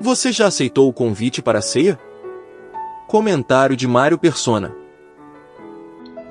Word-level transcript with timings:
Você 0.00 0.30
já 0.30 0.46
aceitou 0.46 0.88
o 0.88 0.92
convite 0.92 1.42
para 1.42 1.58
a 1.58 1.62
ceia? 1.62 1.98
Comentário 3.08 3.76
de 3.76 3.88
Mário 3.88 4.16
Persona. 4.16 4.72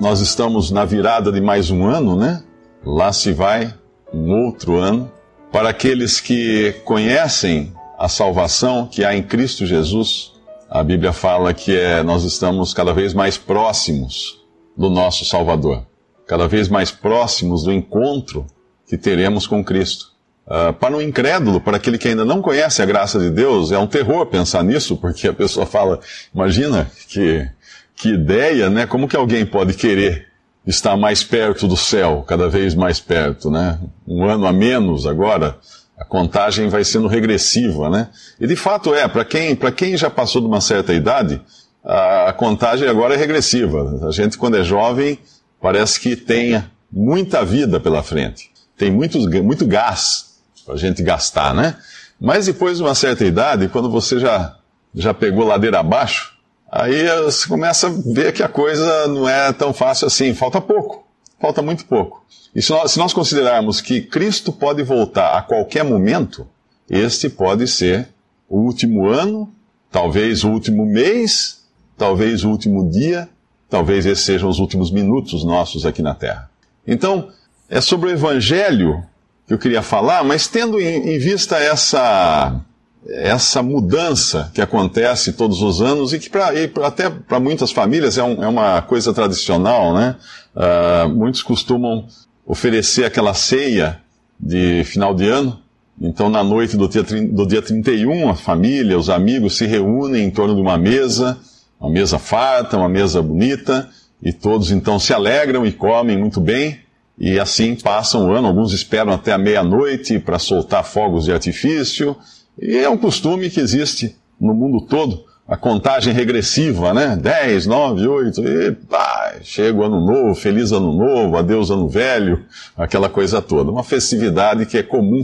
Nós 0.00 0.20
estamos 0.20 0.70
na 0.70 0.86
virada 0.86 1.30
de 1.30 1.40
mais 1.40 1.70
um 1.70 1.86
ano, 1.86 2.16
né? 2.16 2.42
Lá 2.82 3.12
se 3.12 3.30
vai 3.30 3.74
um 4.12 4.32
outro 4.44 4.78
ano. 4.78 5.12
Para 5.52 5.68
aqueles 5.68 6.18
que 6.18 6.72
conhecem 6.84 7.74
a 7.98 8.08
salvação 8.08 8.86
que 8.86 9.04
há 9.04 9.14
em 9.14 9.22
Cristo 9.22 9.66
Jesus, 9.66 10.32
a 10.70 10.82
Bíblia 10.82 11.12
fala 11.12 11.52
que 11.52 11.76
é, 11.76 12.02
nós 12.02 12.24
estamos 12.24 12.72
cada 12.72 12.94
vez 12.94 13.12
mais 13.12 13.36
próximos 13.36 14.40
do 14.74 14.88
nosso 14.88 15.26
Salvador, 15.26 15.84
cada 16.26 16.48
vez 16.48 16.68
mais 16.68 16.90
próximos 16.90 17.64
do 17.64 17.72
encontro 17.72 18.46
que 18.86 18.96
teremos 18.96 19.46
com 19.46 19.62
Cristo. 19.62 20.17
Uh, 20.48 20.72
para 20.72 20.96
um 20.96 21.00
incrédulo, 21.02 21.60
para 21.60 21.76
aquele 21.76 21.98
que 21.98 22.08
ainda 22.08 22.24
não 22.24 22.40
conhece 22.40 22.80
a 22.80 22.86
graça 22.86 23.18
de 23.18 23.28
Deus, 23.28 23.70
é 23.70 23.78
um 23.78 23.86
terror 23.86 24.24
pensar 24.24 24.64
nisso, 24.64 24.96
porque 24.96 25.28
a 25.28 25.32
pessoa 25.34 25.66
fala, 25.66 26.00
imagina 26.34 26.90
que, 27.06 27.46
que 27.94 28.14
ideia, 28.14 28.70
né? 28.70 28.86
Como 28.86 29.06
que 29.06 29.14
alguém 29.14 29.44
pode 29.44 29.74
querer 29.74 30.26
estar 30.66 30.96
mais 30.96 31.22
perto 31.22 31.68
do 31.68 31.76
céu, 31.76 32.24
cada 32.26 32.48
vez 32.48 32.74
mais 32.74 32.98
perto, 32.98 33.50
né? 33.50 33.78
Um 34.06 34.24
ano 34.24 34.46
a 34.46 34.52
menos 34.52 35.06
agora, 35.06 35.58
a 35.98 36.04
contagem 36.06 36.70
vai 36.70 36.82
sendo 36.82 37.08
regressiva, 37.08 37.90
né? 37.90 38.08
E 38.40 38.46
de 38.46 38.56
fato 38.56 38.94
é, 38.94 39.06
para 39.06 39.26
quem, 39.26 39.54
quem 39.76 39.98
já 39.98 40.08
passou 40.08 40.40
de 40.40 40.48
uma 40.48 40.62
certa 40.62 40.94
idade, 40.94 41.42
a, 41.84 42.30
a 42.30 42.32
contagem 42.32 42.88
agora 42.88 43.12
é 43.12 43.18
regressiva. 43.18 44.08
A 44.08 44.10
gente, 44.12 44.38
quando 44.38 44.56
é 44.56 44.64
jovem, 44.64 45.18
parece 45.60 46.00
que 46.00 46.16
tem 46.16 46.64
muita 46.90 47.44
vida 47.44 47.78
pela 47.78 48.02
frente. 48.02 48.50
Tem 48.78 48.90
muitos, 48.90 49.26
muito 49.42 49.66
gás 49.66 50.27
para 50.68 50.74
a 50.74 50.78
gente 50.78 51.02
gastar, 51.02 51.54
né? 51.54 51.76
Mas 52.20 52.44
depois 52.44 52.76
de 52.76 52.84
uma 52.84 52.94
certa 52.94 53.24
idade, 53.24 53.68
quando 53.68 53.90
você 53.90 54.20
já, 54.20 54.54
já 54.94 55.14
pegou 55.14 55.46
ladeira 55.46 55.80
abaixo, 55.80 56.36
aí 56.70 57.08
você 57.22 57.48
começa 57.48 57.86
a 57.86 57.90
ver 57.90 58.34
que 58.34 58.42
a 58.42 58.48
coisa 58.48 59.08
não 59.08 59.26
é 59.26 59.50
tão 59.50 59.72
fácil 59.72 60.06
assim, 60.06 60.34
falta 60.34 60.60
pouco, 60.60 61.06
falta 61.40 61.62
muito 61.62 61.86
pouco. 61.86 62.22
E 62.54 62.60
se 62.60 62.70
nós, 62.70 62.92
se 62.92 62.98
nós 62.98 63.14
considerarmos 63.14 63.80
que 63.80 64.02
Cristo 64.02 64.52
pode 64.52 64.82
voltar 64.82 65.38
a 65.38 65.42
qualquer 65.42 65.84
momento, 65.84 66.46
este 66.90 67.30
pode 67.30 67.66
ser 67.66 68.08
o 68.46 68.58
último 68.58 69.08
ano, 69.08 69.50
talvez 69.90 70.44
o 70.44 70.50
último 70.50 70.84
mês, 70.84 71.62
talvez 71.96 72.44
o 72.44 72.50
último 72.50 72.90
dia, 72.90 73.26
talvez 73.70 74.04
esses 74.04 74.24
sejam 74.24 74.50
os 74.50 74.58
últimos 74.58 74.90
minutos 74.90 75.44
nossos 75.44 75.86
aqui 75.86 76.02
na 76.02 76.14
Terra. 76.14 76.50
Então, 76.86 77.30
é 77.70 77.80
sobre 77.80 78.10
o 78.10 78.12
Evangelho 78.12 79.02
que 79.48 79.54
eu 79.54 79.58
queria 79.58 79.80
falar, 79.80 80.22
mas 80.22 80.46
tendo 80.46 80.78
em, 80.78 81.14
em 81.14 81.18
vista 81.18 81.56
essa, 81.56 82.60
essa 83.08 83.62
mudança 83.62 84.50
que 84.52 84.60
acontece 84.60 85.32
todos 85.32 85.62
os 85.62 85.80
anos 85.80 86.12
e 86.12 86.18
que 86.18 86.28
pra, 86.28 86.52
e 86.52 86.70
até 86.84 87.08
para 87.08 87.40
muitas 87.40 87.72
famílias 87.72 88.18
é, 88.18 88.22
um, 88.22 88.44
é, 88.44 88.46
uma 88.46 88.82
coisa 88.82 89.12
tradicional, 89.14 89.94
né? 89.94 90.16
Uh, 90.54 91.08
muitos 91.08 91.42
costumam 91.42 92.06
oferecer 92.44 93.06
aquela 93.06 93.32
ceia 93.32 94.00
de 94.38 94.84
final 94.84 95.14
de 95.14 95.26
ano. 95.26 95.58
Então, 96.00 96.28
na 96.28 96.44
noite 96.44 96.76
do 96.76 96.86
dia, 96.86 97.02
do 97.02 97.46
dia 97.46 97.62
31, 97.62 98.28
a 98.28 98.34
família, 98.34 98.98
os 98.98 99.08
amigos 99.08 99.56
se 99.56 99.66
reúnem 99.66 100.26
em 100.26 100.30
torno 100.30 100.54
de 100.54 100.60
uma 100.60 100.76
mesa, 100.76 101.38
uma 101.80 101.90
mesa 101.90 102.18
farta, 102.18 102.76
uma 102.76 102.88
mesa 102.88 103.22
bonita, 103.22 103.88
e 104.22 104.30
todos 104.30 104.70
então 104.70 104.98
se 104.98 105.14
alegram 105.14 105.64
e 105.64 105.72
comem 105.72 106.18
muito 106.18 106.38
bem. 106.38 106.80
E 107.18 107.38
assim 107.38 107.74
passam 107.74 108.28
o 108.28 108.32
ano, 108.32 108.46
alguns 108.46 108.72
esperam 108.72 109.12
até 109.12 109.32
a 109.32 109.38
meia-noite 109.38 110.18
para 110.18 110.38
soltar 110.38 110.84
fogos 110.84 111.24
de 111.24 111.32
artifício. 111.32 112.16
E 112.60 112.76
é 112.76 112.88
um 112.88 112.96
costume 112.96 113.50
que 113.50 113.60
existe 113.60 114.16
no 114.40 114.54
mundo 114.54 114.80
todo, 114.80 115.24
a 115.46 115.56
contagem 115.56 116.12
regressiva, 116.12 116.94
né? 116.94 117.16
10, 117.16 117.66
9, 117.66 118.06
8, 118.06 118.44
e 118.44 118.72
pá, 118.72 119.34
chega 119.42 119.78
o 119.78 119.82
ano 119.82 120.00
novo, 120.00 120.34
feliz 120.34 120.70
ano 120.72 120.92
novo, 120.92 121.36
adeus 121.36 121.70
ano 121.70 121.88
velho, 121.88 122.44
aquela 122.76 123.08
coisa 123.08 123.42
toda. 123.42 123.70
Uma 123.70 123.82
festividade 123.82 124.66
que 124.66 124.78
é 124.78 124.82
comum 124.82 125.22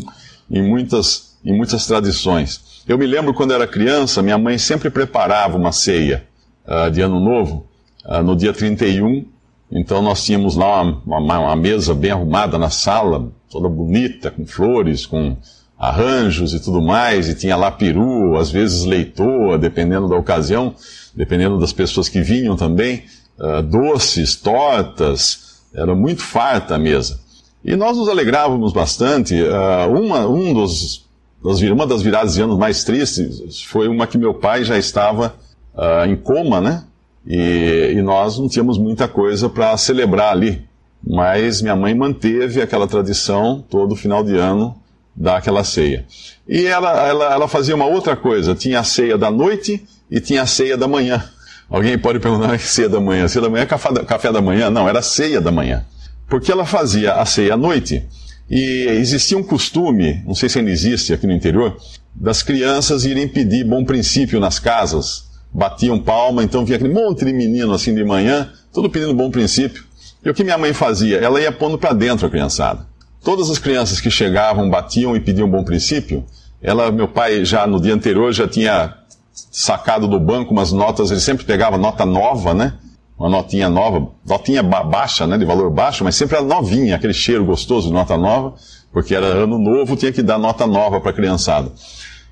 em 0.50 0.62
muitas, 0.62 1.36
em 1.44 1.56
muitas 1.56 1.86
tradições. 1.86 2.82
Eu 2.88 2.98
me 2.98 3.06
lembro 3.06 3.32
quando 3.34 3.52
era 3.52 3.66
criança, 3.66 4.22
minha 4.22 4.38
mãe 4.38 4.58
sempre 4.58 4.90
preparava 4.90 5.56
uma 5.56 5.72
ceia 5.72 6.24
uh, 6.66 6.90
de 6.90 7.00
ano 7.00 7.20
novo, 7.20 7.68
uh, 8.04 8.22
no 8.22 8.34
dia 8.34 8.52
31, 8.52 9.26
então 9.74 10.00
nós 10.00 10.24
tínhamos 10.24 10.54
lá 10.54 10.82
uma, 10.82 11.18
uma, 11.18 11.38
uma, 11.40 11.56
mesa 11.56 11.92
bem 11.92 12.12
arrumada 12.12 12.56
na 12.56 12.70
sala, 12.70 13.32
toda 13.50 13.68
bonita, 13.68 14.30
com 14.30 14.46
flores, 14.46 15.04
com 15.04 15.36
arranjos 15.76 16.54
e 16.54 16.60
tudo 16.60 16.80
mais, 16.80 17.28
e 17.28 17.34
tinha 17.34 17.56
lá 17.56 17.72
peru, 17.72 18.36
às 18.36 18.52
vezes 18.52 18.84
leitoa, 18.84 19.58
dependendo 19.58 20.08
da 20.08 20.16
ocasião, 20.16 20.76
dependendo 21.12 21.58
das 21.58 21.72
pessoas 21.72 22.08
que 22.08 22.20
vinham 22.20 22.54
também, 22.54 23.02
uh, 23.36 23.60
doces, 23.62 24.36
tortas, 24.36 25.64
era 25.74 25.92
muito 25.92 26.22
farta 26.22 26.76
a 26.76 26.78
mesa. 26.78 27.18
E 27.64 27.74
nós 27.74 27.96
nos 27.96 28.08
alegrávamos 28.08 28.72
bastante. 28.72 29.34
Uh, 29.34 29.90
uma, 29.90 30.24
um 30.28 30.54
dos, 30.54 31.04
das, 31.42 31.60
uma 31.62 31.86
das 31.86 32.00
viradas 32.00 32.34
de 32.34 32.42
anos 32.42 32.56
mais 32.56 32.84
tristes 32.84 33.60
foi 33.62 33.88
uma 33.88 34.06
que 34.06 34.16
meu 34.16 34.34
pai 34.34 34.64
já 34.64 34.78
estava 34.78 35.34
uh, 35.74 36.08
em 36.08 36.14
coma, 36.14 36.60
né? 36.60 36.84
E, 37.26 37.94
e 37.94 38.02
nós 38.02 38.38
não 38.38 38.48
tínhamos 38.48 38.78
muita 38.78 39.08
coisa 39.08 39.48
para 39.48 39.76
celebrar 39.76 40.32
ali. 40.32 40.64
Mas 41.06 41.60
minha 41.60 41.76
mãe 41.76 41.94
manteve 41.94 42.62
aquela 42.62 42.86
tradição 42.86 43.64
todo 43.68 43.96
final 43.96 44.24
de 44.24 44.36
ano 44.36 44.74
dar 45.14 45.36
aquela 45.36 45.62
ceia. 45.62 46.06
E 46.48 46.64
ela, 46.66 47.06
ela, 47.06 47.32
ela 47.32 47.48
fazia 47.48 47.74
uma 47.74 47.86
outra 47.86 48.16
coisa: 48.16 48.54
tinha 48.54 48.80
a 48.80 48.84
ceia 48.84 49.16
da 49.16 49.30
noite 49.30 49.84
e 50.10 50.20
tinha 50.20 50.42
a 50.42 50.46
ceia 50.46 50.76
da 50.76 50.88
manhã. 50.88 51.22
Alguém 51.68 51.98
pode 51.98 52.18
perguntar: 52.20 52.56
que 52.58 52.64
ceia 52.64 52.88
da 52.88 53.00
manhã? 53.00 53.28
Ceia 53.28 53.42
da 53.42 53.50
manhã 53.50 53.62
é 53.62 53.66
café 53.66 53.92
café 54.04 54.32
da 54.32 54.40
manhã? 54.40 54.70
Não, 54.70 54.88
era 54.88 55.02
ceia 55.02 55.40
da 55.40 55.50
manhã. 55.50 55.84
Porque 56.28 56.50
ela 56.50 56.64
fazia 56.64 57.14
a 57.14 57.26
ceia 57.26 57.54
à 57.54 57.56
noite 57.56 58.02
e 58.48 58.86
existia 58.88 59.38
um 59.38 59.42
costume, 59.42 60.22
não 60.26 60.34
sei 60.34 60.48
se 60.48 60.58
ainda 60.58 60.70
existe 60.70 61.12
aqui 61.12 61.26
no 61.26 61.32
interior, 61.32 61.76
das 62.14 62.42
crianças 62.42 63.04
irem 63.04 63.28
pedir 63.28 63.64
bom 63.64 63.84
princípio 63.84 64.40
nas 64.40 64.58
casas 64.58 65.33
batiam 65.54 65.98
palma, 66.00 66.42
então 66.42 66.64
vinha 66.64 66.76
aquele 66.76 66.92
monte 66.92 67.24
de 67.24 67.32
menino 67.32 67.72
assim 67.72 67.94
de 67.94 68.02
manhã, 68.02 68.50
tudo 68.72 68.90
pedindo 68.90 69.14
bom 69.14 69.30
princípio. 69.30 69.84
E 70.24 70.28
o 70.28 70.34
que 70.34 70.42
minha 70.42 70.58
mãe 70.58 70.72
fazia? 70.72 71.18
Ela 71.18 71.40
ia 71.40 71.52
pondo 71.52 71.78
para 71.78 71.92
dentro 71.92 72.26
a 72.26 72.30
criançada. 72.30 72.86
Todas 73.22 73.48
as 73.48 73.58
crianças 73.58 74.00
que 74.00 74.10
chegavam, 74.10 74.68
batiam 74.68 75.14
e 75.14 75.20
pediam 75.20 75.48
bom 75.48 75.62
princípio, 75.62 76.24
ela, 76.60 76.90
meu 76.90 77.06
pai 77.06 77.44
já 77.44 77.66
no 77.66 77.80
dia 77.80 77.94
anterior 77.94 78.32
já 78.32 78.48
tinha 78.48 78.94
sacado 79.32 80.08
do 80.08 80.18
banco 80.18 80.52
umas 80.52 80.72
notas, 80.72 81.10
ele 81.10 81.20
sempre 81.20 81.44
pegava 81.44 81.78
nota 81.78 82.04
nova, 82.04 82.52
né? 82.52 82.74
Uma 83.18 83.28
notinha 83.28 83.68
nova, 83.68 84.08
notinha 84.26 84.62
baixa, 84.62 85.26
né? 85.26 85.38
De 85.38 85.44
valor 85.44 85.70
baixo, 85.70 86.02
mas 86.02 86.16
sempre 86.16 86.36
era 86.36 86.44
novinha, 86.44 86.96
aquele 86.96 87.12
cheiro 87.12 87.44
gostoso 87.44 87.88
de 87.88 87.94
nota 87.94 88.16
nova, 88.16 88.54
porque 88.92 89.14
era 89.14 89.26
ano 89.26 89.58
novo, 89.58 89.94
tinha 89.94 90.12
que 90.12 90.22
dar 90.22 90.38
nota 90.38 90.66
nova 90.66 91.00
para 91.00 91.10
a 91.10 91.14
criançada. 91.14 91.70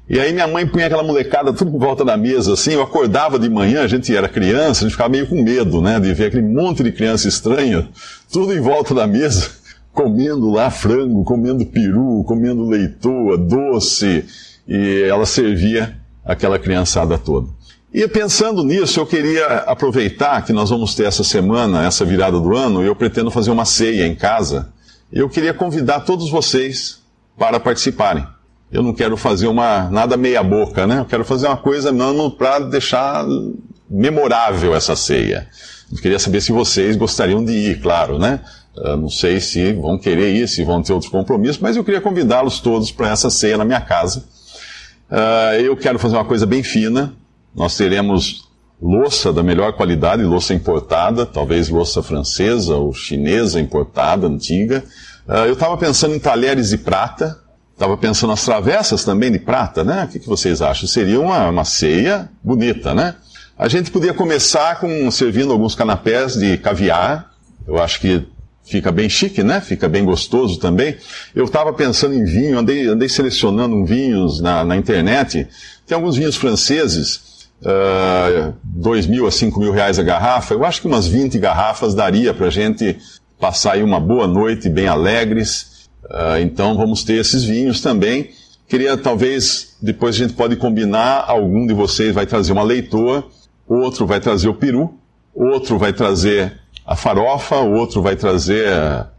E 0.08 0.18
aí 0.18 0.32
minha 0.32 0.48
mãe 0.48 0.66
punha 0.66 0.86
aquela 0.86 1.02
molecada 1.02 1.52
tudo 1.52 1.74
em 1.74 1.78
volta 1.78 2.04
da 2.04 2.16
mesa, 2.16 2.54
assim, 2.54 2.72
eu 2.72 2.82
acordava 2.82 3.38
de 3.38 3.48
manhã, 3.48 3.82
a 3.82 3.86
gente 3.86 4.14
era 4.14 4.28
criança, 4.28 4.80
a 4.80 4.82
gente 4.82 4.92
ficava 4.92 5.08
meio 5.08 5.28
com 5.28 5.40
medo, 5.40 5.80
né, 5.80 6.00
de 6.00 6.12
ver 6.12 6.26
aquele 6.26 6.42
monte 6.42 6.82
de 6.82 6.90
criança 6.90 7.28
estranha, 7.28 7.88
tudo 8.30 8.52
em 8.52 8.60
volta 8.60 8.92
da 8.94 9.06
mesa, 9.06 9.48
comendo 9.94 10.50
lá 10.50 10.70
frango, 10.70 11.22
comendo 11.22 11.64
peru, 11.64 12.24
comendo 12.26 12.68
leitoa, 12.68 13.38
doce, 13.38 14.24
e 14.66 15.02
ela 15.08 15.24
servia 15.24 15.96
aquela 16.24 16.58
criançada 16.58 17.16
toda. 17.16 17.48
E 17.94 18.06
pensando 18.08 18.64
nisso, 18.64 18.98
eu 18.98 19.06
queria 19.06 19.46
aproveitar 19.46 20.44
que 20.44 20.52
nós 20.52 20.70
vamos 20.70 20.94
ter 20.96 21.04
essa 21.04 21.22
semana, 21.22 21.86
essa 21.86 22.04
virada 22.04 22.40
do 22.40 22.56
ano, 22.56 22.82
e 22.82 22.86
eu 22.86 22.96
pretendo 22.96 23.30
fazer 23.30 23.50
uma 23.50 23.66
ceia 23.66 24.06
em 24.06 24.14
casa. 24.14 24.72
Eu 25.12 25.28
queria 25.28 25.54
convidar 25.54 26.00
todos 26.00 26.30
vocês 26.30 27.00
para 27.36 27.60
participarem 27.60 28.26
eu 28.72 28.82
não 28.82 28.94
quero 28.94 29.16
fazer 29.18 29.48
uma 29.48 29.90
nada 29.90 30.16
meia 30.16 30.42
boca, 30.42 30.86
né? 30.86 31.00
Eu 31.00 31.04
quero 31.04 31.24
fazer 31.24 31.46
uma 31.46 31.58
coisa 31.58 31.92
mesmo 31.92 32.30
para 32.30 32.58
deixar 32.60 33.22
memorável 33.88 34.74
essa 34.74 34.96
ceia. 34.96 35.46
Eu 35.92 35.98
queria 35.98 36.18
saber 36.18 36.40
se 36.40 36.50
vocês 36.52 36.96
gostariam 36.96 37.44
de 37.44 37.52
ir, 37.52 37.80
claro, 37.82 38.18
né? 38.18 38.40
Eu 38.74 38.96
não 38.96 39.10
sei 39.10 39.38
se 39.40 39.74
vão 39.74 39.98
querer 39.98 40.34
ir, 40.34 40.48
se 40.48 40.64
vão 40.64 40.82
ter 40.82 40.94
outros 40.94 41.10
compromissos, 41.10 41.58
mas 41.58 41.76
eu 41.76 41.84
queria 41.84 42.00
convidá-los 42.00 42.60
todos 42.60 42.90
para 42.90 43.10
essa 43.10 43.28
ceia 43.28 43.58
na 43.58 43.64
minha 43.66 43.80
casa. 43.82 44.24
Uh, 45.10 45.60
eu 45.60 45.76
quero 45.76 45.98
fazer 45.98 46.16
uma 46.16 46.24
coisa 46.24 46.46
bem 46.46 46.62
fina. 46.62 47.12
Nós 47.54 47.76
teremos 47.76 48.48
louça 48.80 49.30
da 49.30 49.42
melhor 49.42 49.74
qualidade, 49.74 50.22
louça 50.22 50.54
importada, 50.54 51.26
talvez 51.26 51.68
louça 51.68 52.02
francesa 52.02 52.74
ou 52.76 52.94
chinesa 52.94 53.60
importada, 53.60 54.26
antiga. 54.26 54.82
Uh, 55.28 55.44
eu 55.44 55.52
estava 55.52 55.76
pensando 55.76 56.14
em 56.14 56.18
talheres 56.18 56.70
de 56.70 56.78
prata, 56.78 57.38
Estava 57.72 57.96
pensando 57.96 58.30
nas 58.30 58.44
travessas 58.44 59.04
também 59.04 59.32
de 59.32 59.38
prata, 59.38 59.82
né? 59.82 60.04
O 60.04 60.08
que, 60.08 60.18
que 60.18 60.28
vocês 60.28 60.62
acham? 60.62 60.88
Seria 60.88 61.20
uma, 61.20 61.48
uma 61.48 61.64
ceia 61.64 62.28
bonita, 62.42 62.94
né? 62.94 63.16
A 63.58 63.68
gente 63.68 63.90
podia 63.90 64.14
começar 64.14 64.78
com 64.80 65.10
servindo 65.10 65.52
alguns 65.52 65.74
canapés 65.74 66.34
de 66.34 66.58
caviar. 66.58 67.32
Eu 67.66 67.82
acho 67.82 68.00
que 68.00 68.26
fica 68.64 68.90
bem 68.90 69.08
chique, 69.08 69.42
né? 69.42 69.60
Fica 69.60 69.88
bem 69.88 70.04
gostoso 70.04 70.58
também. 70.58 70.96
Eu 71.34 71.44
estava 71.44 71.72
pensando 71.72 72.14
em 72.14 72.24
vinho, 72.24 72.58
andei, 72.58 72.86
andei 72.86 73.08
selecionando 73.08 73.84
vinhos 73.84 74.40
na, 74.40 74.64
na 74.64 74.76
internet. 74.76 75.48
Tem 75.86 75.94
alguns 75.94 76.16
vinhos 76.16 76.36
franceses, 76.36 77.48
uh, 77.62 78.54
dois 78.62 79.06
mil 79.06 79.26
a 79.26 79.30
cinco 79.30 79.60
mil 79.60 79.72
reais 79.72 79.98
a 79.98 80.02
garrafa. 80.02 80.54
Eu 80.54 80.64
acho 80.64 80.80
que 80.80 80.86
umas 80.86 81.06
20 81.06 81.38
garrafas 81.38 81.94
daria 81.94 82.32
para 82.32 82.46
a 82.46 82.50
gente 82.50 82.96
passar 83.38 83.72
aí 83.72 83.82
uma 83.82 84.00
boa 84.00 84.26
noite 84.26 84.68
bem 84.68 84.86
alegres. 84.86 85.71
Uh, 86.04 86.38
então 86.40 86.76
vamos 86.76 87.04
ter 87.04 87.14
esses 87.14 87.44
vinhos 87.44 87.80
também. 87.80 88.30
Queria 88.68 88.96
talvez, 88.96 89.76
depois 89.80 90.14
a 90.14 90.18
gente 90.18 90.32
pode 90.32 90.56
combinar, 90.56 91.24
algum 91.28 91.66
de 91.66 91.74
vocês 91.74 92.14
vai 92.14 92.26
trazer 92.26 92.52
uma 92.52 92.62
leitoa, 92.62 93.24
outro 93.68 94.06
vai 94.06 94.20
trazer 94.20 94.48
o 94.48 94.54
peru, 94.54 94.94
outro 95.34 95.78
vai 95.78 95.92
trazer 95.92 96.58
a 96.86 96.96
farofa, 96.96 97.56
outro 97.56 98.02
vai 98.02 98.16
trazer 98.16 98.68
a, 98.68 99.10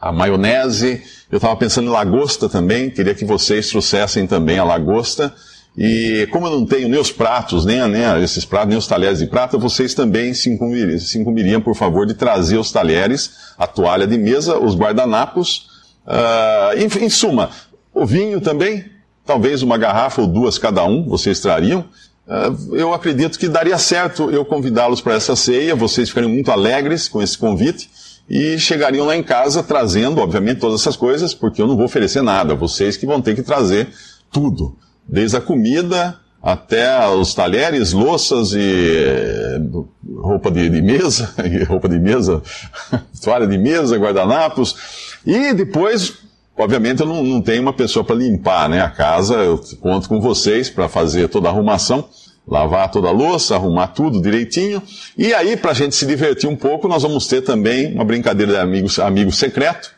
a 0.00 0.12
maionese. 0.12 1.02
Eu 1.30 1.36
estava 1.36 1.56
pensando 1.56 1.88
em 1.88 1.92
lagosta 1.92 2.48
também, 2.48 2.90
queria 2.90 3.14
que 3.14 3.24
vocês 3.24 3.68
trouxessem 3.68 4.26
também 4.26 4.58
a 4.58 4.64
lagosta. 4.64 5.34
E 5.76 6.26
como 6.32 6.46
eu 6.46 6.50
não 6.50 6.66
tenho 6.66 6.88
nem 6.88 6.98
os 6.98 7.12
pratos, 7.12 7.64
nem, 7.64 7.86
nem 7.88 8.22
esses 8.22 8.44
pratos, 8.44 8.68
nem 8.68 8.78
os 8.78 8.86
talheres 8.86 9.20
de 9.20 9.26
prata, 9.26 9.56
vocês 9.56 9.94
também 9.94 10.34
se 10.34 10.50
incumbiriam, 10.50 10.98
se 10.98 11.18
incumbiriam, 11.18 11.60
por 11.60 11.76
favor, 11.76 12.04
de 12.04 12.14
trazer 12.14 12.58
os 12.58 12.72
talheres, 12.72 13.30
a 13.56 13.66
toalha 13.66 14.06
de 14.06 14.18
mesa, 14.18 14.58
os 14.58 14.74
guardanapos. 14.74 15.77
Uh, 16.08 16.78
em, 16.78 17.04
em 17.04 17.08
suma, 17.10 17.50
o 17.92 18.06
vinho 18.06 18.40
também, 18.40 18.86
talvez 19.26 19.62
uma 19.62 19.76
garrafa 19.76 20.22
ou 20.22 20.26
duas 20.26 20.56
cada 20.56 20.82
um, 20.84 21.06
vocês 21.06 21.38
trariam. 21.38 21.84
Uh, 22.26 22.74
eu 22.74 22.94
acredito 22.94 23.38
que 23.38 23.46
daria 23.46 23.76
certo 23.76 24.30
eu 24.30 24.42
convidá-los 24.42 25.02
para 25.02 25.14
essa 25.14 25.36
ceia, 25.36 25.76
vocês 25.76 26.08
ficariam 26.08 26.32
muito 26.32 26.50
alegres 26.50 27.08
com 27.08 27.22
esse 27.22 27.36
convite 27.36 27.90
e 28.28 28.58
chegariam 28.58 29.06
lá 29.06 29.16
em 29.16 29.22
casa 29.22 29.62
trazendo, 29.62 30.20
obviamente, 30.20 30.60
todas 30.60 30.80
essas 30.80 30.96
coisas, 30.96 31.34
porque 31.34 31.60
eu 31.60 31.66
não 31.66 31.76
vou 31.76 31.84
oferecer 31.84 32.22
nada, 32.22 32.54
vocês 32.54 32.96
que 32.96 33.06
vão 33.06 33.20
ter 33.20 33.34
que 33.34 33.42
trazer 33.42 33.88
tudo 34.30 34.76
desde 35.06 35.36
a 35.36 35.40
comida 35.40 36.18
até 36.42 37.08
os 37.08 37.34
talheres, 37.34 37.92
louças 37.92 38.52
e 38.52 38.60
eh, 38.60 39.60
roupa 40.16 40.50
de, 40.50 40.68
de 40.68 40.80
mesa, 40.80 41.34
roupa 41.66 41.88
de 41.88 41.98
mesa, 41.98 42.42
toalha 43.22 43.46
de 43.46 43.58
mesa, 43.58 43.96
guardanapos. 43.96 45.07
E 45.26 45.52
depois, 45.52 46.14
obviamente, 46.56 47.00
eu 47.00 47.06
não, 47.06 47.22
não 47.22 47.42
tenho 47.42 47.62
uma 47.62 47.72
pessoa 47.72 48.04
para 48.04 48.16
limpar 48.16 48.68
né, 48.68 48.80
a 48.80 48.90
casa, 48.90 49.34
eu 49.34 49.60
conto 49.80 50.08
com 50.08 50.20
vocês 50.20 50.70
para 50.70 50.88
fazer 50.88 51.28
toda 51.28 51.48
a 51.48 51.50
arrumação, 51.50 52.08
lavar 52.46 52.90
toda 52.90 53.08
a 53.08 53.12
louça, 53.12 53.54
arrumar 53.54 53.88
tudo 53.88 54.22
direitinho. 54.22 54.82
E 55.16 55.34
aí, 55.34 55.56
para 55.56 55.72
a 55.72 55.74
gente 55.74 55.94
se 55.94 56.06
divertir 56.06 56.48
um 56.48 56.56
pouco, 56.56 56.88
nós 56.88 57.02
vamos 57.02 57.26
ter 57.26 57.42
também 57.42 57.94
uma 57.94 58.04
brincadeira 58.04 58.52
de 58.52 58.58
amigos, 58.58 58.98
amigo 58.98 59.32
secreto. 59.32 59.90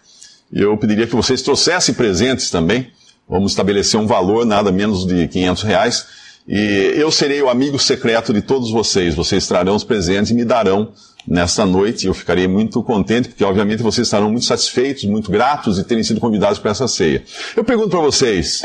Eu 0.53 0.77
pediria 0.77 1.07
que 1.07 1.15
vocês 1.15 1.43
trouxessem 1.43 1.95
presentes 1.95 2.51
também 2.51 2.91
Vamos 3.31 3.53
estabelecer 3.53 3.99
um 4.01 4.09
valor, 4.09 4.45
nada 4.45 4.73
menos 4.73 5.07
de 5.07 5.29
500 5.29 5.63
reais. 5.63 6.07
E 6.49 6.95
eu 6.97 7.13
serei 7.13 7.41
o 7.41 7.49
amigo 7.49 7.79
secreto 7.79 8.33
de 8.33 8.43
todos 8.43 8.73
vocês. 8.73 9.15
Vocês 9.15 9.47
trarão 9.47 9.77
os 9.77 9.85
presentes 9.85 10.33
e 10.33 10.35
me 10.35 10.45
darão 10.45 10.93
nesta 11.27 11.65
noite. 11.67 12.07
Eu 12.07 12.15
ficarei 12.15 12.47
muito 12.49 12.83
contente, 12.83 13.29
porque 13.29 13.45
obviamente 13.45 13.83
vocês 13.83 14.07
estarão 14.07 14.31
muito 14.31 14.47
satisfeitos, 14.47 15.05
muito 15.05 15.31
gratos 15.31 15.77
de 15.77 15.85
terem 15.85 16.03
sido 16.03 16.21
convidados 16.21 16.59
para 16.59 16.71
essa 16.71 16.89
ceia. 16.89 17.23
Eu 17.57 17.65
pergunto 17.65 17.91
para 17.91 18.01
vocês: 18.01 18.63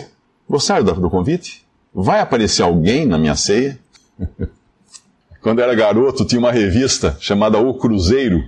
gostaram 0.49 0.83
do 0.83 1.09
convite? 1.09 1.63
Vai 1.93 2.19
aparecer 2.19 2.63
alguém 2.63 3.05
na 3.05 3.17
minha 3.17 3.35
ceia? 3.35 3.79
Quando 5.41 5.61
era 5.61 5.75
garoto, 5.75 6.25
tinha 6.25 6.39
uma 6.39 6.51
revista 6.51 7.15
chamada 7.19 7.59
O 7.59 7.75
Cruzeiro, 7.75 8.43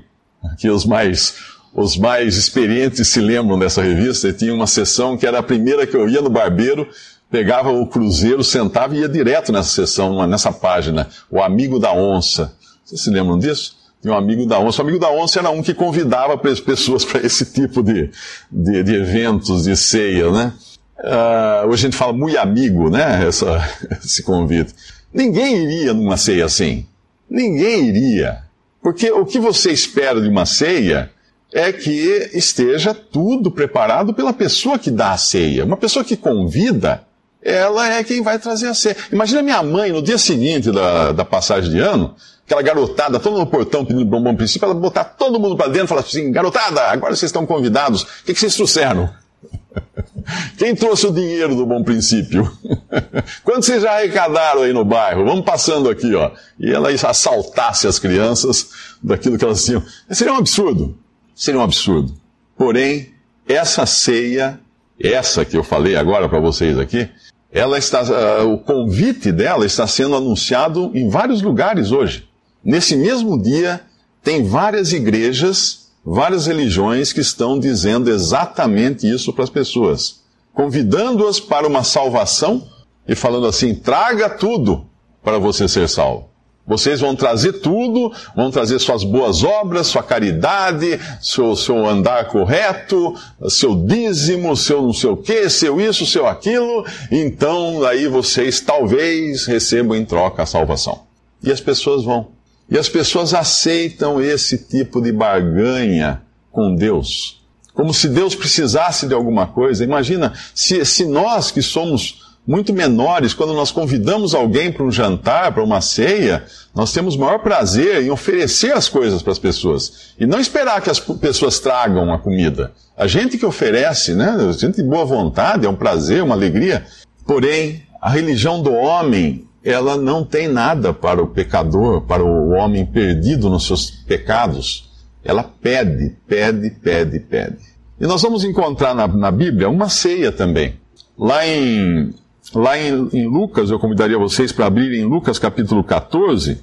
que 0.57 0.69
os 0.69 0.83
mais 0.83 1.35
os 1.77 1.95
mais 1.95 2.37
experientes 2.37 3.07
se 3.07 3.19
lembram 3.19 3.59
dessa 3.59 3.83
revista, 3.83 4.27
e 4.27 4.33
tinha 4.33 4.51
uma 4.51 4.65
sessão 4.65 5.15
que 5.15 5.27
era 5.27 5.37
a 5.37 5.43
primeira 5.43 5.85
que 5.85 5.95
eu 5.95 6.09
ia 6.09 6.23
no 6.23 6.29
barbeiro, 6.29 6.89
pegava 7.29 7.69
o 7.69 7.85
cruzeiro, 7.85 8.43
sentava 8.43 8.95
e 8.95 9.01
ia 9.01 9.07
direto 9.07 9.51
nessa 9.51 9.69
sessão, 9.69 10.25
nessa 10.25 10.51
página, 10.51 11.07
o 11.29 11.39
Amigo 11.39 11.77
da 11.77 11.93
Onça. 11.93 12.51
Vocês 12.83 13.01
se 13.01 13.11
lembram 13.11 13.37
disso? 13.37 13.76
Um 14.09 14.17
Amigo 14.17 14.45
da 14.45 14.59
Onça. 14.59 14.81
O 14.81 14.85
Amigo 14.85 14.99
da 14.99 15.11
Onça 15.11 15.39
era 15.39 15.49
um 15.49 15.61
que 15.61 15.73
convidava 15.73 16.39
as 16.49 16.59
pessoas 16.59 17.03
para 17.05 17.25
esse 17.25 17.45
tipo 17.45 17.83
de, 17.83 18.09
de, 18.51 18.83
de, 18.83 18.95
eventos, 18.95 19.63
de 19.63 19.75
ceia, 19.75 20.31
né? 20.31 20.53
Uh, 20.99 21.67
hoje 21.67 21.85
a 21.85 21.89
gente 21.89 21.97
fala 21.97 22.13
muito 22.13 22.37
amigo, 22.37 22.89
né? 22.89 23.25
Essa, 23.27 23.61
esse 24.03 24.23
convite. 24.23 24.73
Ninguém 25.13 25.63
iria 25.63 25.93
numa 25.93 26.17
ceia 26.17 26.45
assim. 26.45 26.85
Ninguém 27.29 27.87
iria. 27.87 28.43
Porque 28.81 29.11
o 29.11 29.25
que 29.25 29.39
você 29.39 29.71
espera 29.71 30.21
de 30.21 30.27
uma 30.27 30.45
ceia 30.45 31.11
é 31.53 31.71
que 31.71 32.29
esteja 32.33 32.93
tudo 32.93 33.49
preparado 33.49 34.13
pela 34.13 34.33
pessoa 34.33 34.77
que 34.77 34.91
dá 34.91 35.11
a 35.11 35.17
ceia. 35.17 35.65
Uma 35.65 35.77
pessoa 35.77 36.03
que 36.03 36.17
convida, 36.17 37.03
ela 37.41 37.93
é 37.93 38.03
quem 38.03 38.21
vai 38.21 38.37
trazer 38.39 38.67
a 38.67 38.73
ceia. 38.73 38.97
Imagina 39.11 39.41
minha 39.41 39.63
mãe, 39.63 39.91
no 39.91 40.01
dia 40.01 40.17
seguinte 40.17 40.71
da, 40.71 41.11
da 41.11 41.25
passagem 41.25 41.71
de 41.71 41.79
ano, 41.79 42.15
aquela 42.47 42.63
garotada, 42.63 43.19
todo 43.19 43.37
no 43.37 43.45
portão 43.45 43.85
pedindo 43.85 44.05
bom, 44.05 44.35
princípio, 44.35 44.65
ela 44.65 44.73
botar 44.73 45.03
todo 45.03 45.39
mundo 45.39 45.55
para 45.55 45.67
dentro 45.67 45.85
e 45.85 45.87
falar 45.89 46.01
assim: 46.01 46.31
garotada, 46.31 46.81
agora 46.81 47.15
vocês 47.15 47.29
estão 47.29 47.45
convidados, 47.45 48.01
o 48.01 48.07
que, 48.25 48.33
que 48.33 48.39
vocês 48.39 48.55
trouxeram? 48.55 49.07
Quem 50.57 50.75
trouxe 50.75 51.05
o 51.05 51.11
dinheiro 51.11 51.55
do 51.55 51.65
bom 51.65 51.83
princípio? 51.83 52.51
Quanto 53.43 53.65
vocês 53.65 53.83
já 53.83 53.91
arrecadaram 53.91 54.63
aí 54.63 54.73
no 54.73 54.83
bairro? 54.83 55.23
Vamos 55.23 55.45
passando 55.45 55.89
aqui, 55.89 56.15
ó. 56.15 56.31
E 56.59 56.71
ela 56.71 56.89
assaltasse 56.89 57.87
as 57.87 57.99
crianças 57.99 58.69
daquilo 59.01 59.37
que 59.37 59.45
elas 59.45 59.63
tinham. 59.63 59.83
Seria 60.09 60.33
um 60.33 60.37
absurdo 60.37 60.97
seria 61.37 61.61
um 61.61 61.63
absurdo. 61.63 62.13
Porém, 62.57 63.13
essa 63.47 63.85
ceia, 63.85 64.59
essa 64.99 65.45
que 65.45 65.55
eu 65.55 65.63
falei 65.63 65.95
agora 65.95 66.27
para 66.27 66.39
vocês 66.39 66.79
aqui, 66.79 67.07
ela 67.51 67.77
está, 67.77 68.01
uh, 68.03 68.51
o 68.51 68.57
convite 68.57 69.31
dela 69.31 69.65
está 69.65 69.85
sendo 69.85 70.15
anunciado 70.15 70.91
em 70.95 71.07
vários 71.07 71.41
lugares 71.41 71.91
hoje. 71.91 72.27
Nesse 72.67 72.97
mesmo 72.97 73.41
dia, 73.41 73.79
tem 74.21 74.43
várias 74.43 74.91
igrejas, 74.91 75.87
várias 76.03 76.47
religiões 76.47 77.13
que 77.13 77.21
estão 77.21 77.57
dizendo 77.57 78.09
exatamente 78.09 79.09
isso 79.09 79.31
para 79.31 79.45
as 79.45 79.49
pessoas, 79.49 80.19
convidando-as 80.53 81.39
para 81.39 81.65
uma 81.65 81.81
salvação 81.85 82.67
e 83.07 83.15
falando 83.15 83.47
assim: 83.47 83.73
traga 83.73 84.29
tudo 84.29 84.85
para 85.23 85.37
você 85.37 85.65
ser 85.65 85.87
salvo. 85.87 86.27
Vocês 86.67 86.99
vão 86.99 87.15
trazer 87.15 87.53
tudo, 87.61 88.11
vão 88.35 88.51
trazer 88.51 88.79
suas 88.79 89.05
boas 89.05 89.45
obras, 89.45 89.87
sua 89.87 90.03
caridade, 90.03 90.99
seu, 91.21 91.55
seu 91.55 91.87
andar 91.87 92.27
correto, 92.27 93.15
seu 93.47 93.73
dízimo, 93.77 94.57
seu 94.57 94.81
não 94.81 94.91
sei 94.91 95.09
o 95.09 95.15
que, 95.15 95.49
seu 95.49 95.79
isso, 95.79 96.05
seu 96.05 96.27
aquilo. 96.27 96.85
Então, 97.09 97.85
aí 97.85 98.09
vocês 98.09 98.59
talvez 98.59 99.45
recebam 99.45 99.95
em 99.95 100.03
troca 100.03 100.43
a 100.43 100.45
salvação. 100.45 101.03
E 101.41 101.49
as 101.49 101.61
pessoas 101.61 102.03
vão. 102.03 102.35
E 102.69 102.77
as 102.77 102.89
pessoas 102.89 103.33
aceitam 103.33 104.21
esse 104.21 104.57
tipo 104.57 105.01
de 105.01 105.11
barganha 105.11 106.21
com 106.51 106.75
Deus. 106.75 107.41
Como 107.73 107.93
se 107.93 108.09
Deus 108.09 108.35
precisasse 108.35 109.07
de 109.07 109.13
alguma 109.13 109.47
coisa. 109.47 109.83
Imagina, 109.83 110.33
se, 110.53 110.83
se 110.83 111.05
nós 111.05 111.51
que 111.51 111.61
somos 111.61 112.27
muito 112.47 112.73
menores, 112.73 113.33
quando 113.33 113.53
nós 113.53 113.71
convidamos 113.71 114.33
alguém 114.33 114.71
para 114.71 114.85
um 114.85 114.91
jantar, 114.91 115.51
para 115.51 115.63
uma 115.63 115.81
ceia, 115.81 116.45
nós 116.73 116.93
temos 116.93 117.17
maior 117.17 117.39
prazer 117.39 118.03
em 118.03 118.09
oferecer 118.09 118.71
as 118.71 118.87
coisas 118.87 119.21
para 119.21 119.33
as 119.33 119.39
pessoas 119.39 120.13
e 120.17 120.25
não 120.25 120.39
esperar 120.39 120.81
que 120.81 120.89
as 120.89 120.99
pessoas 120.99 121.59
tragam 121.59 122.11
a 122.13 122.17
comida. 122.17 122.71
A 122.95 123.05
gente 123.05 123.37
que 123.37 123.45
oferece, 123.45 124.13
né? 124.13 124.29
A 124.49 124.51
gente 124.53 124.77
de 124.77 124.83
boa 124.83 125.03
vontade, 125.03 125.65
é 125.65 125.69
um 125.69 125.75
prazer, 125.75 126.23
uma 126.23 126.35
alegria. 126.35 126.85
Porém, 127.25 127.83
a 128.01 128.09
religião 128.09 128.61
do 128.61 128.71
homem, 128.71 129.46
ela 129.69 129.97
não 129.97 130.23
tem 130.23 130.47
nada 130.47 130.93
para 130.93 131.21
o 131.21 131.27
pecador, 131.27 132.01
para 132.01 132.23
o 132.23 132.51
homem 132.51 132.85
perdido 132.85 133.49
nos 133.49 133.65
seus 133.67 133.89
pecados. 133.89 134.89
Ela 135.23 135.43
pede, 135.43 136.15
pede, 136.25 136.69
pede, 136.69 137.19
pede. 137.19 137.57
E 137.99 138.07
nós 138.07 138.21
vamos 138.21 138.43
encontrar 138.43 138.93
na, 138.93 139.07
na 139.07 139.31
Bíblia 139.31 139.69
uma 139.69 139.89
ceia 139.89 140.31
também. 140.31 140.75
Lá 141.17 141.45
em 141.45 142.13
Lá 142.55 142.77
em, 142.77 143.09
em 143.11 143.27
Lucas, 143.27 143.69
eu 143.69 143.77
convidaria 143.77 144.17
vocês 144.17 144.53
para 144.53 144.67
abrirem 144.67 145.03
Lucas 145.03 145.37
capítulo 145.37 145.83
14. 145.83 146.61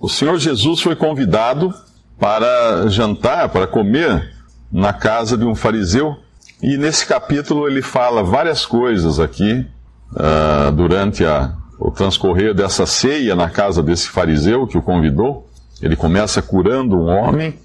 O 0.00 0.08
Senhor 0.08 0.38
Jesus 0.38 0.80
foi 0.80 0.96
convidado 0.96 1.72
para 2.18 2.88
jantar, 2.88 3.50
para 3.50 3.66
comer 3.66 4.32
na 4.70 4.92
casa 4.92 5.36
de 5.36 5.44
um 5.44 5.54
fariseu. 5.54 6.16
E 6.62 6.78
nesse 6.78 7.04
capítulo 7.04 7.68
ele 7.68 7.82
fala 7.82 8.22
várias 8.22 8.64
coisas 8.64 9.20
aqui, 9.20 9.66
uh, 10.12 10.72
durante 10.72 11.24
a, 11.26 11.52
o 11.84 11.90
transcorrer 11.90 12.54
dessa 12.54 12.86
ceia 12.86 13.34
na 13.34 13.50
casa 13.50 13.82
desse 13.82 14.08
fariseu 14.08 14.68
que 14.68 14.78
o 14.78 14.82
convidou. 14.82 15.48
Ele 15.80 15.96
começa 15.96 16.40
curando 16.40 16.96
um 16.96 17.06
homem, 17.06 17.58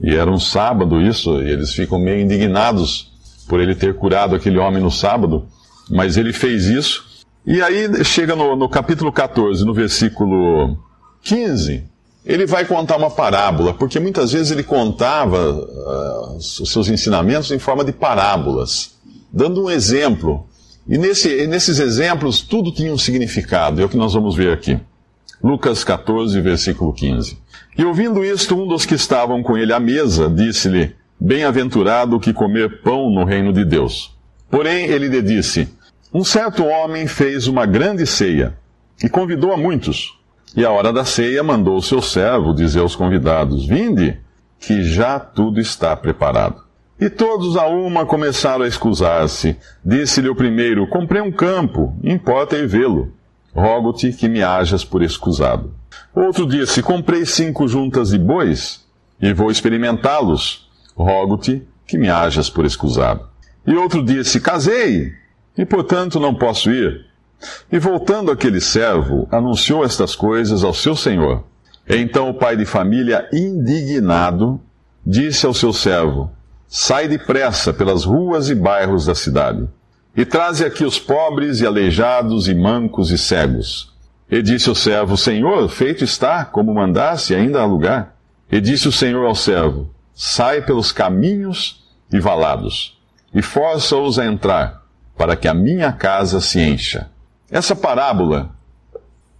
e 0.00 0.12
era 0.12 0.28
um 0.28 0.40
sábado 0.40 1.00
isso, 1.00 1.40
e 1.40 1.50
eles 1.50 1.72
ficam 1.72 2.00
meio 2.00 2.20
indignados 2.20 3.12
por 3.48 3.60
ele 3.60 3.76
ter 3.76 3.94
curado 3.94 4.34
aquele 4.34 4.58
homem 4.58 4.82
no 4.82 4.90
sábado. 4.90 5.46
Mas 5.88 6.16
ele 6.16 6.32
fez 6.32 6.66
isso. 6.66 7.04
E 7.46 7.62
aí 7.62 8.04
chega 8.04 8.34
no, 8.34 8.56
no 8.56 8.68
capítulo 8.68 9.12
14, 9.12 9.64
no 9.64 9.72
versículo 9.72 10.76
15, 11.22 11.84
ele 12.26 12.44
vai 12.44 12.64
contar 12.64 12.96
uma 12.96 13.10
parábola, 13.10 13.72
porque 13.72 14.00
muitas 14.00 14.32
vezes 14.32 14.50
ele 14.50 14.64
contava 14.64 15.52
uh, 15.52 16.36
os 16.36 16.72
seus 16.72 16.88
ensinamentos 16.88 17.52
em 17.52 17.58
forma 17.58 17.84
de 17.84 17.92
parábolas, 17.92 18.96
dando 19.32 19.64
um 19.64 19.70
exemplo. 19.70 20.49
E 20.88 20.98
nesse, 20.98 21.46
nesses 21.46 21.78
exemplos 21.78 22.40
tudo 22.40 22.72
tinha 22.72 22.92
um 22.92 22.98
significado, 22.98 23.80
é 23.80 23.84
o 23.84 23.88
que 23.88 23.96
nós 23.96 24.14
vamos 24.14 24.34
ver 24.34 24.52
aqui. 24.52 24.78
Lucas 25.42 25.82
14, 25.84 26.38
versículo 26.40 26.92
15. 26.92 27.38
E 27.78 27.84
ouvindo 27.84 28.24
isto, 28.24 28.54
um 28.54 28.66
dos 28.66 28.84
que 28.84 28.94
estavam 28.94 29.42
com 29.42 29.56
ele 29.56 29.72
à 29.72 29.80
mesa 29.80 30.28
disse-lhe: 30.28 30.94
Bem-aventurado 31.18 32.16
o 32.16 32.20
que 32.20 32.32
comer 32.32 32.82
pão 32.82 33.10
no 33.10 33.24
reino 33.24 33.52
de 33.52 33.64
Deus. 33.64 34.14
Porém, 34.50 34.86
ele 34.86 35.08
lhe 35.08 35.22
disse: 35.22 35.68
Um 36.12 36.24
certo 36.24 36.64
homem 36.64 37.06
fez 37.06 37.46
uma 37.46 37.64
grande 37.64 38.06
ceia 38.06 38.54
e 39.02 39.08
convidou 39.08 39.52
a 39.52 39.56
muitos. 39.56 40.18
E 40.54 40.64
à 40.64 40.70
hora 40.70 40.92
da 40.92 41.04
ceia 41.04 41.42
mandou 41.42 41.76
o 41.76 41.82
seu 41.82 42.02
servo 42.02 42.52
dizer 42.52 42.80
aos 42.80 42.96
convidados: 42.96 43.66
Vinde, 43.66 44.18
que 44.58 44.82
já 44.82 45.18
tudo 45.18 45.60
está 45.60 45.96
preparado. 45.96 46.69
E 47.00 47.08
todos 47.08 47.56
a 47.56 47.66
uma 47.66 48.04
começaram 48.04 48.64
a 48.64 48.68
escusar-se. 48.68 49.56
Disse-lhe 49.82 50.28
o 50.28 50.34
primeiro: 50.34 50.86
Comprei 50.86 51.22
um 51.22 51.32
campo, 51.32 51.96
importa 52.04 52.56
ir 52.56 52.66
vê-lo. 52.66 53.12
Rogo-te 53.54 54.12
que 54.12 54.28
me 54.28 54.42
hajas 54.42 54.84
por 54.84 55.02
escusado. 55.02 55.72
Outro 56.14 56.46
disse: 56.46 56.82
Comprei 56.82 57.24
cinco 57.24 57.66
juntas 57.66 58.10
de 58.10 58.18
bois 58.18 58.84
e 59.20 59.32
vou 59.32 59.50
experimentá-los. 59.50 60.68
Rogo-te 60.94 61.66
que 61.86 61.96
me 61.96 62.10
hajas 62.10 62.50
por 62.50 62.66
escusado. 62.66 63.26
E 63.66 63.74
outro 63.74 64.04
disse: 64.04 64.38
Casei 64.38 65.12
e 65.56 65.64
portanto 65.64 66.20
não 66.20 66.34
posso 66.34 66.70
ir. 66.70 67.06
E 67.72 67.78
voltando 67.78 68.30
aquele 68.30 68.60
servo, 68.60 69.26
anunciou 69.32 69.86
estas 69.86 70.14
coisas 70.14 70.62
ao 70.62 70.74
seu 70.74 70.94
senhor. 70.94 71.44
Então 71.88 72.28
o 72.28 72.34
pai 72.34 72.58
de 72.58 72.66
família, 72.66 73.26
indignado, 73.32 74.60
disse 75.04 75.46
ao 75.46 75.54
seu 75.54 75.72
servo: 75.72 76.30
Sai 76.72 77.08
depressa 77.08 77.72
pelas 77.72 78.04
ruas 78.04 78.48
e 78.48 78.54
bairros 78.54 79.06
da 79.06 79.14
cidade, 79.14 79.68
e 80.16 80.24
traze 80.24 80.64
aqui 80.64 80.84
os 80.84 81.00
pobres 81.00 81.60
e 81.60 81.66
aleijados 81.66 82.46
e 82.46 82.54
mancos 82.54 83.10
e 83.10 83.18
cegos. 83.18 83.92
E 84.30 84.40
disse 84.40 84.70
o 84.70 84.74
servo: 84.76 85.16
Senhor, 85.16 85.68
feito 85.68 86.04
está, 86.04 86.44
como 86.44 86.72
mandasse, 86.72 87.34
ainda 87.34 87.60
há 87.60 87.66
lugar. 87.66 88.16
E 88.52 88.60
disse 88.60 88.86
o 88.86 88.92
Senhor 88.92 89.26
ao 89.26 89.34
servo: 89.34 89.92
Sai 90.14 90.62
pelos 90.62 90.92
caminhos 90.92 91.84
e 92.12 92.20
valados, 92.20 92.96
e 93.34 93.42
força-os 93.42 94.16
a 94.16 94.24
entrar, 94.24 94.84
para 95.18 95.34
que 95.34 95.48
a 95.48 95.54
minha 95.54 95.90
casa 95.90 96.40
se 96.40 96.60
encha. 96.60 97.10
Essa 97.50 97.74
parábola, 97.74 98.54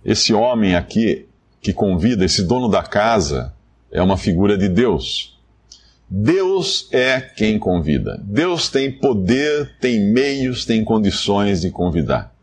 esse 0.04 0.34
homem 0.34 0.74
aqui 0.74 1.28
que 1.62 1.72
convida, 1.72 2.24
esse 2.24 2.42
dono 2.42 2.68
da 2.68 2.82
casa, 2.82 3.54
é 3.92 4.02
uma 4.02 4.16
figura 4.16 4.58
de 4.58 4.68
Deus. 4.68 5.39
Deus 6.12 6.88
é 6.90 7.20
quem 7.20 7.56
convida. 7.56 8.20
Deus 8.24 8.68
tem 8.68 8.90
poder, 8.90 9.76
tem 9.80 10.00
meios, 10.00 10.64
tem 10.64 10.82
condições 10.82 11.60
de 11.60 11.70
convidar. 11.70 12.34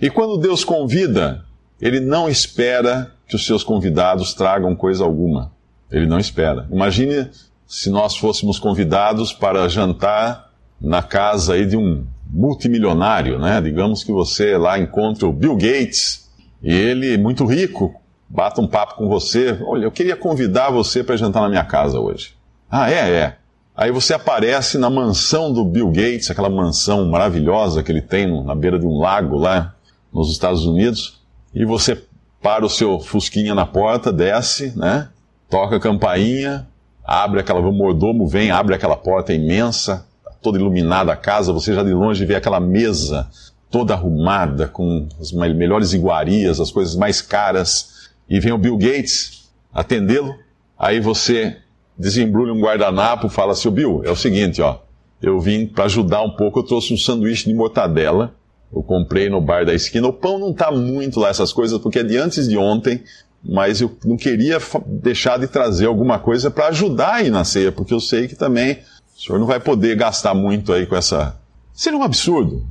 E 0.00 0.10
quando 0.10 0.36
Deus 0.36 0.64
convida, 0.64 1.44
ele 1.80 2.00
não 2.00 2.28
espera 2.28 3.12
que 3.28 3.36
os 3.36 3.46
seus 3.46 3.62
convidados 3.62 4.34
tragam 4.34 4.74
coisa 4.74 5.04
alguma. 5.04 5.52
Ele 5.88 6.04
não 6.04 6.18
espera. 6.18 6.66
Imagine 6.70 7.30
se 7.64 7.90
nós 7.90 8.16
fôssemos 8.16 8.58
convidados 8.58 9.32
para 9.32 9.68
jantar 9.68 10.50
na 10.80 11.00
casa 11.00 11.54
aí 11.54 11.64
de 11.64 11.76
um 11.76 12.04
multimilionário, 12.28 13.38
né? 13.38 13.60
Digamos 13.60 14.02
que 14.02 14.10
você 14.10 14.56
lá 14.56 14.80
encontra 14.80 15.28
o 15.28 15.32
Bill 15.32 15.54
Gates 15.54 16.28
e 16.60 16.74
ele, 16.74 17.16
muito 17.16 17.44
rico, 17.44 17.94
bata 18.28 18.60
um 18.60 18.66
papo 18.66 18.96
com 18.96 19.08
você. 19.08 19.56
Olha, 19.62 19.84
eu 19.84 19.92
queria 19.92 20.16
convidar 20.16 20.70
você 20.70 21.04
para 21.04 21.16
jantar 21.16 21.42
na 21.42 21.48
minha 21.48 21.64
casa 21.64 22.00
hoje. 22.00 22.34
Ah, 22.74 22.90
é, 22.90 23.10
é. 23.10 23.36
Aí 23.76 23.90
você 23.90 24.14
aparece 24.14 24.78
na 24.78 24.88
mansão 24.88 25.52
do 25.52 25.62
Bill 25.62 25.88
Gates, 25.88 26.30
aquela 26.30 26.48
mansão 26.48 27.04
maravilhosa 27.04 27.82
que 27.82 27.92
ele 27.92 28.00
tem 28.00 28.42
na 28.44 28.54
beira 28.54 28.78
de 28.78 28.86
um 28.86 28.98
lago 28.98 29.36
lá 29.36 29.74
nos 30.10 30.32
Estados 30.32 30.64
Unidos, 30.64 31.20
e 31.54 31.66
você 31.66 32.02
para 32.40 32.64
o 32.64 32.70
seu 32.70 32.98
fusquinha 32.98 33.54
na 33.54 33.66
porta, 33.66 34.10
desce, 34.10 34.72
né? 34.74 35.10
Toca 35.50 35.76
a 35.76 35.80
campainha, 35.80 36.66
abre 37.04 37.40
aquela, 37.40 37.60
o 37.60 37.72
mordomo 37.72 38.26
vem, 38.26 38.50
abre 38.50 38.74
aquela 38.74 38.96
porta 38.96 39.34
imensa, 39.34 40.06
toda 40.40 40.58
iluminada 40.58 41.12
a 41.12 41.16
casa, 41.16 41.52
você 41.52 41.74
já 41.74 41.82
de 41.82 41.92
longe 41.92 42.24
vê 42.24 42.36
aquela 42.36 42.58
mesa 42.58 43.28
toda 43.70 43.92
arrumada, 43.92 44.66
com 44.66 45.06
as 45.20 45.30
melhores 45.30 45.92
iguarias, 45.92 46.58
as 46.58 46.70
coisas 46.70 46.96
mais 46.96 47.20
caras, 47.20 48.10
e 48.26 48.40
vem 48.40 48.52
o 48.52 48.58
Bill 48.58 48.78
Gates 48.78 49.50
atendê-lo, 49.74 50.34
aí 50.78 51.00
você 51.00 51.58
desembrulha 51.98 52.52
um 52.52 52.60
guardanapo, 52.60 53.28
fala 53.28 53.52
assim, 53.52 53.70
Bill, 53.70 54.02
é 54.04 54.10
o 54.10 54.16
seguinte, 54.16 54.60
ó, 54.60 54.78
eu 55.20 55.38
vim 55.40 55.66
para 55.66 55.84
ajudar 55.84 56.22
um 56.22 56.30
pouco, 56.30 56.58
eu 56.58 56.62
trouxe 56.64 56.92
um 56.92 56.96
sanduíche 56.96 57.46
de 57.46 57.54
mortadela, 57.54 58.34
eu 58.74 58.82
comprei 58.82 59.28
no 59.28 59.40
bar 59.40 59.64
da 59.64 59.74
esquina, 59.74 60.08
o 60.08 60.12
pão 60.12 60.38
não 60.38 60.52
tá 60.52 60.70
muito 60.70 61.20
lá, 61.20 61.28
essas 61.28 61.52
coisas, 61.52 61.78
porque 61.78 61.98
é 61.98 62.02
de 62.02 62.16
antes 62.16 62.48
de 62.48 62.56
ontem, 62.56 63.02
mas 63.44 63.80
eu 63.80 63.96
não 64.04 64.16
queria 64.16 64.58
deixar 64.86 65.38
de 65.38 65.46
trazer 65.46 65.86
alguma 65.86 66.18
coisa 66.18 66.50
para 66.50 66.68
ajudar 66.68 67.14
aí 67.14 67.30
na 67.30 67.44
ceia, 67.44 67.72
porque 67.72 67.92
eu 67.92 68.00
sei 68.00 68.28
que 68.28 68.36
também 68.36 68.78
o 69.16 69.20
senhor 69.20 69.38
não 69.38 69.46
vai 69.46 69.60
poder 69.60 69.96
gastar 69.96 70.34
muito 70.34 70.72
aí 70.72 70.86
com 70.86 70.96
essa. 70.96 71.36
Seria 71.72 71.98
um 71.98 72.02
absurdo. 72.02 72.64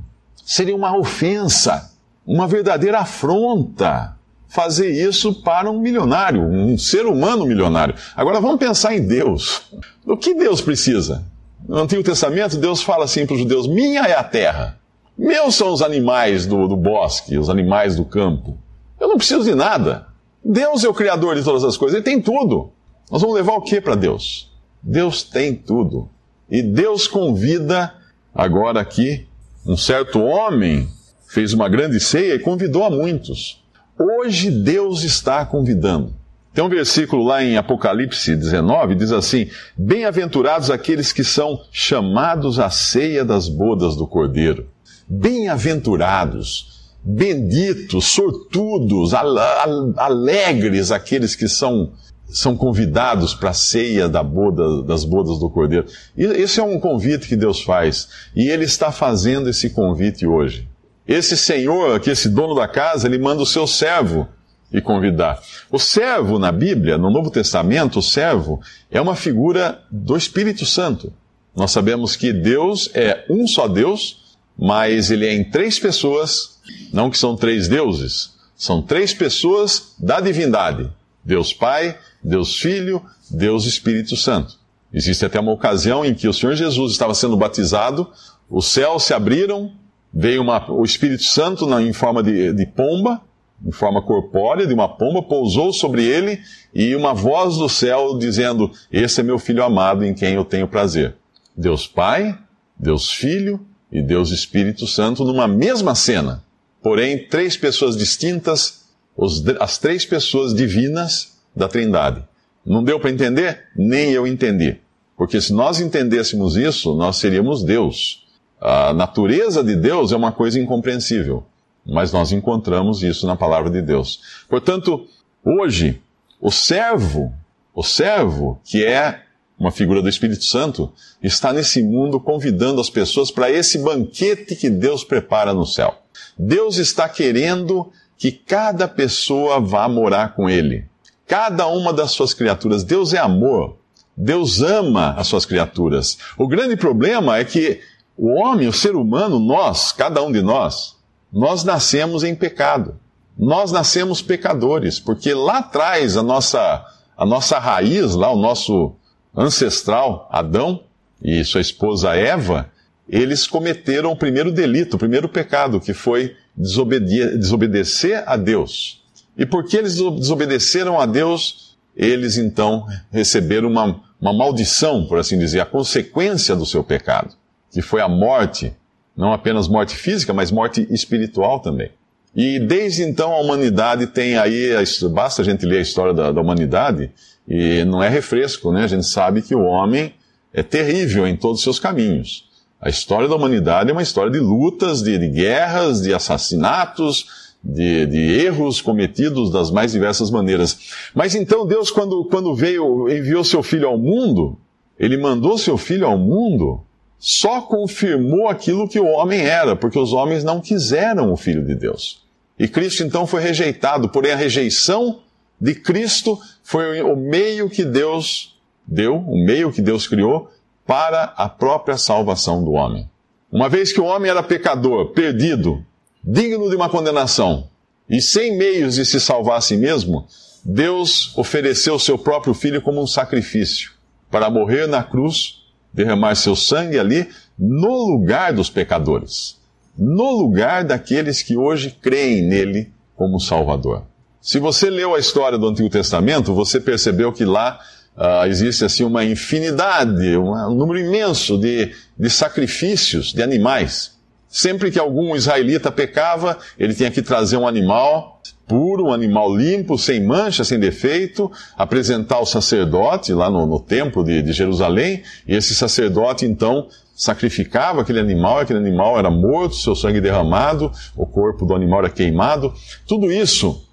Seria 0.44 0.74
uma 0.74 0.96
ofensa. 0.96 1.90
Uma 2.26 2.46
verdadeira 2.46 3.00
afronta. 3.00 4.16
Fazer 4.52 4.90
isso 4.90 5.32
para 5.32 5.70
um 5.70 5.80
milionário, 5.80 6.42
um 6.42 6.76
ser 6.76 7.06
humano 7.06 7.46
milionário. 7.46 7.94
Agora 8.14 8.38
vamos 8.38 8.58
pensar 8.58 8.94
em 8.94 9.06
Deus. 9.06 9.62
O 10.04 10.14
que 10.14 10.34
Deus 10.34 10.60
precisa? 10.60 11.24
No 11.66 11.78
Antigo 11.78 12.02
Testamento, 12.02 12.58
Deus 12.58 12.82
fala 12.82 13.04
assim 13.06 13.24
para 13.24 13.32
os 13.32 13.40
judeus: 13.40 13.66
Minha 13.66 14.02
é 14.02 14.14
a 14.14 14.22
terra. 14.22 14.78
Meus 15.16 15.54
são 15.54 15.72
os 15.72 15.80
animais 15.80 16.44
do, 16.44 16.68
do 16.68 16.76
bosque, 16.76 17.38
os 17.38 17.48
animais 17.48 17.96
do 17.96 18.04
campo. 18.04 18.58
Eu 19.00 19.08
não 19.08 19.16
preciso 19.16 19.44
de 19.44 19.54
nada. 19.54 20.08
Deus 20.44 20.84
é 20.84 20.88
o 20.88 20.92
Criador 20.92 21.34
de 21.34 21.42
todas 21.42 21.64
as 21.64 21.78
coisas, 21.78 21.94
Ele 21.96 22.04
tem 22.04 22.20
tudo. 22.20 22.72
Nós 23.10 23.22
vamos 23.22 23.36
levar 23.36 23.54
o 23.54 23.62
que 23.62 23.80
para 23.80 23.94
Deus? 23.94 24.52
Deus 24.82 25.22
tem 25.22 25.54
tudo. 25.54 26.10
E 26.50 26.60
Deus 26.60 27.08
convida, 27.08 27.94
agora 28.34 28.80
aqui, 28.80 29.26
um 29.64 29.78
certo 29.78 30.20
homem 30.20 30.88
fez 31.26 31.54
uma 31.54 31.70
grande 31.70 31.98
ceia 31.98 32.34
e 32.34 32.38
convidou 32.38 32.84
a 32.84 32.90
muitos. 32.90 33.61
Hoje 33.98 34.50
Deus 34.50 35.02
está 35.02 35.44
convidando. 35.44 36.14
Tem 36.54 36.62
um 36.62 36.68
versículo 36.68 37.24
lá 37.24 37.42
em 37.42 37.56
Apocalipse 37.56 38.36
19, 38.36 38.94
diz 38.94 39.10
assim: 39.10 39.48
Bem-aventurados 39.76 40.70
aqueles 40.70 41.12
que 41.12 41.24
são 41.24 41.60
chamados 41.70 42.58
à 42.58 42.68
ceia 42.68 43.24
das 43.24 43.48
bodas 43.48 43.96
do 43.96 44.06
Cordeiro. 44.06 44.66
Bem-aventurados, 45.08 46.92
benditos, 47.02 48.06
sortudos, 48.06 49.12
alegres 49.14 50.90
aqueles 50.90 51.34
que 51.34 51.48
são 51.48 51.92
são 52.28 52.56
convidados 52.56 53.34
para 53.34 53.50
a 53.50 53.54
ceia 53.54 54.08
da 54.08 54.22
boda, 54.22 54.82
das 54.84 55.04
bodas 55.04 55.38
do 55.38 55.50
Cordeiro. 55.50 55.86
Esse 56.16 56.60
é 56.60 56.62
um 56.62 56.80
convite 56.80 57.28
que 57.28 57.36
Deus 57.36 57.60
faz. 57.60 58.08
E 58.34 58.48
Ele 58.48 58.64
está 58.64 58.90
fazendo 58.90 59.50
esse 59.50 59.68
convite 59.68 60.26
hoje. 60.26 60.66
Esse 61.12 61.36
Senhor, 61.36 61.96
aqui, 61.96 62.08
esse 62.08 62.30
dono 62.30 62.54
da 62.54 62.66
casa, 62.66 63.06
ele 63.06 63.18
manda 63.18 63.42
o 63.42 63.46
seu 63.46 63.66
servo 63.66 64.26
e 64.72 64.80
convidar. 64.80 65.42
O 65.70 65.78
servo 65.78 66.38
na 66.38 66.50
Bíblia, 66.50 66.96
no 66.96 67.10
Novo 67.10 67.30
Testamento, 67.30 67.98
o 67.98 68.02
servo 68.02 68.62
é 68.90 68.98
uma 68.98 69.14
figura 69.14 69.82
do 69.90 70.16
Espírito 70.16 70.64
Santo. 70.64 71.12
Nós 71.54 71.70
sabemos 71.70 72.16
que 72.16 72.32
Deus 72.32 72.88
é 72.94 73.26
um 73.28 73.46
só 73.46 73.68
Deus, 73.68 74.36
mas 74.58 75.10
ele 75.10 75.26
é 75.26 75.34
em 75.34 75.44
três 75.44 75.78
pessoas, 75.78 76.58
não 76.90 77.10
que 77.10 77.18
são 77.18 77.36
três 77.36 77.68
deuses, 77.68 78.32
são 78.56 78.80
três 78.80 79.12
pessoas 79.12 79.94
da 79.98 80.18
divindade. 80.18 80.90
Deus 81.22 81.52
Pai, 81.52 81.98
Deus 82.24 82.56
Filho, 82.56 83.02
Deus 83.30 83.66
Espírito 83.66 84.16
Santo. 84.16 84.58
Existe 84.90 85.26
até 85.26 85.38
uma 85.38 85.52
ocasião 85.52 86.06
em 86.06 86.14
que 86.14 86.26
o 86.26 86.32
Senhor 86.32 86.54
Jesus 86.54 86.92
estava 86.92 87.14
sendo 87.14 87.36
batizado, 87.36 88.10
os 88.48 88.66
céus 88.66 89.02
se 89.02 89.12
abriram, 89.12 89.72
veio 90.12 90.42
uma, 90.42 90.70
o 90.70 90.84
Espírito 90.84 91.24
Santo 91.24 91.66
na, 91.66 91.82
em 91.82 91.92
forma 91.92 92.22
de, 92.22 92.52
de 92.52 92.66
pomba, 92.66 93.20
em 93.64 93.72
forma 93.72 94.02
corpórea, 94.02 94.66
de 94.66 94.74
uma 94.74 94.88
pomba, 94.88 95.22
pousou 95.22 95.72
sobre 95.72 96.04
ele 96.04 96.40
e 96.74 96.94
uma 96.94 97.14
voz 97.14 97.56
do 97.56 97.68
céu 97.68 98.18
dizendo: 98.18 98.70
Esse 98.90 99.20
é 99.20 99.24
meu 99.24 99.38
filho 99.38 99.62
amado 99.62 100.04
em 100.04 100.12
quem 100.12 100.34
eu 100.34 100.44
tenho 100.44 100.68
prazer. 100.68 101.14
Deus 101.56 101.86
Pai, 101.86 102.36
Deus 102.76 103.10
Filho 103.10 103.60
e 103.90 104.02
Deus 104.02 104.30
Espírito 104.30 104.86
Santo 104.86 105.24
numa 105.24 105.46
mesma 105.46 105.94
cena. 105.94 106.42
Porém, 106.82 107.28
três 107.28 107.56
pessoas 107.56 107.96
distintas, 107.96 108.86
os, 109.16 109.46
as 109.60 109.78
três 109.78 110.04
pessoas 110.04 110.52
divinas 110.52 111.38
da 111.54 111.68
Trindade. 111.68 112.24
Não 112.64 112.82
deu 112.82 112.98
para 112.98 113.10
entender? 113.10 113.64
Nem 113.76 114.10
eu 114.10 114.26
entendi. 114.26 114.78
Porque 115.16 115.40
se 115.40 115.52
nós 115.52 115.80
entendêssemos 115.80 116.56
isso, 116.56 116.96
nós 116.96 117.16
seríamos 117.16 117.62
Deus. 117.62 118.21
A 118.64 118.94
natureza 118.94 119.64
de 119.64 119.74
Deus 119.74 120.12
é 120.12 120.16
uma 120.16 120.30
coisa 120.30 120.60
incompreensível, 120.60 121.44
mas 121.84 122.12
nós 122.12 122.30
encontramos 122.30 123.02
isso 123.02 123.26
na 123.26 123.34
palavra 123.34 123.68
de 123.68 123.82
Deus. 123.82 124.20
Portanto, 124.48 125.04
hoje, 125.44 126.00
O 126.44 126.50
servo, 126.50 127.32
o 127.72 127.84
servo, 127.84 128.60
que 128.64 128.84
é 128.84 129.22
uma 129.56 129.70
figura 129.70 130.02
do 130.02 130.08
Espírito 130.08 130.44
Santo, 130.44 130.92
está 131.22 131.52
nesse 131.52 131.80
mundo 131.80 132.18
convidando 132.18 132.80
as 132.80 132.90
pessoas 132.90 133.30
para 133.30 133.48
esse 133.48 133.78
banquete 133.78 134.56
que 134.56 134.68
Deus 134.68 135.04
prepara 135.04 135.54
no 135.54 135.64
céu. 135.64 135.94
Deus 136.36 136.78
está 136.78 137.08
querendo 137.08 137.92
que 138.18 138.32
cada 138.32 138.88
pessoa 138.88 139.60
vá 139.60 139.88
morar 139.88 140.34
com 140.34 140.50
Ele. 140.50 140.84
Cada 141.28 141.68
uma 141.68 141.92
das 141.92 142.10
suas 142.10 142.34
criaturas. 142.34 142.82
Deus 142.82 143.14
é 143.14 143.18
amor. 143.18 143.76
Deus 144.16 144.60
ama 144.60 145.14
as 145.16 145.28
suas 145.28 145.46
criaturas. 145.46 146.18
O 146.36 146.48
grande 146.48 146.76
problema 146.76 147.38
é 147.38 147.44
que 147.44 147.80
o 148.22 148.34
homem, 148.34 148.68
o 148.68 148.72
ser 148.72 148.94
humano, 148.94 149.40
nós, 149.40 149.90
cada 149.90 150.22
um 150.22 150.30
de 150.30 150.40
nós, 150.40 150.94
nós 151.32 151.64
nascemos 151.64 152.22
em 152.22 152.36
pecado. 152.36 152.94
Nós 153.36 153.72
nascemos 153.72 154.22
pecadores, 154.22 155.00
porque 155.00 155.34
lá 155.34 155.58
atrás 155.58 156.16
a 156.16 156.22
nossa, 156.22 156.86
a 157.16 157.26
nossa 157.26 157.58
raiz, 157.58 158.14
lá 158.14 158.30
o 158.30 158.36
nosso 158.36 158.94
ancestral 159.36 160.28
Adão 160.30 160.84
e 161.20 161.44
sua 161.44 161.60
esposa 161.60 162.14
Eva, 162.14 162.70
eles 163.08 163.44
cometeram 163.44 164.12
o 164.12 164.16
primeiro 164.16 164.52
delito, 164.52 164.94
o 164.94 165.00
primeiro 165.00 165.28
pecado, 165.28 165.80
que 165.80 165.92
foi 165.92 166.36
desobedecer 166.56 168.22
a 168.24 168.36
Deus. 168.36 169.02
E 169.36 169.44
porque 169.44 169.76
eles 169.76 169.96
desobedeceram 169.96 171.00
a 171.00 171.06
Deus, 171.06 171.76
eles 171.96 172.36
então 172.36 172.86
receberam 173.10 173.68
uma, 173.68 174.00
uma 174.20 174.32
maldição, 174.32 175.06
por 175.06 175.18
assim 175.18 175.36
dizer, 175.36 175.58
a 175.58 175.66
consequência 175.66 176.54
do 176.54 176.64
seu 176.64 176.84
pecado, 176.84 177.41
que 177.72 177.82
foi 177.82 178.00
a 178.00 178.08
morte, 178.08 178.72
não 179.16 179.32
apenas 179.32 179.66
morte 179.66 179.96
física, 179.96 180.32
mas 180.32 180.50
morte 180.50 180.86
espiritual 180.90 181.60
também. 181.60 181.90
E 182.34 182.58
desde 182.58 183.02
então 183.02 183.32
a 183.32 183.40
humanidade 183.40 184.06
tem 184.06 184.36
aí, 184.36 184.70
basta 185.10 185.42
a 185.42 185.44
gente 185.44 185.66
ler 185.66 185.78
a 185.78 185.82
história 185.82 186.14
da, 186.14 186.32
da 186.32 186.40
humanidade, 186.40 187.10
e 187.46 187.84
não 187.84 188.02
é 188.02 188.08
refresco, 188.08 188.72
né? 188.72 188.84
A 188.84 188.86
gente 188.86 189.06
sabe 189.06 189.42
que 189.42 189.54
o 189.54 189.62
homem 189.62 190.14
é 190.52 190.62
terrível 190.62 191.26
em 191.26 191.36
todos 191.36 191.58
os 191.58 191.64
seus 191.64 191.78
caminhos. 191.78 192.48
A 192.80 192.88
história 192.88 193.28
da 193.28 193.36
humanidade 193.36 193.90
é 193.90 193.92
uma 193.92 194.02
história 194.02 194.30
de 194.30 194.38
lutas, 194.38 195.02
de, 195.02 195.18
de 195.18 195.28
guerras, 195.28 196.02
de 196.02 196.12
assassinatos, 196.12 197.52
de, 197.62 198.06
de, 198.06 198.18
erros 198.44 198.80
cometidos 198.80 199.50
das 199.50 199.70
mais 199.70 199.92
diversas 199.92 200.30
maneiras. 200.30 200.78
Mas 201.14 201.34
então 201.34 201.66
Deus, 201.66 201.90
quando, 201.90 202.24
quando 202.24 202.54
veio, 202.54 203.08
enviou 203.08 203.44
seu 203.44 203.62
filho 203.62 203.86
ao 203.86 203.96
mundo, 203.96 204.58
ele 204.98 205.16
mandou 205.16 205.56
seu 205.56 205.78
filho 205.78 206.06
ao 206.06 206.18
mundo, 206.18 206.80
só 207.24 207.60
confirmou 207.60 208.48
aquilo 208.48 208.88
que 208.88 208.98
o 208.98 209.06
homem 209.06 209.42
era, 209.42 209.76
porque 209.76 209.96
os 209.96 210.12
homens 210.12 210.42
não 210.42 210.60
quiseram 210.60 211.32
o 211.32 211.36
filho 211.36 211.64
de 211.64 211.72
Deus. 211.72 212.20
E 212.58 212.66
Cristo 212.66 213.04
então 213.04 213.28
foi 213.28 213.40
rejeitado, 213.40 214.08
porém 214.08 214.32
a 214.32 214.36
rejeição 214.36 215.20
de 215.60 215.72
Cristo 215.72 216.36
foi 216.64 217.00
o 217.00 217.14
meio 217.14 217.70
que 217.70 217.84
Deus 217.84 218.58
deu, 218.84 219.18
o 219.18 219.38
meio 219.38 219.70
que 219.70 219.80
Deus 219.80 220.08
criou 220.08 220.50
para 220.84 221.32
a 221.36 221.48
própria 221.48 221.96
salvação 221.96 222.64
do 222.64 222.72
homem. 222.72 223.08
Uma 223.52 223.68
vez 223.68 223.92
que 223.92 224.00
o 224.00 224.04
homem 224.04 224.28
era 224.28 224.42
pecador, 224.42 225.10
perdido, 225.10 225.86
digno 226.24 226.68
de 226.68 226.74
uma 226.74 226.88
condenação, 226.88 227.68
e 228.10 228.20
sem 228.20 228.58
meios 228.58 228.96
de 228.96 229.06
se 229.06 229.20
salvar 229.20 229.58
a 229.58 229.60
si 229.60 229.76
mesmo, 229.76 230.26
Deus 230.64 231.38
ofereceu 231.38 232.00
seu 232.00 232.18
próprio 232.18 232.52
filho 232.52 232.82
como 232.82 233.00
um 233.00 233.06
sacrifício 233.06 233.92
para 234.28 234.50
morrer 234.50 234.88
na 234.88 235.04
cruz, 235.04 235.61
derramar 235.92 236.34
seu 236.34 236.56
sangue 236.56 236.98
ali 236.98 237.28
no 237.58 238.12
lugar 238.12 238.52
dos 238.52 238.70
pecadores, 238.70 239.58
no 239.96 240.30
lugar 240.30 240.84
daqueles 240.84 241.42
que 241.42 241.56
hoje 241.56 241.96
creem 242.00 242.42
nele 242.42 242.92
como 243.14 243.38
Salvador. 243.38 244.04
Se 244.40 244.58
você 244.58 244.90
leu 244.90 245.14
a 245.14 245.20
história 245.20 245.56
do 245.56 245.68
Antigo 245.68 245.88
Testamento, 245.88 246.54
você 246.54 246.80
percebeu 246.80 247.32
que 247.32 247.44
lá 247.44 247.78
uh, 248.16 248.46
existe 248.46 248.84
assim 248.84 249.04
uma 249.04 249.24
infinidade, 249.24 250.36
um 250.36 250.74
número 250.74 250.98
imenso 250.98 251.56
de, 251.58 251.92
de 252.18 252.30
sacrifícios 252.30 253.32
de 253.32 253.42
animais. 253.42 254.18
Sempre 254.48 254.90
que 254.90 254.98
algum 254.98 255.36
israelita 255.36 255.90
pecava, 255.92 256.58
ele 256.78 256.92
tinha 256.92 257.10
que 257.10 257.22
trazer 257.22 257.56
um 257.56 257.66
animal 257.66 258.42
puro, 258.72 259.08
um 259.08 259.12
animal 259.12 259.54
limpo, 259.54 259.98
sem 259.98 260.24
mancha, 260.24 260.64
sem 260.64 260.80
defeito, 260.80 261.52
apresentar 261.76 262.36
ao 262.36 262.46
sacerdote 262.46 263.34
lá 263.34 263.50
no, 263.50 263.66
no 263.66 263.78
templo 263.78 264.24
de, 264.24 264.40
de 264.40 264.50
Jerusalém, 264.50 265.22
e 265.46 265.54
esse 265.54 265.74
sacerdote 265.74 266.46
então 266.46 266.88
sacrificava 267.14 268.00
aquele 268.00 268.18
animal, 268.18 268.60
aquele 268.60 268.78
animal 268.78 269.18
era 269.18 269.30
morto, 269.30 269.74
seu 269.74 269.94
sangue 269.94 270.22
derramado, 270.22 270.90
o 271.14 271.26
corpo 271.26 271.66
do 271.66 271.74
animal 271.74 271.98
era 271.98 272.08
queimado. 272.08 272.72
Tudo 273.06 273.30
isso 273.30 273.86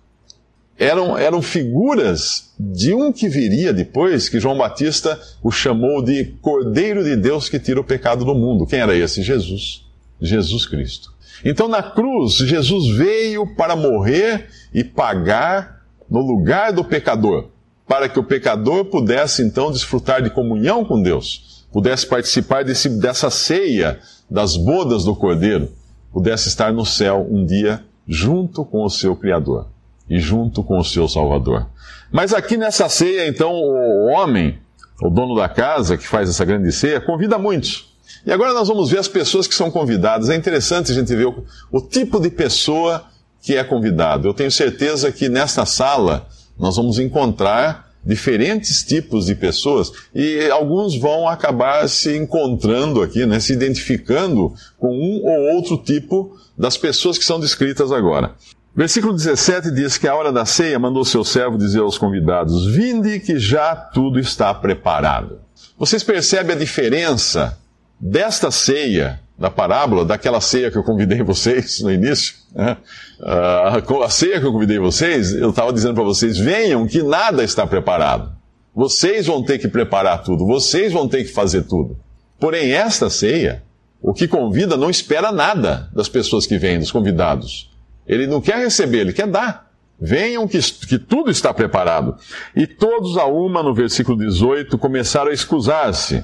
eram, 0.78 1.18
eram 1.18 1.42
figuras 1.42 2.54
de 2.58 2.94
um 2.94 3.12
que 3.12 3.28
viria 3.28 3.74
depois, 3.74 4.30
que 4.30 4.40
João 4.40 4.58
Batista 4.58 5.20
o 5.44 5.52
chamou 5.52 6.02
de 6.02 6.24
Cordeiro 6.42 7.04
de 7.04 7.18
Deus 7.18 7.50
que 7.50 7.60
tira 7.60 7.82
o 7.82 7.84
pecado 7.84 8.24
do 8.24 8.34
mundo. 8.34 8.66
Quem 8.66 8.80
era 8.80 8.96
esse? 8.96 9.22
Jesus. 9.22 9.86
Jesus 10.22 10.66
Cristo. 10.66 11.19
Então 11.44 11.68
na 11.68 11.82
cruz, 11.82 12.34
Jesus 12.34 12.96
veio 12.98 13.48
para 13.56 13.76
morrer 13.76 14.48
e 14.74 14.84
pagar 14.84 15.82
no 16.10 16.20
lugar 16.20 16.74
do 16.74 16.84
pecador, 16.84 17.50
para 17.88 18.10
que 18.10 18.20
o 18.20 18.24
pecador 18.24 18.86
pudesse 18.86 19.42
então 19.42 19.72
desfrutar 19.72 20.22
de 20.22 20.30
comunhão 20.30 20.84
com 20.84 21.02
Deus, 21.02 21.66
pudesse 21.72 22.06
participar 22.06 22.64
desse, 22.64 22.90
dessa 22.90 23.30
ceia 23.30 24.00
das 24.30 24.58
bodas 24.58 25.04
do 25.04 25.16
Cordeiro, 25.16 25.72
pudesse 26.12 26.48
estar 26.48 26.74
no 26.74 26.86
céu 26.86 27.26
um 27.30 27.46
dia 27.46 27.84
junto 28.08 28.66
com 28.66 28.84
o 28.84 28.90
seu 28.90 29.16
Criador 29.16 29.68
e 30.10 30.20
junto 30.20 30.64
com 30.64 30.80
o 30.80 30.84
seu 30.84 31.08
Salvador. 31.08 31.68
Mas 32.12 32.34
aqui 32.34 32.58
nessa 32.58 32.90
ceia, 32.90 33.28
então, 33.28 33.54
o 33.54 34.08
homem, 34.08 34.58
o 35.02 35.10
dono 35.10 35.36
da 35.36 35.48
casa 35.48 35.96
que 35.96 36.08
faz 36.08 36.28
essa 36.28 36.44
grande 36.44 36.72
ceia, 36.72 37.00
convida 37.00 37.38
muitos. 37.38 37.89
E 38.26 38.32
agora 38.32 38.54
nós 38.54 38.68
vamos 38.68 38.90
ver 38.90 39.00
as 39.00 39.08
pessoas 39.08 39.48
que 39.48 39.56
são 39.56 39.72
convidadas. 39.72 40.30
É 40.30 40.36
interessante 40.36 40.92
a 40.92 40.96
gente 40.96 41.16
ver 41.16 41.28
o, 41.28 41.44
o 41.72 41.82
tipo 41.82 42.20
de 42.20 42.30
pessoa 42.30 43.06
que 43.42 43.56
é 43.56 43.64
convidado. 43.64 44.28
Eu 44.28 44.34
tenho 44.34 44.52
certeza 44.52 45.12
que 45.12 45.30
nesta 45.30 45.66
sala 45.66 46.28
nós 46.58 46.76
vamos 46.76 47.00
encontrar 47.00 47.90
diferentes 48.04 48.84
tipos 48.84 49.26
de 49.26 49.36
pessoas 49.36 49.92
e 50.16 50.50
alguns 50.50 50.98
vão 50.98 51.28
acabar 51.28 51.88
se 51.88 52.16
encontrando 52.16 53.02
aqui, 53.02 53.26
né, 53.26 53.40
se 53.40 53.54
identificando 53.54 54.54
com 54.78 54.88
um 54.88 55.22
ou 55.24 55.56
outro 55.56 55.78
tipo 55.78 56.38
das 56.58 56.78
pessoas 56.78 57.18
que 57.18 57.26
são 57.26 57.40
descritas 57.40 57.92
agora. 57.92 58.36
Versículo 58.76 59.14
17 59.14 59.72
diz 59.72 59.98
que 59.98 60.08
a 60.08 60.16
hora 60.16 60.32
da 60.32 60.46
ceia 60.46 60.80
mandou 60.80 61.04
seu 61.04 61.24
servo 61.24 61.58
dizer 61.58 61.80
aos 61.80 61.98
convidados: 61.98 62.66
Vinde 62.68 63.20
que 63.20 63.38
já 63.38 63.76
tudo 63.76 64.20
está 64.20 64.54
preparado. 64.54 65.40
Vocês 65.78 66.04
percebem 66.04 66.56
a 66.56 66.60
diferença 66.60 67.58
desta 68.00 68.50
ceia, 68.52 69.20
da 69.38 69.50
parábola, 69.50 70.06
daquela 70.06 70.42
ceia 70.42 70.72
que 70.72 70.78
eu 70.78 70.84
convidei 70.84 71.22
vocês 71.24 71.82
no 71.82 71.92
início, 71.92 72.36
né? 72.54 72.78
uh, 73.20 74.04
a 74.04 74.10
ceia 74.10 74.40
que 74.40 74.46
eu 74.46 74.52
convidei 74.52 74.80
vocês, 74.80 75.34
eu 75.34 75.50
estava 75.50 75.74
dizendo 75.74 75.96
para 75.96 76.04
vocês: 76.04 76.38
venham, 76.38 76.88
que 76.88 77.02
nada 77.04 77.44
está 77.44 77.66
preparado. 77.66 78.38
Vocês 78.76 79.26
vão 79.26 79.44
ter 79.44 79.58
que 79.58 79.68
preparar 79.68 80.24
tudo, 80.24 80.46
vocês 80.46 80.94
vão 80.94 81.08
ter 81.08 81.24
que 81.24 81.34
fazer 81.34 81.64
tudo. 81.64 81.98
Porém, 82.40 82.72
esta 82.72 83.10
ceia, 83.10 83.64
o 84.02 84.14
que 84.14 84.28
convida 84.28 84.78
não 84.78 84.90
espera 84.90 85.32
nada 85.32 85.90
das 85.94 86.08
pessoas 86.08 86.46
que 86.46 86.58
vêm, 86.58 86.80
dos 86.80 86.92
convidados. 86.92 87.70
Ele 88.08 88.26
não 88.26 88.40
quer 88.40 88.58
receber, 88.58 89.00
ele 89.00 89.14
quer 89.14 89.28
dar. 89.28 89.70
Venham 90.00 90.48
que, 90.48 90.60
que 90.60 90.98
tudo 90.98 91.30
está 91.30 91.54
preparado. 91.54 92.16
E 92.56 92.66
todos 92.66 93.18
a 93.18 93.26
uma, 93.26 93.62
no 93.62 93.74
versículo 93.74 94.18
18, 94.18 94.78
começaram 94.78 95.30
a 95.30 95.34
escusar-se 95.34 96.24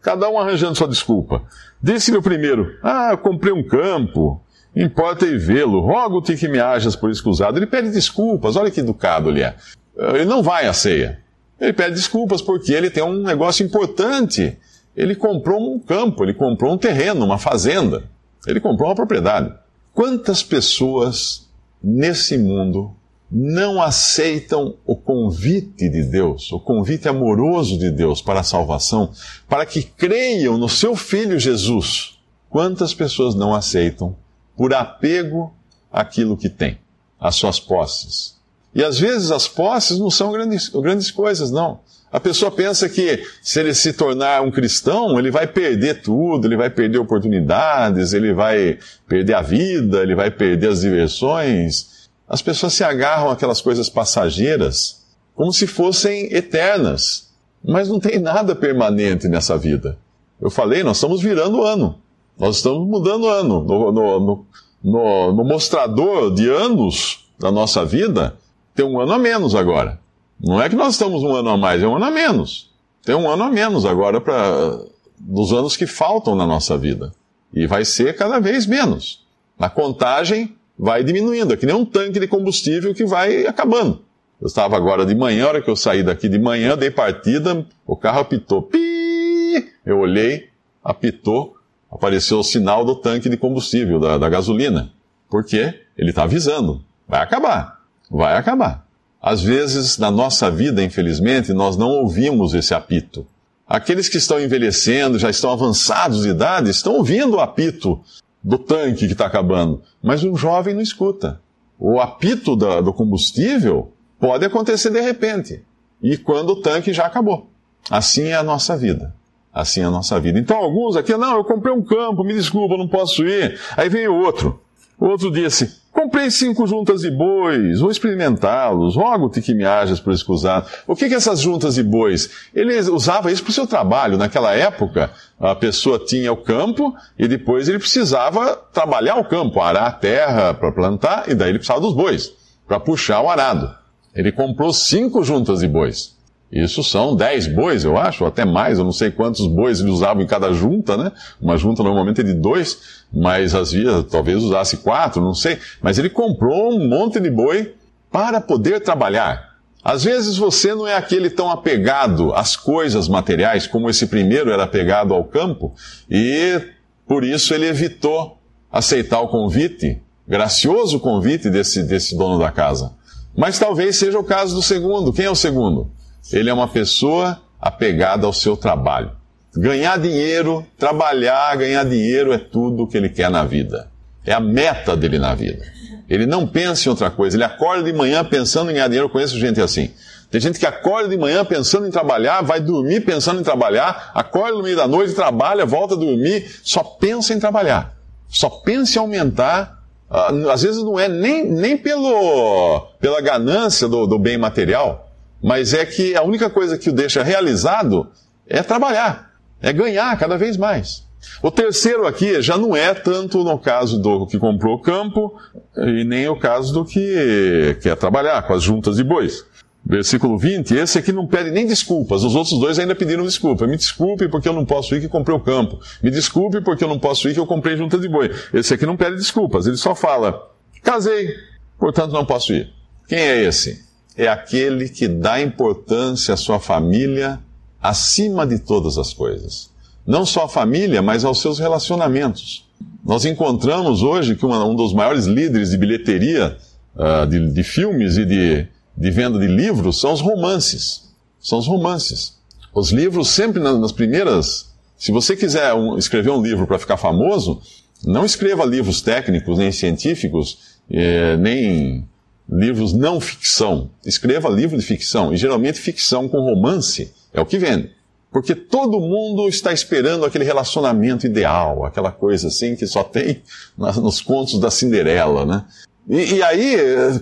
Cada 0.00 0.28
um 0.28 0.38
arranjando 0.38 0.76
sua 0.76 0.88
desculpa. 0.88 1.42
Disse-lhe 1.82 2.16
o 2.16 2.22
primeiro: 2.22 2.76
Ah, 2.82 3.16
comprei 3.16 3.52
um 3.52 3.62
campo. 3.62 4.40
Importa 4.74 5.26
ir 5.26 5.38
vê-lo. 5.38 5.80
Rogo-te 5.80 6.36
que 6.36 6.48
me 6.48 6.58
hajas 6.58 6.96
por 6.96 7.10
escusado. 7.10 7.58
Ele 7.58 7.66
pede 7.66 7.90
desculpas. 7.90 8.56
Olha 8.56 8.70
que 8.70 8.80
educado 8.80 9.28
ele 9.28 9.42
é. 9.42 9.54
Ele 9.96 10.24
não 10.24 10.42
vai 10.42 10.66
à 10.66 10.72
ceia. 10.72 11.20
Ele 11.60 11.72
pede 11.72 11.94
desculpas 11.94 12.40
porque 12.40 12.72
ele 12.72 12.90
tem 12.90 13.02
um 13.02 13.22
negócio 13.22 13.64
importante. 13.64 14.58
Ele 14.96 15.14
comprou 15.14 15.60
um 15.74 15.78
campo, 15.78 16.22
ele 16.22 16.34
comprou 16.34 16.72
um 16.72 16.78
terreno, 16.78 17.24
uma 17.24 17.38
fazenda. 17.38 18.04
Ele 18.46 18.60
comprou 18.60 18.88
uma 18.88 18.94
propriedade. 18.94 19.54
Quantas 19.94 20.42
pessoas 20.42 21.48
nesse 21.82 22.36
mundo 22.36 22.94
não 23.34 23.80
aceitam 23.80 24.76
o 24.84 24.94
convite 24.94 25.88
de 25.88 26.02
Deus, 26.02 26.52
o 26.52 26.60
convite 26.60 27.08
amoroso 27.08 27.78
de 27.78 27.90
Deus 27.90 28.20
para 28.20 28.40
a 28.40 28.44
salvação, 28.44 29.10
para 29.48 29.64
que 29.64 29.82
creiam 29.82 30.58
no 30.58 30.68
seu 30.68 30.94
Filho 30.94 31.38
Jesus. 31.38 32.18
Quantas 32.50 32.92
pessoas 32.92 33.34
não 33.34 33.54
aceitam 33.54 34.14
por 34.54 34.74
apego 34.74 35.50
àquilo 35.90 36.36
que 36.36 36.50
tem, 36.50 36.78
às 37.18 37.36
suas 37.36 37.58
posses? 37.58 38.36
E 38.74 38.84
às 38.84 38.98
vezes 38.98 39.30
as 39.30 39.48
posses 39.48 39.98
não 39.98 40.10
são 40.10 40.30
grandes, 40.30 40.68
grandes 40.68 41.10
coisas, 41.10 41.50
não. 41.50 41.80
A 42.10 42.20
pessoa 42.20 42.50
pensa 42.50 42.86
que 42.90 43.24
se 43.40 43.58
ele 43.58 43.72
se 43.72 43.94
tornar 43.94 44.42
um 44.42 44.50
cristão, 44.50 45.18
ele 45.18 45.30
vai 45.30 45.46
perder 45.46 46.02
tudo, 46.02 46.46
ele 46.46 46.58
vai 46.58 46.68
perder 46.68 46.98
oportunidades, 46.98 48.12
ele 48.12 48.34
vai 48.34 48.78
perder 49.08 49.32
a 49.32 49.40
vida, 49.40 50.02
ele 50.02 50.14
vai 50.14 50.30
perder 50.30 50.68
as 50.68 50.82
diversões, 50.82 51.91
as 52.32 52.40
pessoas 52.40 52.72
se 52.72 52.82
agarram 52.82 53.28
àquelas 53.28 53.60
coisas 53.60 53.90
passageiras 53.90 55.04
como 55.34 55.52
se 55.52 55.66
fossem 55.66 56.34
eternas. 56.34 57.30
Mas 57.62 57.90
não 57.90 58.00
tem 58.00 58.18
nada 58.18 58.56
permanente 58.56 59.28
nessa 59.28 59.58
vida. 59.58 59.98
Eu 60.40 60.50
falei, 60.50 60.82
nós 60.82 60.96
estamos 60.96 61.20
virando 61.20 61.62
ano. 61.62 61.98
Nós 62.38 62.56
estamos 62.56 62.88
mudando 62.88 63.28
ano. 63.28 63.62
No, 63.62 63.92
no, 63.92 64.46
no, 64.82 65.32
no, 65.34 65.44
mostrador 65.44 66.34
de 66.34 66.48
anos 66.48 67.28
da 67.38 67.52
nossa 67.52 67.84
vida, 67.84 68.34
tem 68.74 68.86
um 68.86 68.98
ano 68.98 69.12
a 69.12 69.18
menos 69.18 69.54
agora. 69.54 70.00
Não 70.40 70.60
é 70.60 70.70
que 70.70 70.74
nós 70.74 70.94
estamos 70.94 71.22
um 71.22 71.36
ano 71.36 71.50
a 71.50 71.58
mais, 71.58 71.82
é 71.82 71.86
um 71.86 71.96
ano 71.96 72.06
a 72.06 72.10
menos. 72.10 72.70
Tem 73.04 73.14
um 73.14 73.28
ano 73.28 73.42
a 73.42 73.50
menos 73.50 73.84
agora 73.84 74.22
para 74.22 74.80
dos 75.18 75.52
anos 75.52 75.76
que 75.76 75.86
faltam 75.86 76.34
na 76.34 76.46
nossa 76.46 76.78
vida. 76.78 77.12
E 77.52 77.66
vai 77.66 77.84
ser 77.84 78.16
cada 78.16 78.40
vez 78.40 78.64
menos. 78.64 79.22
A 79.58 79.68
contagem 79.68 80.56
vai 80.78 81.04
diminuindo, 81.04 81.52
é 81.52 81.56
que 81.56 81.66
nem 81.66 81.74
um 81.74 81.84
tanque 81.84 82.18
de 82.18 82.26
combustível 82.26 82.94
que 82.94 83.04
vai 83.04 83.46
acabando. 83.46 84.02
Eu 84.40 84.46
estava 84.46 84.76
agora 84.76 85.06
de 85.06 85.14
manhã, 85.14 85.44
a 85.44 85.48
hora 85.48 85.62
que 85.62 85.70
eu 85.70 85.76
saí 85.76 86.02
daqui 86.02 86.28
de 86.28 86.38
manhã, 86.38 86.76
dei 86.76 86.90
partida, 86.90 87.64
o 87.86 87.96
carro 87.96 88.20
apitou. 88.20 88.62
Pi! 88.62 89.72
Eu 89.86 89.98
olhei, 89.98 90.48
apitou, 90.82 91.56
apareceu 91.90 92.40
o 92.40 92.42
sinal 92.42 92.84
do 92.84 92.96
tanque 92.96 93.28
de 93.28 93.36
combustível, 93.36 94.00
da, 94.00 94.18
da 94.18 94.28
gasolina. 94.28 94.90
Por 95.30 95.44
quê? 95.44 95.82
Ele 95.96 96.10
está 96.10 96.24
avisando. 96.24 96.84
Vai 97.06 97.20
acabar. 97.20 97.82
Vai 98.10 98.36
acabar. 98.36 98.86
Às 99.22 99.42
vezes, 99.42 99.96
na 99.98 100.10
nossa 100.10 100.50
vida, 100.50 100.82
infelizmente, 100.82 101.52
nós 101.52 101.76
não 101.76 101.90
ouvimos 101.90 102.52
esse 102.54 102.74
apito. 102.74 103.24
Aqueles 103.64 104.08
que 104.08 104.18
estão 104.18 104.40
envelhecendo, 104.40 105.18
já 105.18 105.30
estão 105.30 105.52
avançados 105.52 106.22
de 106.22 106.30
idade, 106.30 106.68
estão 106.68 106.94
ouvindo 106.94 107.36
o 107.36 107.40
apito 107.40 108.00
do 108.42 108.58
tanque 108.58 109.06
que 109.06 109.12
está 109.12 109.26
acabando, 109.26 109.82
mas 110.02 110.24
um 110.24 110.36
jovem 110.36 110.74
não 110.74 110.82
escuta. 110.82 111.40
O 111.78 112.00
apito 112.00 112.56
da, 112.56 112.80
do 112.80 112.92
combustível 112.92 113.92
pode 114.18 114.44
acontecer 114.44 114.90
de 114.90 115.00
repente, 115.00 115.64
e 116.02 116.16
quando 116.16 116.50
o 116.50 116.60
tanque 116.60 116.92
já 116.92 117.06
acabou. 117.06 117.48
Assim 117.90 118.24
é 118.24 118.34
a 118.34 118.42
nossa 118.42 118.76
vida. 118.76 119.14
Assim 119.52 119.80
é 119.80 119.84
a 119.84 119.90
nossa 119.90 120.18
vida. 120.18 120.38
Então, 120.38 120.56
alguns 120.56 120.96
aqui, 120.96 121.14
não, 121.16 121.36
eu 121.36 121.44
comprei 121.44 121.74
um 121.74 121.82
campo, 121.82 122.24
me 122.24 122.32
desculpa, 122.32 122.76
não 122.76 122.88
posso 122.88 123.22
ir. 123.24 123.58
Aí 123.76 123.88
vem 123.88 124.08
o 124.08 124.14
outro. 124.14 124.60
O 124.98 125.06
outro 125.06 125.30
disse, 125.30 125.81
Comprei 125.92 126.30
cinco 126.30 126.66
juntas 126.66 127.02
de 127.02 127.10
bois, 127.10 127.80
vou 127.80 127.90
experimentá-los, 127.90 128.96
rogo-te 128.96 129.42
que 129.42 129.52
me 129.52 129.64
hajas 129.64 130.00
por 130.00 130.14
escusado. 130.14 130.66
O 130.86 130.96
que, 130.96 131.06
que 131.06 131.14
essas 131.14 131.38
juntas 131.38 131.74
de 131.74 131.82
bois? 131.82 132.30
Ele 132.54 132.74
usava 132.90 133.30
isso 133.30 133.42
para 133.42 133.50
o 133.50 133.54
seu 133.54 133.66
trabalho. 133.66 134.16
Naquela 134.16 134.54
época, 134.54 135.12
a 135.38 135.54
pessoa 135.54 135.98
tinha 135.98 136.32
o 136.32 136.36
campo 136.36 136.94
e 137.18 137.28
depois 137.28 137.68
ele 137.68 137.78
precisava 137.78 138.56
trabalhar 138.72 139.16
o 139.16 139.24
campo, 139.24 139.60
arar 139.60 139.86
a 139.86 139.92
terra 139.92 140.54
para 140.54 140.72
plantar, 140.72 141.28
e 141.28 141.34
daí 141.34 141.50
ele 141.50 141.58
precisava 141.58 141.80
dos 141.82 141.94
bois, 141.94 142.32
para 142.66 142.80
puxar 142.80 143.20
o 143.20 143.28
arado. 143.28 143.70
Ele 144.14 144.32
comprou 144.32 144.72
cinco 144.72 145.22
juntas 145.22 145.60
de 145.60 145.68
bois. 145.68 146.16
Isso 146.52 146.84
são 146.84 147.16
dez 147.16 147.46
bois, 147.46 147.82
eu 147.82 147.96
acho, 147.96 148.24
ou 148.24 148.28
até 148.28 148.44
mais, 148.44 148.78
eu 148.78 148.84
não 148.84 148.92
sei 148.92 149.10
quantos 149.10 149.46
bois 149.46 149.80
ele 149.80 149.88
usava 149.88 150.22
em 150.22 150.26
cada 150.26 150.52
junta, 150.52 150.98
né? 150.98 151.10
Uma 151.40 151.56
junta 151.56 151.82
normalmente 151.82 152.20
é 152.20 152.24
de 152.24 152.34
dois, 152.34 153.04
mas 153.10 153.54
às 153.54 153.72
vezes 153.72 154.04
talvez 154.10 154.42
usasse 154.42 154.76
quatro, 154.76 155.22
não 155.22 155.32
sei. 155.32 155.58
Mas 155.80 155.98
ele 155.98 156.10
comprou 156.10 156.74
um 156.74 156.86
monte 156.86 157.18
de 157.18 157.30
boi 157.30 157.74
para 158.10 158.38
poder 158.38 158.80
trabalhar. 158.80 159.52
Às 159.82 160.04
vezes 160.04 160.36
você 160.36 160.74
não 160.74 160.86
é 160.86 160.94
aquele 160.94 161.30
tão 161.30 161.50
apegado 161.50 162.34
às 162.34 162.54
coisas 162.54 163.08
materiais 163.08 163.66
como 163.66 163.88
esse 163.88 164.06
primeiro 164.06 164.52
era 164.52 164.64
apegado 164.64 165.14
ao 165.14 165.24
campo, 165.24 165.74
e 166.10 166.60
por 167.08 167.24
isso 167.24 167.54
ele 167.54 167.66
evitou 167.66 168.38
aceitar 168.70 169.20
o 169.20 169.28
convite, 169.28 170.02
gracioso 170.28 171.00
convite 171.00 171.48
desse, 171.48 171.82
desse 171.82 172.14
dono 172.14 172.38
da 172.38 172.50
casa. 172.50 172.92
Mas 173.34 173.58
talvez 173.58 173.96
seja 173.96 174.18
o 174.18 174.24
caso 174.24 174.54
do 174.54 174.62
segundo. 174.62 175.14
Quem 175.14 175.24
é 175.24 175.30
o 175.30 175.34
segundo? 175.34 175.90
Ele 176.30 176.50
é 176.50 176.52
uma 176.52 176.68
pessoa 176.68 177.40
apegada 177.60 178.26
ao 178.26 178.32
seu 178.32 178.56
trabalho. 178.56 179.12
Ganhar 179.54 179.98
dinheiro, 179.98 180.66
trabalhar, 180.78 181.56
ganhar 181.56 181.84
dinheiro 181.84 182.32
é 182.32 182.38
tudo 182.38 182.84
o 182.84 182.86
que 182.86 182.96
ele 182.96 183.08
quer 183.08 183.30
na 183.30 183.44
vida. 183.44 183.88
É 184.24 184.32
a 184.32 184.40
meta 184.40 184.96
dele 184.96 185.18
na 185.18 185.34
vida. 185.34 185.64
Ele 186.08 186.26
não 186.26 186.46
pensa 186.46 186.88
em 186.88 186.90
outra 186.90 187.10
coisa. 187.10 187.36
Ele 187.36 187.44
acorda 187.44 187.84
de 187.84 187.92
manhã 187.92 188.24
pensando 188.24 188.70
em 188.70 188.74
ganhar 188.74 188.88
dinheiro. 188.88 189.06
Eu 189.06 189.10
conheço 189.10 189.38
gente 189.38 189.60
assim. 189.60 189.90
Tem 190.32 190.40
gente 190.40 190.58
que 190.58 190.64
acorda 190.64 191.10
de 191.10 191.16
manhã 191.18 191.44
pensando 191.44 191.86
em 191.86 191.90
trabalhar, 191.90 192.40
vai 192.40 192.58
dormir 192.58 193.02
pensando 193.02 193.40
em 193.40 193.44
trabalhar, 193.44 194.10
acorda 194.14 194.56
no 194.56 194.62
meio 194.62 194.76
da 194.76 194.88
noite, 194.88 195.12
trabalha, 195.12 195.66
volta 195.66 195.92
a 195.92 195.96
dormir, 195.98 196.50
só 196.62 196.82
pensa 196.82 197.34
em 197.34 197.38
trabalhar. 197.38 197.94
Só 198.30 198.48
pensa 198.48 198.98
em 198.98 199.00
aumentar. 199.02 199.82
Uh, 200.10 200.48
às 200.50 200.62
vezes 200.62 200.82
não 200.82 200.98
é 200.98 201.06
nem, 201.06 201.44
nem 201.50 201.76
pelo, 201.76 202.80
pela 202.98 203.20
ganância 203.20 203.86
do, 203.86 204.06
do 204.06 204.18
bem 204.18 204.38
material, 204.38 205.11
mas 205.42 205.74
é 205.74 205.84
que 205.84 206.14
a 206.14 206.22
única 206.22 206.48
coisa 206.48 206.78
que 206.78 206.90
o 206.90 206.92
deixa 206.92 207.22
realizado 207.22 208.08
é 208.46 208.62
trabalhar, 208.62 209.32
é 209.60 209.72
ganhar 209.72 210.16
cada 210.18 210.36
vez 210.38 210.56
mais. 210.56 211.04
O 211.42 211.50
terceiro 211.50 212.06
aqui 212.06 212.40
já 212.42 212.56
não 212.56 212.74
é 212.76 212.94
tanto 212.94 213.44
no 213.44 213.58
caso 213.58 213.98
do 213.98 214.26
que 214.26 214.38
comprou 214.38 214.76
o 214.76 214.80
campo 214.80 215.34
e 215.76 216.04
nem 216.04 216.28
o 216.28 216.36
caso 216.36 216.72
do 216.72 216.84
que 216.84 217.76
quer 217.80 217.96
trabalhar 217.96 218.42
com 218.42 218.54
as 218.54 218.62
juntas 218.62 218.96
de 218.96 219.04
bois. 219.04 219.44
Versículo 219.84 220.38
20, 220.38 220.74
esse 220.74 220.98
aqui 220.98 221.10
não 221.10 221.26
pede 221.26 221.50
nem 221.50 221.66
desculpas, 221.66 222.22
os 222.22 222.36
outros 222.36 222.58
dois 222.60 222.78
ainda 222.78 222.94
pediram 222.94 223.24
desculpa. 223.24 223.66
Me 223.66 223.76
desculpe 223.76 224.28
porque 224.28 224.48
eu 224.48 224.52
não 224.52 224.64
posso 224.64 224.94
ir 224.94 225.00
que 225.00 225.08
comprei 225.08 225.36
o 225.36 225.40
campo. 225.40 225.80
Me 226.00 226.10
desculpe 226.10 226.60
porque 226.60 226.84
eu 226.84 226.88
não 226.88 227.00
posso 227.00 227.28
ir 227.28 227.34
que 227.34 227.40
eu 227.40 227.46
comprei 227.46 227.76
junta 227.76 227.98
de 227.98 228.08
boi. 228.08 228.30
Esse 228.54 228.74
aqui 228.74 228.86
não 228.86 228.96
pede 228.96 229.16
desculpas, 229.16 229.66
ele 229.66 229.76
só 229.76 229.94
fala, 229.94 230.48
casei, 230.82 231.34
portanto 231.78 232.12
não 232.12 232.24
posso 232.24 232.52
ir. 232.52 232.72
Quem 233.08 233.18
é 233.18 233.42
esse? 233.42 233.91
É 234.16 234.28
aquele 234.28 234.88
que 234.88 235.08
dá 235.08 235.40
importância 235.40 236.34
à 236.34 236.36
sua 236.36 236.60
família 236.60 237.40
acima 237.80 238.46
de 238.46 238.58
todas 238.58 238.98
as 238.98 239.12
coisas. 239.12 239.70
Não 240.06 240.26
só 240.26 240.44
a 240.44 240.48
família, 240.48 241.00
mas 241.00 241.24
aos 241.24 241.40
seus 241.40 241.58
relacionamentos. 241.58 242.68
Nós 243.04 243.24
encontramos 243.24 244.02
hoje 244.02 244.36
que 244.36 244.44
uma, 244.44 244.64
um 244.64 244.74
dos 244.74 244.92
maiores 244.92 245.26
líderes 245.26 245.70
de 245.70 245.78
bilheteria 245.78 246.56
uh, 246.94 247.26
de, 247.26 247.52
de, 247.52 247.62
filmes 247.62 248.16
e 248.16 248.24
de, 248.24 248.66
de 248.96 249.10
venda 249.10 249.38
de 249.38 249.46
livros 249.46 250.00
são 250.00 250.12
os 250.12 250.20
romances. 250.20 251.12
São 251.40 251.58
os 251.58 251.66
romances. 251.66 252.36
Os 252.74 252.90
livros 252.90 253.28
sempre 253.28 253.60
nas, 253.60 253.78
nas 253.78 253.92
primeiras. 253.92 254.72
Se 254.96 255.10
você 255.10 255.36
quiser 255.36 255.74
um, 255.74 255.98
escrever 255.98 256.30
um 256.30 256.42
livro 256.42 256.66
para 256.66 256.78
ficar 256.78 256.96
famoso, 256.96 257.60
não 258.04 258.24
escreva 258.24 258.64
livros 258.64 259.00
técnicos, 259.00 259.58
nem 259.58 259.70
científicos, 259.70 260.58
eh, 260.90 261.36
nem 261.36 262.08
livros 262.48 262.92
não 262.92 263.20
ficção. 263.20 263.90
Escreva 264.04 264.48
livro 264.48 264.78
de 264.78 264.84
ficção, 264.84 265.32
e 265.32 265.36
geralmente 265.36 265.80
ficção 265.80 266.28
com 266.28 266.40
romance 266.40 267.12
é 267.32 267.40
o 267.40 267.46
que 267.46 267.58
vende. 267.58 267.90
Porque 268.30 268.54
todo 268.54 268.98
mundo 268.98 269.46
está 269.46 269.72
esperando 269.72 270.24
aquele 270.24 270.44
relacionamento 270.44 271.26
ideal, 271.26 271.84
aquela 271.84 272.10
coisa 272.10 272.48
assim 272.48 272.74
que 272.74 272.86
só 272.86 273.04
tem 273.04 273.42
nos 273.76 274.22
contos 274.22 274.58
da 274.58 274.70
Cinderela, 274.70 275.44
né? 275.44 275.64
E, 276.08 276.36
e 276.36 276.42
aí, 276.42 276.76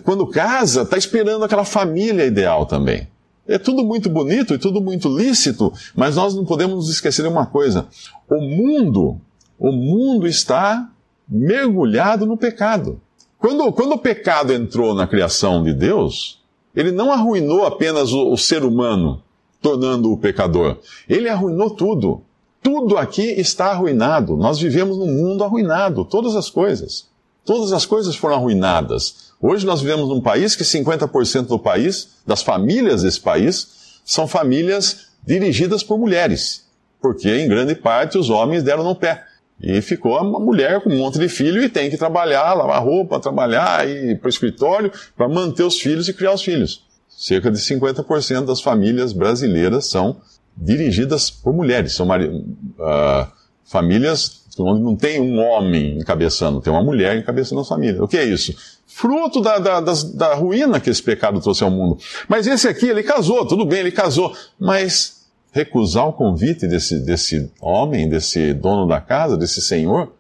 quando 0.04 0.26
casa, 0.26 0.82
está 0.82 0.96
esperando 0.96 1.44
aquela 1.44 1.64
família 1.64 2.24
ideal 2.24 2.64
também. 2.64 3.08
É 3.46 3.58
tudo 3.58 3.84
muito 3.84 4.08
bonito 4.08 4.54
e 4.54 4.58
tudo 4.58 4.80
muito 4.80 5.08
lícito, 5.08 5.72
mas 5.96 6.14
nós 6.14 6.34
não 6.34 6.44
podemos 6.44 6.76
nos 6.76 6.90
esquecer 6.90 7.22
de 7.22 7.28
uma 7.28 7.46
coisa: 7.46 7.88
o 8.28 8.40
mundo, 8.40 9.20
o 9.58 9.72
mundo 9.72 10.28
está 10.28 10.88
mergulhado 11.28 12.24
no 12.24 12.36
pecado. 12.36 13.00
Quando, 13.40 13.72
quando 13.72 13.92
o 13.94 13.98
pecado 13.98 14.52
entrou 14.52 14.94
na 14.94 15.06
criação 15.06 15.64
de 15.64 15.72
Deus, 15.72 16.42
ele 16.76 16.92
não 16.92 17.10
arruinou 17.10 17.64
apenas 17.64 18.12
o, 18.12 18.30
o 18.30 18.36
ser 18.36 18.62
humano, 18.64 19.22
tornando-o 19.62 20.18
pecador. 20.18 20.76
Ele 21.08 21.26
arruinou 21.26 21.70
tudo. 21.70 22.22
Tudo 22.62 22.98
aqui 22.98 23.22
está 23.22 23.70
arruinado. 23.70 24.36
Nós 24.36 24.58
vivemos 24.58 24.98
num 24.98 25.10
mundo 25.10 25.42
arruinado, 25.42 26.04
todas 26.04 26.36
as 26.36 26.50
coisas. 26.50 27.08
Todas 27.42 27.72
as 27.72 27.86
coisas 27.86 28.14
foram 28.14 28.34
arruinadas. 28.34 29.32
Hoje 29.40 29.64
nós 29.64 29.80
vivemos 29.80 30.10
num 30.10 30.20
país 30.20 30.54
que 30.54 30.62
50% 30.62 31.46
do 31.46 31.58
país, 31.58 32.10
das 32.26 32.42
famílias 32.42 33.02
desse 33.02 33.20
país, 33.20 34.00
são 34.04 34.28
famílias 34.28 35.08
dirigidas 35.26 35.82
por 35.82 35.98
mulheres. 35.98 36.66
Porque, 37.00 37.30
em 37.30 37.48
grande 37.48 37.74
parte, 37.74 38.18
os 38.18 38.28
homens 38.28 38.62
deram 38.62 38.84
no 38.84 38.94
pé. 38.94 39.24
E 39.62 39.80
ficou 39.82 40.18
uma 40.20 40.40
mulher 40.40 40.80
com 40.80 40.90
um 40.90 40.98
monte 40.98 41.18
de 41.18 41.28
filho 41.28 41.62
e 41.62 41.68
tem 41.68 41.90
que 41.90 41.96
trabalhar, 41.96 42.54
lavar 42.54 42.82
roupa, 42.82 43.20
trabalhar, 43.20 43.86
ir 43.88 44.18
para 44.18 44.26
o 44.26 44.30
escritório 44.30 44.90
para 45.16 45.28
manter 45.28 45.64
os 45.64 45.78
filhos 45.78 46.08
e 46.08 46.14
criar 46.14 46.32
os 46.32 46.42
filhos. 46.42 46.86
Cerca 47.08 47.50
de 47.50 47.58
50% 47.58 48.46
das 48.46 48.62
famílias 48.62 49.12
brasileiras 49.12 49.86
são 49.90 50.16
dirigidas 50.56 51.30
por 51.30 51.52
mulheres. 51.52 51.92
São 51.92 52.08
uh, 52.08 53.26
famílias 53.64 54.40
onde 54.58 54.82
não 54.82 54.96
tem 54.96 55.20
um 55.20 55.38
homem 55.38 55.98
encabeçando, 55.98 56.60
tem 56.60 56.72
uma 56.72 56.82
mulher 56.82 57.16
encabeçando 57.16 57.60
a 57.60 57.64
família. 57.64 58.02
O 58.02 58.08
que 58.08 58.16
é 58.16 58.24
isso? 58.24 58.54
Fruto 58.86 59.40
da, 59.40 59.58
da, 59.58 59.80
da, 59.80 59.92
da 60.14 60.34
ruína 60.34 60.80
que 60.80 60.90
esse 60.90 61.02
pecado 61.02 61.40
trouxe 61.40 61.62
ao 61.62 61.70
mundo. 61.70 61.98
Mas 62.28 62.46
esse 62.46 62.66
aqui, 62.66 62.86
ele 62.86 63.02
casou, 63.02 63.46
tudo 63.46 63.64
bem, 63.64 63.80
ele 63.80 63.92
casou, 63.92 64.34
mas 64.58 65.19
recusar 65.52 66.06
o 66.06 66.12
convite 66.12 66.66
desse, 66.66 66.98
desse 67.00 67.50
homem, 67.60 68.08
desse 68.08 68.54
dono 68.54 68.86
da 68.86 69.00
casa, 69.00 69.36
desse 69.36 69.60
senhor. 69.60 70.12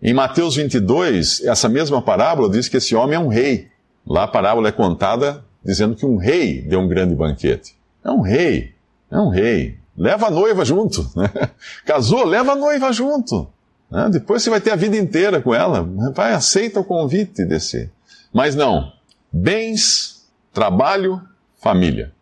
Em 0.00 0.14
Mateus 0.14 0.56
22, 0.56 1.44
essa 1.44 1.68
mesma 1.68 2.00
parábola 2.00 2.48
diz 2.48 2.68
que 2.68 2.76
esse 2.76 2.94
homem 2.94 3.16
é 3.16 3.18
um 3.18 3.28
rei. 3.28 3.68
Lá 4.06 4.24
a 4.24 4.28
parábola 4.28 4.68
é 4.68 4.72
contada 4.72 5.44
dizendo 5.64 5.96
que 5.96 6.06
um 6.06 6.16
rei 6.16 6.62
deu 6.62 6.80
um 6.80 6.88
grande 6.88 7.14
banquete. 7.14 7.76
É 8.04 8.10
um 8.10 8.20
rei, 8.20 8.74
é 9.10 9.18
um 9.18 9.28
rei. 9.28 9.76
Leva 9.96 10.28
a 10.28 10.30
noiva 10.30 10.64
junto. 10.64 11.10
Né? 11.16 11.28
Casou, 11.84 12.24
leva 12.24 12.52
a 12.52 12.56
noiva 12.56 12.92
junto. 12.92 13.48
Né? 13.90 14.08
Depois 14.12 14.42
você 14.42 14.50
vai 14.50 14.60
ter 14.60 14.70
a 14.70 14.76
vida 14.76 14.96
inteira 14.96 15.42
com 15.42 15.54
ela. 15.54 15.82
Vai, 16.14 16.32
aceita 16.32 16.78
o 16.78 16.84
convite 16.84 17.44
desse. 17.44 17.90
Mas 18.32 18.54
não. 18.54 18.92
Bens, 19.32 20.26
trabalho, 20.52 21.20
família. 21.60 22.12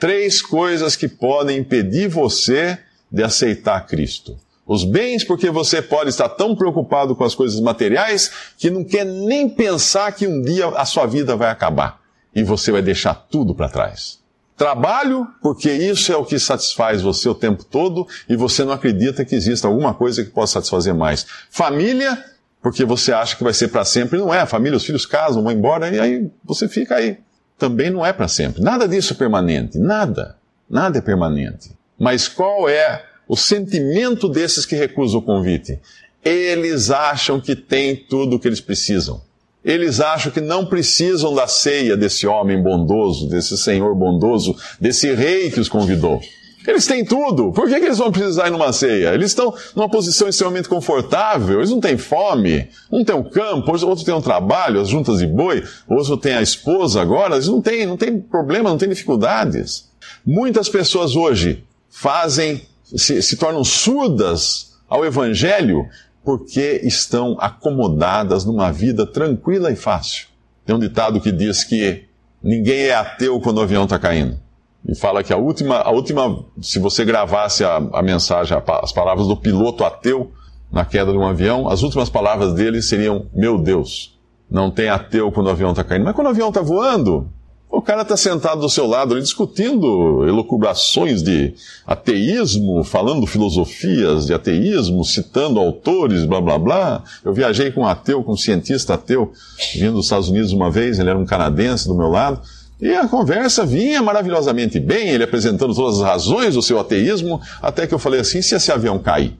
Três 0.00 0.40
coisas 0.40 0.96
que 0.96 1.06
podem 1.06 1.58
impedir 1.58 2.08
você 2.08 2.78
de 3.12 3.22
aceitar 3.22 3.86
Cristo. 3.86 4.36
Os 4.66 4.82
bens, 4.82 5.24
porque 5.24 5.50
você 5.50 5.82
pode 5.82 6.08
estar 6.08 6.28
tão 6.30 6.56
preocupado 6.56 7.14
com 7.14 7.22
as 7.22 7.34
coisas 7.34 7.60
materiais 7.60 8.30
que 8.56 8.70
não 8.70 8.82
quer 8.82 9.04
nem 9.04 9.48
pensar 9.48 10.10
que 10.12 10.26
um 10.26 10.40
dia 10.40 10.68
a 10.68 10.86
sua 10.86 11.04
vida 11.06 11.36
vai 11.36 11.50
acabar 11.50 12.00
e 12.34 12.42
você 12.42 12.72
vai 12.72 12.80
deixar 12.80 13.14
tudo 13.14 13.54
para 13.54 13.68
trás. 13.68 14.20
Trabalho, 14.56 15.26
porque 15.42 15.70
isso 15.70 16.12
é 16.12 16.16
o 16.16 16.24
que 16.24 16.38
satisfaz 16.38 17.02
você 17.02 17.28
o 17.28 17.34
tempo 17.34 17.64
todo 17.64 18.06
e 18.28 18.36
você 18.36 18.64
não 18.64 18.72
acredita 18.72 19.24
que 19.24 19.34
exista 19.34 19.68
alguma 19.68 19.92
coisa 19.92 20.24
que 20.24 20.30
possa 20.30 20.54
satisfazer 20.54 20.94
mais. 20.94 21.26
Família, 21.50 22.24
porque 22.62 22.84
você 22.84 23.12
acha 23.12 23.36
que 23.36 23.44
vai 23.44 23.52
ser 23.52 23.68
para 23.68 23.84
sempre. 23.84 24.18
Não 24.18 24.32
é. 24.32 24.40
A 24.40 24.46
família, 24.46 24.76
os 24.76 24.84
filhos 24.84 25.04
casam, 25.04 25.42
vão 25.42 25.52
embora 25.52 25.94
e 25.94 25.98
aí 25.98 26.30
você 26.44 26.68
fica 26.68 26.96
aí. 26.96 27.18
Também 27.60 27.90
não 27.90 28.04
é 28.04 28.10
para 28.10 28.26
sempre. 28.26 28.62
Nada 28.62 28.88
disso 28.88 29.12
é 29.12 29.16
permanente. 29.16 29.78
Nada. 29.78 30.34
Nada 30.68 30.96
é 30.96 31.02
permanente. 31.02 31.70
Mas 31.98 32.26
qual 32.26 32.66
é 32.66 33.04
o 33.28 33.36
sentimento 33.36 34.30
desses 34.30 34.64
que 34.64 34.74
recusam 34.74 35.20
o 35.20 35.22
convite? 35.22 35.78
Eles 36.24 36.90
acham 36.90 37.38
que 37.38 37.54
têm 37.54 37.94
tudo 37.94 38.36
o 38.36 38.40
que 38.40 38.48
eles 38.48 38.62
precisam. 38.62 39.20
Eles 39.62 40.00
acham 40.00 40.32
que 40.32 40.40
não 40.40 40.64
precisam 40.64 41.34
da 41.34 41.46
ceia 41.46 41.98
desse 41.98 42.26
homem 42.26 42.62
bondoso, 42.62 43.28
desse 43.28 43.58
senhor 43.58 43.94
bondoso, 43.94 44.56
desse 44.80 45.12
rei 45.12 45.50
que 45.50 45.60
os 45.60 45.68
convidou. 45.68 46.18
Eles 46.66 46.86
têm 46.86 47.04
tudo. 47.04 47.52
Por 47.52 47.68
que, 47.68 47.78
que 47.80 47.86
eles 47.86 47.98
vão 47.98 48.12
precisar 48.12 48.48
ir 48.48 48.50
numa 48.50 48.72
ceia? 48.72 49.14
Eles 49.14 49.30
estão 49.30 49.54
numa 49.74 49.88
posição 49.88 50.28
extremamente 50.28 50.68
confortável, 50.68 51.58
eles 51.58 51.70
não 51.70 51.80
têm 51.80 51.96
fome, 51.96 52.68
um 52.90 53.04
tem 53.04 53.14
um 53.14 53.22
campo, 53.22 53.72
outro 53.86 54.04
tem 54.04 54.14
um 54.14 54.20
trabalho, 54.20 54.80
as 54.80 54.88
juntas 54.88 55.18
de 55.18 55.26
boi, 55.26 55.64
outro 55.88 56.16
tem 56.16 56.34
a 56.34 56.42
esposa 56.42 57.00
agora, 57.00 57.34
eles 57.34 57.48
não 57.48 57.62
têm, 57.62 57.86
não 57.86 57.96
têm 57.96 58.20
problema, 58.20 58.68
não 58.68 58.78
têm 58.78 58.88
dificuldades. 58.88 59.88
Muitas 60.24 60.68
pessoas 60.68 61.16
hoje 61.16 61.64
fazem, 61.88 62.62
se, 62.84 63.22
se 63.22 63.36
tornam 63.36 63.64
surdas 63.64 64.76
ao 64.88 65.04
evangelho 65.04 65.86
porque 66.22 66.80
estão 66.84 67.36
acomodadas 67.40 68.44
numa 68.44 68.70
vida 68.70 69.06
tranquila 69.06 69.70
e 69.70 69.76
fácil. 69.76 70.26
Tem 70.66 70.76
um 70.76 70.78
ditado 70.78 71.20
que 71.20 71.32
diz 71.32 71.64
que 71.64 72.04
ninguém 72.42 72.82
é 72.82 72.94
ateu 72.94 73.40
quando 73.40 73.58
o 73.58 73.62
avião 73.62 73.84
está 73.84 73.98
caindo. 73.98 74.38
E 74.86 74.94
fala 74.94 75.22
que 75.22 75.32
a 75.32 75.36
última, 75.36 75.76
a 75.76 75.90
última 75.90 76.44
se 76.60 76.78
você 76.78 77.04
gravasse 77.04 77.64
a, 77.64 77.76
a 77.76 78.02
mensagem, 78.02 78.56
as 78.82 78.92
palavras 78.92 79.26
do 79.26 79.36
piloto 79.36 79.84
ateu 79.84 80.32
na 80.72 80.84
queda 80.84 81.12
de 81.12 81.18
um 81.18 81.26
avião, 81.26 81.68
as 81.68 81.82
últimas 81.82 82.08
palavras 82.08 82.54
dele 82.54 82.80
seriam: 82.80 83.26
Meu 83.34 83.58
Deus, 83.58 84.18
não 84.50 84.70
tem 84.70 84.88
ateu 84.88 85.30
quando 85.30 85.48
o 85.48 85.50
avião 85.50 85.70
está 85.70 85.84
caindo. 85.84 86.04
Mas 86.04 86.14
quando 86.14 86.28
o 86.28 86.30
avião 86.30 86.48
está 86.48 86.60
voando, 86.60 87.28
o 87.70 87.80
cara 87.80 88.02
está 88.02 88.16
sentado 88.16 88.60
do 88.60 88.68
seu 88.68 88.86
lado 88.86 89.14
ali 89.14 89.22
discutindo 89.22 90.26
elucubrações 90.26 91.22
de 91.22 91.54
ateísmo, 91.86 92.82
falando 92.82 93.26
filosofias 93.26 94.26
de 94.26 94.34
ateísmo, 94.34 95.04
citando 95.04 95.60
autores, 95.60 96.24
blá 96.24 96.40
blá 96.40 96.58
blá. 96.58 97.04
Eu 97.24 97.32
viajei 97.32 97.70
com 97.70 97.82
um 97.82 97.86
ateu, 97.86 98.24
com 98.24 98.32
um 98.32 98.36
cientista 98.36 98.94
ateu, 98.94 99.32
vindo 99.74 99.94
dos 99.94 100.06
Estados 100.06 100.28
Unidos 100.28 100.52
uma 100.52 100.70
vez, 100.70 100.98
ele 100.98 101.10
era 101.10 101.18
um 101.18 101.24
canadense 101.24 101.86
do 101.86 101.94
meu 101.94 102.08
lado, 102.08 102.40
e 102.80 102.94
a 102.94 103.06
conversa 103.06 103.66
vinha 103.66 104.02
maravilhosamente 104.02 104.80
bem, 104.80 105.10
ele 105.10 105.24
apresentando 105.24 105.74
todas 105.74 106.00
as 106.00 106.06
razões 106.06 106.54
do 106.54 106.62
seu 106.62 106.80
ateísmo, 106.80 107.40
até 107.60 107.86
que 107.86 107.92
eu 107.92 107.98
falei 107.98 108.20
assim: 108.20 108.40
se 108.40 108.54
esse 108.54 108.72
avião 108.72 108.98
cair? 108.98 109.36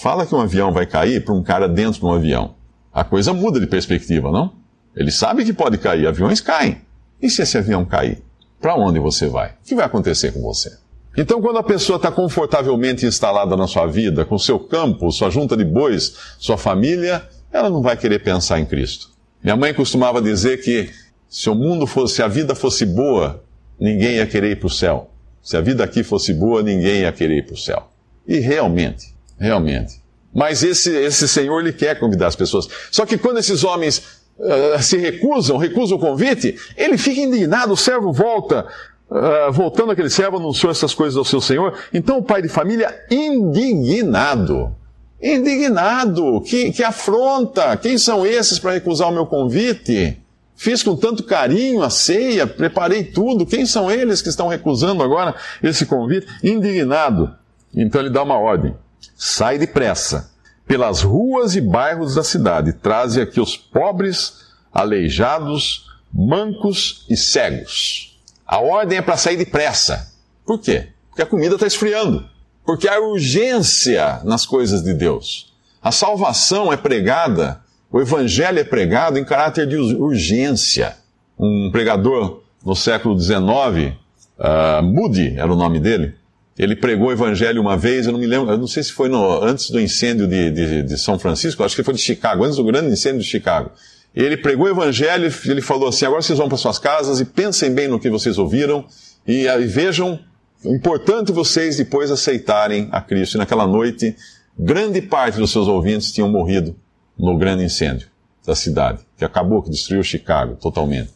Fala 0.00 0.26
que 0.26 0.34
um 0.34 0.40
avião 0.40 0.72
vai 0.72 0.86
cair 0.86 1.24
para 1.24 1.34
um 1.34 1.42
cara 1.42 1.68
dentro 1.68 2.00
de 2.00 2.06
um 2.06 2.12
avião. 2.12 2.54
A 2.92 3.02
coisa 3.02 3.32
muda 3.32 3.58
de 3.58 3.66
perspectiva, 3.66 4.30
não? 4.30 4.52
Ele 4.94 5.10
sabe 5.10 5.44
que 5.44 5.52
pode 5.52 5.78
cair, 5.78 6.06
aviões 6.06 6.40
caem. 6.40 6.82
E 7.20 7.30
se 7.30 7.42
esse 7.42 7.56
avião 7.56 7.84
cair? 7.84 8.22
Para 8.60 8.76
onde 8.76 8.98
você 8.98 9.26
vai? 9.26 9.50
O 9.50 9.52
que 9.64 9.74
vai 9.74 9.86
acontecer 9.86 10.32
com 10.32 10.40
você? 10.40 10.76
Então, 11.16 11.40
quando 11.42 11.58
a 11.58 11.62
pessoa 11.62 11.96
está 11.96 12.10
confortavelmente 12.10 13.04
instalada 13.04 13.56
na 13.56 13.66
sua 13.66 13.86
vida, 13.86 14.24
com 14.24 14.38
seu 14.38 14.58
campo, 14.58 15.10
sua 15.10 15.30
junta 15.30 15.56
de 15.56 15.64
bois, 15.64 16.14
sua 16.38 16.56
família, 16.56 17.26
ela 17.52 17.68
não 17.68 17.82
vai 17.82 17.96
querer 17.96 18.20
pensar 18.20 18.60
em 18.60 18.64
Cristo. 18.64 19.10
Minha 19.42 19.56
mãe 19.56 19.74
costumava 19.74 20.22
dizer 20.22 20.62
que 20.62 20.90
se 21.32 21.48
o 21.48 21.54
mundo 21.54 21.86
fosse, 21.86 22.16
se 22.16 22.22
a 22.22 22.28
vida 22.28 22.54
fosse 22.54 22.84
boa, 22.84 23.42
ninguém 23.80 24.16
ia 24.16 24.26
querer 24.26 24.50
ir 24.50 24.56
para 24.56 24.66
o 24.66 24.70
céu. 24.70 25.10
Se 25.42 25.56
a 25.56 25.62
vida 25.62 25.82
aqui 25.82 26.02
fosse 26.02 26.34
boa, 26.34 26.62
ninguém 26.62 27.00
ia 27.00 27.10
querer 27.10 27.38
ir 27.38 27.46
para 27.46 27.54
o 27.54 27.56
céu. 27.56 27.88
E 28.28 28.38
realmente, 28.38 29.14
realmente. 29.38 29.94
Mas 30.34 30.62
esse, 30.62 30.94
esse 30.94 31.26
Senhor, 31.26 31.58
ele 31.58 31.72
quer 31.72 31.98
convidar 31.98 32.26
as 32.26 32.36
pessoas. 32.36 32.68
Só 32.90 33.06
que 33.06 33.16
quando 33.16 33.38
esses 33.38 33.64
homens 33.64 34.20
uh, 34.38 34.82
se 34.82 34.98
recusam, 34.98 35.56
recusam 35.56 35.96
o 35.96 36.00
convite, 36.00 36.54
ele 36.76 36.98
fica 36.98 37.22
indignado, 37.22 37.72
o 37.72 37.78
servo 37.78 38.12
volta, 38.12 38.66
uh, 39.10 39.50
voltando 39.50 39.92
aquele 39.92 40.10
servo, 40.10 40.36
anunciou 40.36 40.70
essas 40.70 40.92
coisas 40.92 41.16
ao 41.16 41.24
seu 41.24 41.40
senhor. 41.40 41.78
Então 41.94 42.18
o 42.18 42.22
pai 42.22 42.42
de 42.42 42.48
família, 42.48 42.94
indignado, 43.10 44.76
indignado, 45.20 46.42
que, 46.42 46.72
que 46.72 46.84
afronta, 46.84 47.74
quem 47.78 47.96
são 47.96 48.26
esses 48.26 48.58
para 48.58 48.72
recusar 48.72 49.08
o 49.08 49.12
meu 49.12 49.24
convite? 49.24 50.21
Fiz 50.62 50.80
com 50.80 50.94
tanto 50.94 51.24
carinho 51.24 51.82
a 51.82 51.90
ceia, 51.90 52.46
preparei 52.46 53.02
tudo, 53.02 53.44
quem 53.44 53.66
são 53.66 53.90
eles 53.90 54.22
que 54.22 54.28
estão 54.28 54.46
recusando 54.46 55.02
agora 55.02 55.34
esse 55.60 55.84
convite? 55.84 56.28
Indignado. 56.40 57.34
Então 57.74 58.00
ele 58.00 58.10
dá 58.10 58.22
uma 58.22 58.38
ordem: 58.38 58.72
sai 59.16 59.58
depressa 59.58 60.30
pelas 60.64 61.02
ruas 61.02 61.56
e 61.56 61.60
bairros 61.60 62.14
da 62.14 62.22
cidade, 62.22 62.74
traze 62.74 63.20
aqui 63.20 63.40
os 63.40 63.56
pobres, 63.56 64.34
aleijados, 64.72 65.90
mancos 66.14 67.06
e 67.10 67.16
cegos. 67.16 68.20
A 68.46 68.60
ordem 68.60 68.98
é 68.98 69.02
para 69.02 69.16
sair 69.16 69.36
depressa. 69.36 70.12
Por 70.46 70.60
quê? 70.60 70.90
Porque 71.08 71.22
a 71.22 71.26
comida 71.26 71.56
está 71.56 71.66
esfriando. 71.66 72.24
Porque 72.64 72.86
há 72.86 73.00
urgência 73.00 74.20
nas 74.22 74.46
coisas 74.46 74.84
de 74.84 74.94
Deus. 74.94 75.52
A 75.82 75.90
salvação 75.90 76.72
é 76.72 76.76
pregada, 76.76 77.61
o 77.92 78.00
evangelho 78.00 78.58
é 78.58 78.64
pregado 78.64 79.18
em 79.18 79.24
caráter 79.24 79.66
de 79.66 79.76
urgência. 79.76 80.96
Um 81.38 81.70
pregador 81.70 82.42
no 82.64 82.74
século 82.74 83.18
XIX, 83.20 83.36
uh, 83.38 83.92
ah, 84.38 84.80
Moody 84.82 85.34
era 85.36 85.52
o 85.52 85.56
nome 85.56 85.78
dele, 85.78 86.14
ele 86.58 86.74
pregou 86.74 87.08
o 87.08 87.12
evangelho 87.12 87.60
uma 87.60 87.76
vez, 87.76 88.06
eu 88.06 88.12
não 88.12 88.20
me 88.20 88.26
lembro, 88.26 88.50
eu 88.50 88.56
não 88.56 88.66
sei 88.66 88.82
se 88.82 88.92
foi 88.92 89.08
no, 89.08 89.42
antes 89.42 89.68
do 89.70 89.78
incêndio 89.78 90.26
de, 90.26 90.50
de, 90.50 90.82
de, 90.84 90.98
São 90.98 91.18
Francisco, 91.18 91.62
acho 91.62 91.76
que 91.76 91.82
foi 91.82 91.92
de 91.92 92.00
Chicago, 92.00 92.44
antes 92.44 92.56
do 92.56 92.64
grande 92.64 92.90
incêndio 92.92 93.20
de 93.20 93.26
Chicago. 93.26 93.70
Ele 94.14 94.36
pregou 94.36 94.66
o 94.66 94.70
evangelho, 94.70 95.30
ele 95.46 95.60
falou 95.60 95.88
assim: 95.88 96.06
agora 96.06 96.22
vocês 96.22 96.38
vão 96.38 96.48
para 96.48 96.58
suas 96.58 96.78
casas 96.78 97.20
e 97.20 97.24
pensem 97.24 97.72
bem 97.74 97.88
no 97.88 97.98
que 97.98 98.08
vocês 98.08 98.38
ouviram 98.38 98.84
e, 99.26 99.46
e 99.46 99.66
vejam, 99.66 100.18
importante 100.64 101.32
vocês 101.32 101.76
depois 101.78 102.10
aceitarem 102.10 102.88
a 102.92 103.00
Cristo. 103.00 103.34
E 103.34 103.38
naquela 103.38 103.66
noite, 103.66 104.14
grande 104.58 105.00
parte 105.02 105.38
dos 105.38 105.50
seus 105.50 105.66
ouvintes 105.66 106.12
tinham 106.12 106.30
morrido 106.30 106.76
no 107.18 107.36
grande 107.36 107.64
incêndio 107.64 108.08
da 108.46 108.54
cidade, 108.54 109.00
que 109.16 109.24
acabou, 109.24 109.62
que 109.62 109.70
destruiu 109.70 110.02
Chicago 110.02 110.56
totalmente. 110.56 111.10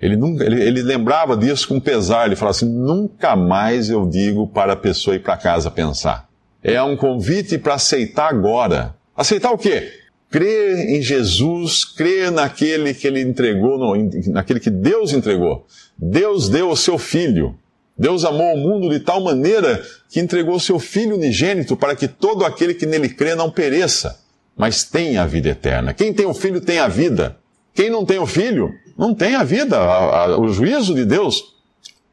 Ele, 0.00 0.16
nunca, 0.16 0.44
ele, 0.44 0.62
ele 0.62 0.82
lembrava 0.82 1.36
disso 1.36 1.68
com 1.68 1.80
pesar. 1.80 2.26
Ele 2.26 2.36
falava 2.36 2.56
assim: 2.56 2.68
nunca 2.68 3.34
mais 3.34 3.88
eu 3.88 4.06
digo 4.06 4.46
para 4.46 4.74
a 4.74 4.76
pessoa 4.76 5.16
ir 5.16 5.20
para 5.20 5.36
casa 5.36 5.70
pensar. 5.70 6.28
É 6.62 6.82
um 6.82 6.96
convite 6.96 7.58
para 7.58 7.74
aceitar 7.74 8.28
agora. 8.28 8.94
Aceitar 9.16 9.52
o 9.52 9.58
quê? 9.58 9.90
Crer 10.30 10.90
em 10.90 11.00
Jesus, 11.00 11.84
crer 11.84 12.30
naquele 12.30 12.92
que 12.92 13.06
ele 13.06 13.20
entregou, 13.20 13.78
no, 13.78 14.10
naquele 14.32 14.60
que 14.60 14.70
Deus 14.70 15.12
entregou. 15.12 15.66
Deus 15.96 16.48
deu 16.48 16.70
o 16.70 16.76
seu 16.76 16.98
filho. 16.98 17.56
Deus 17.98 18.24
amou 18.24 18.54
o 18.54 18.58
mundo 18.58 18.90
de 18.90 19.00
tal 19.00 19.22
maneira 19.22 19.82
que 20.10 20.20
entregou 20.20 20.56
o 20.56 20.60
seu 20.60 20.78
filho 20.78 21.14
unigênito 21.14 21.76
para 21.76 21.96
que 21.96 22.06
todo 22.06 22.44
aquele 22.44 22.74
que 22.74 22.84
nele 22.84 23.08
crê 23.08 23.34
não 23.34 23.50
pereça, 23.50 24.20
mas 24.56 24.84
tenha 24.84 25.22
a 25.22 25.26
vida 25.26 25.50
eterna. 25.50 25.92
Quem 25.92 26.12
tem 26.12 26.26
o 26.26 26.34
filho 26.34 26.60
tem 26.60 26.78
a 26.78 26.88
vida. 26.88 27.36
Quem 27.74 27.90
não 27.90 28.06
tem 28.06 28.18
o 28.18 28.26
filho 28.26 28.72
não 28.96 29.14
tem 29.14 29.34
a 29.34 29.44
vida. 29.44 29.78
A, 29.78 30.24
a, 30.24 30.38
o 30.38 30.48
juízo 30.48 30.94
de 30.94 31.04
Deus 31.04 31.54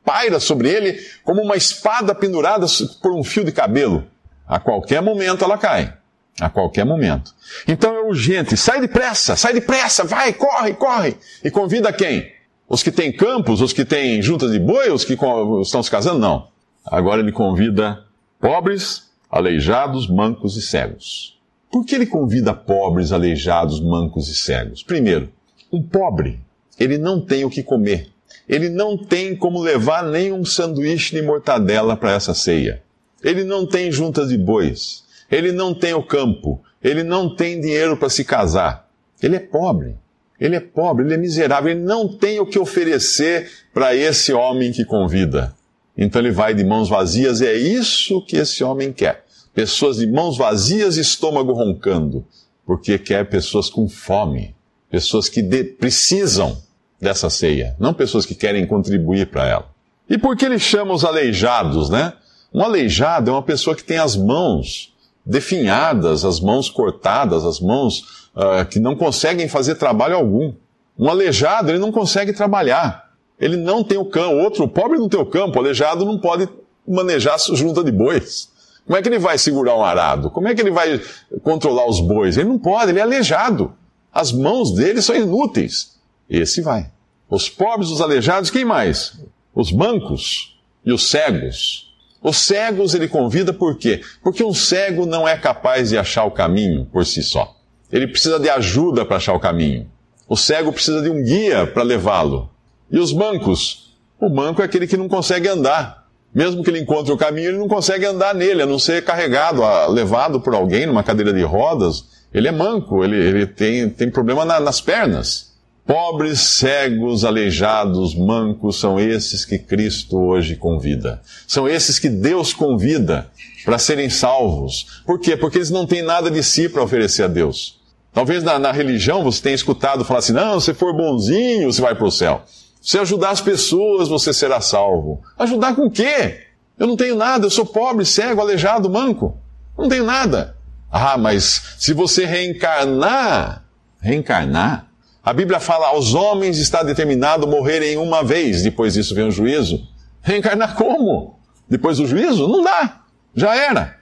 paira 0.04 0.40
sobre 0.40 0.70
ele 0.70 1.00
como 1.24 1.42
uma 1.42 1.56
espada 1.56 2.14
pendurada 2.14 2.66
por 3.02 3.14
um 3.14 3.24
fio 3.24 3.46
de 3.46 3.52
cabelo. 3.52 4.06
A 4.46 4.60
qualquer 4.60 5.02
momento 5.02 5.46
ela 5.46 5.58
cai. 5.58 5.94
A 6.40 6.50
qualquer 6.50 6.84
momento. 6.84 7.34
Então 7.68 7.96
é 7.96 8.02
urgente. 8.02 8.58
Sai 8.58 8.82
depressa, 8.82 9.36
sai 9.36 9.54
depressa, 9.54 10.04
vai, 10.04 10.34
corre, 10.34 10.74
corre. 10.74 11.16
E 11.44 11.50
convida 11.50 11.94
quem? 11.94 12.34
Os 12.68 12.82
que 12.84 12.92
têm 12.92 13.12
campos, 13.12 13.62
os 13.62 13.72
que 13.72 13.86
têm 13.86 14.22
juntas 14.22 14.52
de 14.52 14.60
boi, 14.60 14.90
os 14.90 15.06
que 15.06 15.18
estão 15.62 15.84
se 15.84 15.92
casando? 15.92 16.20
Não. 16.20 16.48
Agora 16.86 17.22
ele 17.22 17.32
convida 17.32 18.04
pobres, 18.40 19.12
aleijados, 19.32 20.10
mancos 20.10 20.58
e 20.58 20.62
cegos. 20.62 21.40
Por 21.74 21.84
que 21.84 21.96
ele 21.96 22.06
convida 22.06 22.54
pobres, 22.54 23.12
aleijados, 23.12 23.80
mancos 23.80 24.30
e 24.30 24.36
cegos? 24.36 24.84
Primeiro, 24.84 25.34
um 25.72 25.82
pobre 25.82 26.40
ele 26.80 27.00
não 27.00 27.20
tem 27.20 27.44
o 27.44 27.50
que 27.50 27.64
comer. 27.64 28.10
ele 28.48 28.70
não 28.70 28.96
tem 28.96 29.36
como 29.36 29.60
levar 29.60 30.04
nem 30.04 30.32
um 30.32 30.46
sanduíche 30.46 31.16
de 31.16 31.24
mortadela 31.24 31.98
para 31.98 32.12
essa 32.12 32.36
ceia. 32.36 32.84
Ele 33.24 33.44
não 33.44 33.66
tem 33.66 33.92
juntas 33.92 34.30
de 34.30 34.38
bois. 34.38 35.04
Ele 35.32 35.52
não 35.52 35.74
tem 35.74 35.96
o 35.96 36.04
campo. 36.04 36.62
Ele 36.84 37.02
não 37.02 37.36
tem 37.36 37.60
dinheiro 37.60 37.98
para 37.98 38.10
se 38.10 38.24
casar. 38.24 38.88
Ele 39.20 39.38
é 39.38 39.40
pobre. 39.40 39.96
Ele 40.40 40.56
é 40.56 40.60
pobre, 40.60 41.06
ele 41.06 41.16
é 41.16 41.18
miserável, 41.18 41.72
ele 41.72 41.80
não 41.80 42.08
tem 42.08 42.40
o 42.40 42.46
que 42.46 42.60
oferecer 42.60 43.50
para 43.74 43.96
esse 43.96 44.32
homem 44.32 44.72
que 44.72 44.86
convida. 44.86 45.56
Então 45.98 46.22
ele 46.22 46.32
vai 46.32 46.54
de 46.54 46.64
mãos 46.64 46.88
vazias, 46.88 47.42
e 47.42 47.48
é 47.48 47.56
isso 47.56 48.24
que 48.26 48.38
esse 48.38 48.64
homem 48.64 48.94
quer. 48.94 49.24
Pessoas 49.54 49.98
de 49.98 50.08
mãos 50.08 50.38
vazias 50.38 50.98
e 50.98 51.02
estômago 51.02 51.54
roncando, 51.54 52.26
porque 52.66 52.98
quer 52.98 53.30
pessoas 53.30 53.70
com 53.70 53.88
fome, 53.88 54.56
pessoas 54.90 55.30
que 55.30 55.42
de, 55.42 55.64
precisam 55.64 56.58
dessa 57.00 57.30
ceia, 57.30 57.76
não 57.80 57.94
pessoas 57.94 58.26
que 58.26 58.34
querem 58.34 58.66
contribuir 58.66 59.28
para 59.28 59.48
ela. 59.48 59.70
E 60.10 60.18
por 60.18 60.36
que 60.36 60.46
ele 60.46 60.60
chama 60.60 60.94
os 60.94 61.04
aleijados, 61.04 61.90
né? 61.90 62.14
Um 62.54 62.62
aleijado 62.62 63.30
é 63.30 63.34
uma 63.34 63.42
pessoa 63.42 63.76
que 63.76 63.84
tem 63.84 63.98
as 63.98 64.16
mãos 64.16 64.94
definhadas, 65.26 66.24
as 66.26 66.40
mãos 66.40 66.70
cortadas, 66.70 67.46
as 67.46 67.60
mãos 67.60 68.30
uh, 68.36 68.66
que 68.70 68.80
não 68.80 68.96
conseguem 68.96 69.48
fazer 69.48 69.76
trabalho 69.76 70.16
algum. 70.16 70.54
Um 70.98 71.10
aleijado, 71.10 71.72
ele 71.72 71.80
não 71.80 71.92
consegue 71.92 72.34
trabalhar. 72.34 73.12
Ele 73.40 73.58
não 73.58 73.84
tem 73.84 73.98
o 73.98 74.06
campo. 74.06 74.36
Outro, 74.36 74.66
o 74.66 74.68
pobre 74.68 75.00
não 75.00 75.10
tem 75.10 75.20
o 75.20 75.26
campo, 75.26 75.58
o 75.58 75.62
aleijado 75.62 76.06
não 76.06 76.18
pode 76.18 76.48
manejar 76.88 77.40
junta 77.40 77.84
de 77.84 77.92
bois. 77.92 78.52
Como 78.86 78.98
é 78.98 79.02
que 79.02 79.08
ele 79.08 79.20
vai 79.20 79.38
segurar 79.38 79.76
um 79.76 79.84
arado? 79.84 80.30
Como 80.30 80.48
é 80.48 80.54
que 80.54 80.62
ele 80.62 80.72
vai 80.72 81.02
controlar 81.42 81.88
os 81.88 82.00
bois? 82.00 82.38
Ele 82.38 82.50
não 82.50 82.60
pode, 82.60 82.92
ele 82.92 83.00
é 83.00 83.04
aleijado. 83.04 83.74
As 84.12 84.32
mãos 84.32 84.72
dele 84.72 85.02
são 85.02 85.16
inúteis. 85.16 85.98
Esse 86.30 86.62
vai. 86.62 86.92
Os 87.30 87.50
pobres, 87.50 87.90
os 87.90 88.02
aleijados, 88.02 88.50
quem 88.50 88.66
mais? 88.66 89.20
Os 89.56 89.72
mancos 89.72 90.60
e 90.86 90.92
os 90.92 91.10
cegos. 91.10 91.94
Os 92.22 92.38
cegos 92.38 92.94
ele 92.94 93.08
convida 93.08 93.52
por 93.54 93.78
quê? 93.78 94.02
Porque 94.22 94.44
um 94.44 94.54
cego 94.54 95.06
não 95.06 95.28
é 95.28 95.38
capaz 95.38 95.90
de 95.90 95.98
achar 95.98 96.26
o 96.26 96.32
caminho 96.32 96.86
por 96.86 97.06
si 97.06 97.24
só. 97.24 97.56
Ele 97.92 98.08
precisa 98.08 98.40
de 98.40 98.50
ajuda 98.50 99.06
para 99.06 99.18
achar 99.18 99.34
o 99.34 99.40
caminho. 99.40 99.90
O 100.28 100.36
cego 100.36 100.72
precisa 100.72 101.02
de 101.02 101.10
um 101.10 101.22
guia 101.22 101.68
para 101.68 101.84
levá-lo. 101.84 102.50
E 102.90 102.98
os 102.98 103.14
mancos? 103.14 103.94
O 104.20 104.30
manco 104.30 104.62
é 104.62 104.66
aquele 104.66 104.88
que 104.88 104.98
não 104.98 105.10
consegue 105.10 105.48
andar. 105.48 106.03
Mesmo 106.34 106.64
que 106.64 106.70
ele 106.70 106.80
encontre 106.80 107.12
o 107.12 107.18
caminho, 107.18 107.50
ele 107.50 107.58
não 107.58 107.68
consegue 107.68 108.06
andar 108.06 108.34
nele, 108.34 108.64
a 108.64 108.66
não 108.66 108.80
ser 108.80 109.04
carregado, 109.04 109.62
levado 109.92 110.42
por 110.42 110.56
alguém 110.56 110.86
numa 110.86 111.04
cadeira 111.04 111.32
de 111.32 111.44
rodas. 111.44 112.06
Ele 112.34 112.48
é 112.48 112.52
manco, 112.52 113.04
ele, 113.04 113.16
ele 113.16 113.46
tem, 113.46 113.90
tem 113.90 114.10
problema 114.10 114.44
na, 114.44 114.60
nas 114.60 114.82
pernas. 114.82 115.54
Pobres, 115.86 116.40
cegos, 116.40 117.26
aleijados, 117.26 118.16
mancos 118.16 118.80
são 118.80 119.00
esses 119.00 119.46
que 119.46 119.60
Cristo 119.60 120.18
hoje 120.18 120.56
convida. 120.56 121.22
São 121.46 121.68
esses 121.68 122.00
que 122.00 122.10
Deus 122.10 122.54
convida 122.54 123.30
para 123.66 123.78
serem 123.78 124.10
salvos. 124.10 125.02
Por 125.06 125.20
quê? 125.20 125.36
Porque 125.36 125.58
eles 125.58 125.70
não 125.70 125.86
têm 125.86 126.02
nada 126.02 126.32
de 126.32 126.42
si 126.42 126.68
para 126.70 126.82
oferecer 126.82 127.24
a 127.24 127.28
Deus. 127.28 127.80
Talvez 128.14 128.44
na, 128.44 128.58
na, 128.58 128.72
religião 128.72 129.24
você 129.24 129.42
tenha 129.42 129.56
escutado 129.56 130.06
falar 130.06 130.20
assim: 130.20 130.34
não, 130.34 130.60
se 130.60 130.74
for 130.74 130.96
bonzinho, 130.96 131.72
você 131.72 131.82
vai 131.82 131.96
para 131.96 132.06
o 132.06 132.12
céu. 132.12 132.44
Se 132.84 133.00
ajudar 133.00 133.30
as 133.30 133.40
pessoas, 133.40 134.10
você 134.10 134.34
será 134.34 134.60
salvo. 134.60 135.24
Ajudar 135.40 135.74
com 135.74 135.86
o 135.86 135.90
quê? 135.90 136.48
Eu 136.78 136.86
não 136.86 136.98
tenho 136.98 137.16
nada, 137.16 137.46
eu 137.46 137.50
sou 137.50 137.66
pobre, 137.66 138.06
cego, 138.06 138.42
aleijado, 138.42 138.90
manco. 138.90 139.38
Não 139.78 139.88
tenho 139.88 140.04
nada. 140.04 140.58
Ah, 140.92 141.18
mas 141.18 141.76
se 141.80 141.94
você 141.94 142.26
reencarnar, 142.26 143.64
reencarnar, 144.02 144.88
a 145.24 145.32
Bíblia 145.32 145.62
fala, 145.62 145.88
aos 145.88 146.14
homens 146.14 146.58
está 146.58 146.84
determinado 146.84 147.48
morrerem 147.48 147.96
uma 147.96 148.22
vez, 148.22 148.62
depois 148.62 148.96
disso 148.96 149.16
vem 149.16 149.30
o 149.30 149.32
juízo. 149.32 149.88
Reencarnar 150.22 150.76
como? 150.76 151.40
Depois 151.70 152.00
do 152.00 152.06
juízo? 152.06 152.50
Não 152.50 152.62
dá. 152.62 153.02
Já 153.34 153.56
era. 153.56 153.98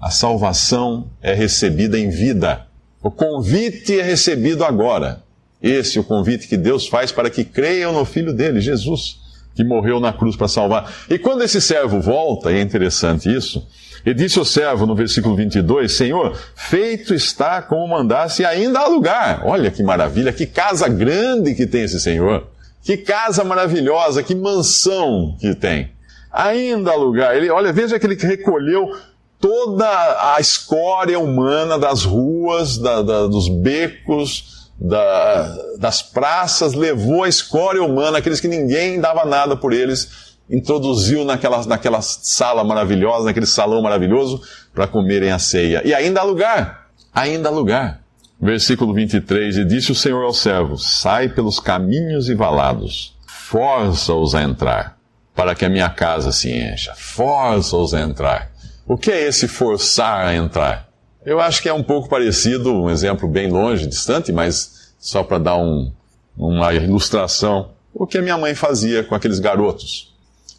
A 0.00 0.10
salvação 0.10 1.10
é 1.20 1.34
recebida 1.34 1.98
em 1.98 2.08
vida. 2.08 2.66
O 3.02 3.10
convite 3.10 4.00
é 4.00 4.02
recebido 4.02 4.64
agora. 4.64 5.27
Esse 5.62 5.98
é 5.98 6.00
o 6.00 6.04
convite 6.04 6.46
que 6.46 6.56
Deus 6.56 6.86
faz 6.86 7.10
para 7.10 7.28
que 7.28 7.44
creiam 7.44 7.92
no 7.92 8.04
Filho 8.04 8.32
dele, 8.32 8.60
Jesus, 8.60 9.18
que 9.54 9.64
morreu 9.64 9.98
na 9.98 10.12
cruz 10.12 10.36
para 10.36 10.48
salvar. 10.48 10.92
E 11.10 11.18
quando 11.18 11.42
esse 11.42 11.60
servo 11.60 12.00
volta, 12.00 12.52
e 12.52 12.58
é 12.58 12.60
interessante 12.60 13.34
isso, 13.34 13.66
e 14.06 14.14
disse 14.14 14.38
o 14.38 14.44
servo 14.44 14.86
no 14.86 14.94
versículo 14.94 15.34
22, 15.34 15.90
Senhor, 15.90 16.38
feito 16.54 17.12
está 17.12 17.60
como 17.60 17.86
mandasse 17.88 18.42
e 18.42 18.44
ainda 18.44 18.80
há 18.80 18.86
lugar. 18.86 19.42
Olha 19.44 19.70
que 19.70 19.82
maravilha, 19.82 20.32
que 20.32 20.46
casa 20.46 20.88
grande 20.88 21.54
que 21.54 21.66
tem 21.66 21.82
esse 21.82 22.00
Senhor. 22.00 22.46
Que 22.82 22.96
casa 22.96 23.42
maravilhosa, 23.42 24.22
que 24.22 24.34
mansão 24.34 25.36
que 25.40 25.54
tem. 25.54 25.90
Ainda 26.32 26.92
há 26.92 26.94
lugar. 26.94 27.36
Ele, 27.36 27.50
olha, 27.50 27.72
veja 27.72 27.98
que 27.98 28.06
ele 28.06 28.14
recolheu 28.14 28.96
toda 29.40 29.86
a 30.34 30.40
escória 30.40 31.18
humana 31.18 31.78
das 31.78 32.04
ruas, 32.04 32.78
da, 32.78 33.02
da, 33.02 33.26
dos 33.26 33.48
becos, 33.48 34.57
da, 34.78 35.56
das 35.78 36.00
praças, 36.00 36.74
levou 36.74 37.24
a 37.24 37.28
escória 37.28 37.82
humana, 37.82 38.18
aqueles 38.18 38.40
que 38.40 38.48
ninguém 38.48 39.00
dava 39.00 39.24
nada 39.24 39.56
por 39.56 39.72
eles, 39.72 40.36
introduziu 40.48 41.24
naquela, 41.24 41.64
naquela 41.66 42.00
sala 42.00 42.62
maravilhosa, 42.62 43.26
naquele 43.26 43.46
salão 43.46 43.82
maravilhoso, 43.82 44.40
para 44.72 44.86
comerem 44.86 45.32
a 45.32 45.38
ceia. 45.38 45.82
E 45.84 45.92
ainda 45.92 46.20
há 46.20 46.22
lugar, 46.22 46.88
ainda 47.12 47.48
há 47.48 47.52
lugar. 47.52 48.00
Versículo 48.40 48.94
23, 48.94 49.56
e 49.56 49.64
disse 49.64 49.90
o 49.90 49.96
Senhor 49.96 50.24
ao 50.24 50.32
servo, 50.32 50.78
sai 50.78 51.28
pelos 51.28 51.58
caminhos 51.58 52.28
e 52.28 52.34
valados, 52.34 53.16
força-os 53.26 54.32
a 54.32 54.42
entrar, 54.42 54.96
para 55.34 55.56
que 55.56 55.64
a 55.64 55.68
minha 55.68 55.90
casa 55.90 56.30
se 56.30 56.48
encha, 56.48 56.94
força-os 56.94 57.92
a 57.92 58.00
entrar. 58.00 58.52
O 58.86 58.96
que 58.96 59.10
é 59.10 59.26
esse 59.26 59.48
forçar 59.48 60.24
a 60.24 60.34
entrar? 60.36 60.87
Eu 61.24 61.40
acho 61.40 61.60
que 61.62 61.68
é 61.68 61.72
um 61.72 61.82
pouco 61.82 62.08
parecido, 62.08 62.72
um 62.72 62.90
exemplo 62.90 63.28
bem 63.28 63.50
longe, 63.50 63.86
distante, 63.86 64.32
mas 64.32 64.92
só 64.98 65.22
para 65.22 65.38
dar 65.38 65.56
um, 65.56 65.92
uma 66.36 66.72
ilustração, 66.72 67.70
o 67.92 68.06
que 68.06 68.18
a 68.18 68.22
minha 68.22 68.38
mãe 68.38 68.54
fazia 68.54 69.02
com 69.02 69.14
aqueles 69.14 69.38
garotos. 69.38 70.14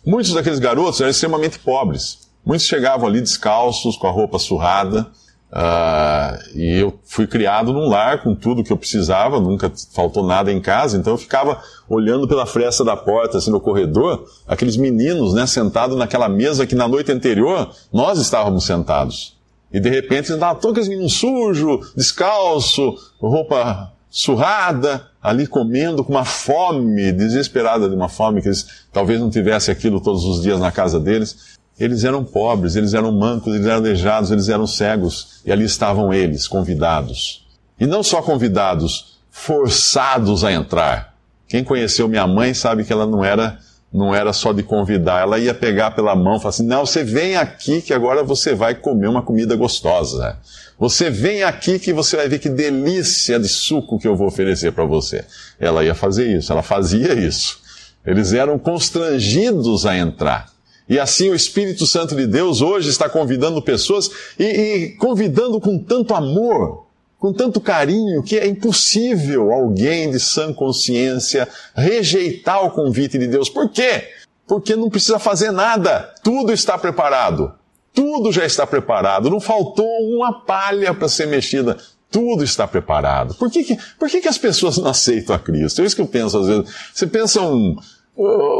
Muitos 0.06 0.34
daqueles 0.34 0.60
garotos 0.60 1.00
eram 1.00 1.10
extremamente 1.10 1.60
pobres. 1.60 2.30
Muitos 2.46 2.66
chegavam 2.68 3.08
ali 3.08 3.22
descalços, 3.22 3.96
com 3.96 4.08
a 4.08 4.12
roupa 4.12 4.40
surrada. 4.40 5.08
Uh, 5.52 6.58
e 6.58 6.80
eu 6.80 7.00
fui 7.04 7.26
criado 7.26 7.74
num 7.74 7.90
lar 7.90 8.22
com 8.22 8.36
tudo 8.36 8.64
que 8.64 8.72
eu 8.72 8.78
precisava, 8.78 9.40
nunca 9.40 9.72
faltou 9.94 10.24
nada 10.24 10.52
em 10.52 10.62
casa, 10.62 10.96
então 10.96 11.14
eu 11.14 11.18
ficava 11.18 11.60
olhando 11.90 12.28
pela 12.28 12.46
fresta 12.46 12.84
da 12.84 12.96
porta, 12.96 13.40
assim, 13.40 13.50
no 13.50 13.60
corredor, 13.60 14.30
aqueles 14.48 14.78
meninos, 14.78 15.34
né, 15.34 15.48
sentados 15.48 15.98
naquela 15.98 16.30
mesa 16.30 16.68
que 16.68 16.76
na 16.76 16.88
noite 16.88 17.12
anterior 17.12 17.72
nós 17.92 18.20
estávamos 18.20 18.64
sentados. 18.64 19.39
E 19.72 19.80
de 19.80 19.90
repente, 19.90 20.32
estavam 20.32 20.60
todos 20.60 20.72
aqueles 20.72 20.90
meninos 20.90 21.14
sujos, 21.14 21.94
descalço, 21.96 22.96
roupa 23.20 23.92
surrada, 24.10 25.08
ali 25.22 25.46
comendo 25.46 26.04
com 26.04 26.12
uma 26.12 26.26
fome 26.26 27.12
desesperada 27.12 27.88
de 27.88 27.96
uma 27.96 28.10
fome 28.10 28.42
que 28.42 28.48
eles 28.48 28.66
talvez 28.92 29.20
não 29.20 29.30
tivessem 29.30 29.72
aquilo 29.72 30.02
todos 30.02 30.26
os 30.26 30.42
dias 30.42 30.60
na 30.60 30.72
casa 30.72 31.00
deles. 31.00 31.58
Eles 31.80 32.04
eram 32.04 32.24
pobres, 32.24 32.76
eles 32.76 32.94
eram 32.94 33.12
mancos, 33.12 33.54
eles 33.54 33.66
eram 33.66 33.78
aleijados, 33.78 34.32
eles 34.32 34.50
eram 34.50 34.68
cegos, 34.68 35.42
e 35.46 35.52
ali 35.52 35.64
estavam 35.64 36.14
eles, 36.14 36.48
convidados. 36.48 37.48
E 37.80 37.86
não 37.86 38.04
só 38.04 38.22
convidados, 38.22 39.20
forçados 39.30 40.44
a 40.44 40.52
entrar. 40.52 41.16
Quem 41.48 41.64
conheceu 41.64 42.10
minha 42.10 42.28
mãe 42.28 42.54
sabe 42.54 42.84
que 42.84 42.92
ela 42.92 43.06
não 43.06 43.24
era 43.24 43.60
não 43.92 44.14
era 44.14 44.32
só 44.32 44.54
de 44.54 44.62
convidar, 44.62 45.22
ela 45.22 45.40
ia 45.40 45.54
pegar 45.54 45.92
pela 45.92 46.16
mão 46.16 46.38
e 46.38 46.40
falar 46.40 46.50
assim: 46.50 46.66
não, 46.66 46.86
você 46.86 47.04
vem 47.04 47.36
aqui 47.36 47.82
que 47.82 47.94
agora 47.94 48.24
você 48.24 48.54
vai 48.54 48.76
comer 48.76 49.08
uma 49.08 49.22
comida 49.22 49.56
gostosa. 49.56 50.38
Você 50.78 51.10
vem 51.10 51.44
aqui 51.44 51.78
que 51.78 51.92
você 51.92 52.16
vai 52.16 52.30
ver 52.30 52.40
que 52.40 52.48
delícia 52.48 53.40
de 53.40 53.50
suco 53.50 54.00
que 54.00 54.08
eu 54.08 54.16
vou 54.16 54.28
oferecer 54.28 54.72
para 54.72 54.86
você. 54.86 55.26
Ela 55.60 55.84
ia 55.84 55.96
fazer 55.96 56.38
isso, 56.38 56.52
ela 56.54 56.64
fazia 56.64 57.14
isso. 57.14 57.60
Eles 58.06 58.32
eram 58.32 58.58
constrangidos 58.58 59.86
a 59.86 59.98
entrar. 59.98 60.48
E 60.88 60.98
assim 60.98 61.30
o 61.30 61.36
Espírito 61.36 61.86
Santo 61.86 62.16
de 62.16 62.26
Deus 62.26 62.62
hoje 62.62 62.90
está 62.90 63.10
convidando 63.10 63.62
pessoas 63.62 64.10
e, 64.40 64.44
e 64.44 64.90
convidando 64.96 65.60
com 65.60 65.78
tanto 65.78 66.16
amor, 66.16 66.88
com 67.20 67.34
tanto 67.34 67.60
carinho, 67.60 68.24
que 68.24 68.38
é 68.38 68.48
impossível 68.48 69.52
alguém 69.52 70.10
de 70.10 70.20
sã 70.20 70.54
consciência 70.54 71.48
rejeitar 71.76 72.66
o 72.66 72.72
convite 72.72 73.18
de 73.18 73.28
Deus. 73.28 73.50
Por 73.50 73.70
quê? 73.70 74.08
Porque 74.48 74.76
não 74.76 74.90
precisa 74.90 75.20
fazer 75.20 75.52
nada. 75.52 76.14
Tudo 76.24 76.54
está 76.54 76.78
preparado. 76.78 77.54
Tudo 77.94 78.32
já 78.32 78.46
está 78.46 78.66
preparado, 78.66 79.30
não 79.30 79.42
faltou 79.42 79.86
uma 80.16 80.46
palha 80.46 80.94
para 80.94 81.10
ser 81.10 81.28
mexida. 81.28 81.76
Tudo 82.10 82.44
está 82.44 82.68
preparado. 82.68 83.36
Por 83.36 83.52
que, 83.52 83.64
que, 83.64 83.78
por 84.00 84.10
que, 84.10 84.22
que 84.22 84.28
as 84.28 84.38
pessoas 84.38 84.78
não 84.78 84.90
aceitam 84.90 85.36
a 85.36 85.40
Cristo? 85.40 85.82
É 85.82 85.86
isso 85.86 85.96
que 85.96 86.02
eu 86.02 86.08
penso 86.08 86.38
às 86.38 86.48
vezes. 86.48 86.74
Você 86.94 87.06
pensa 87.06 87.42
um. 87.42 87.76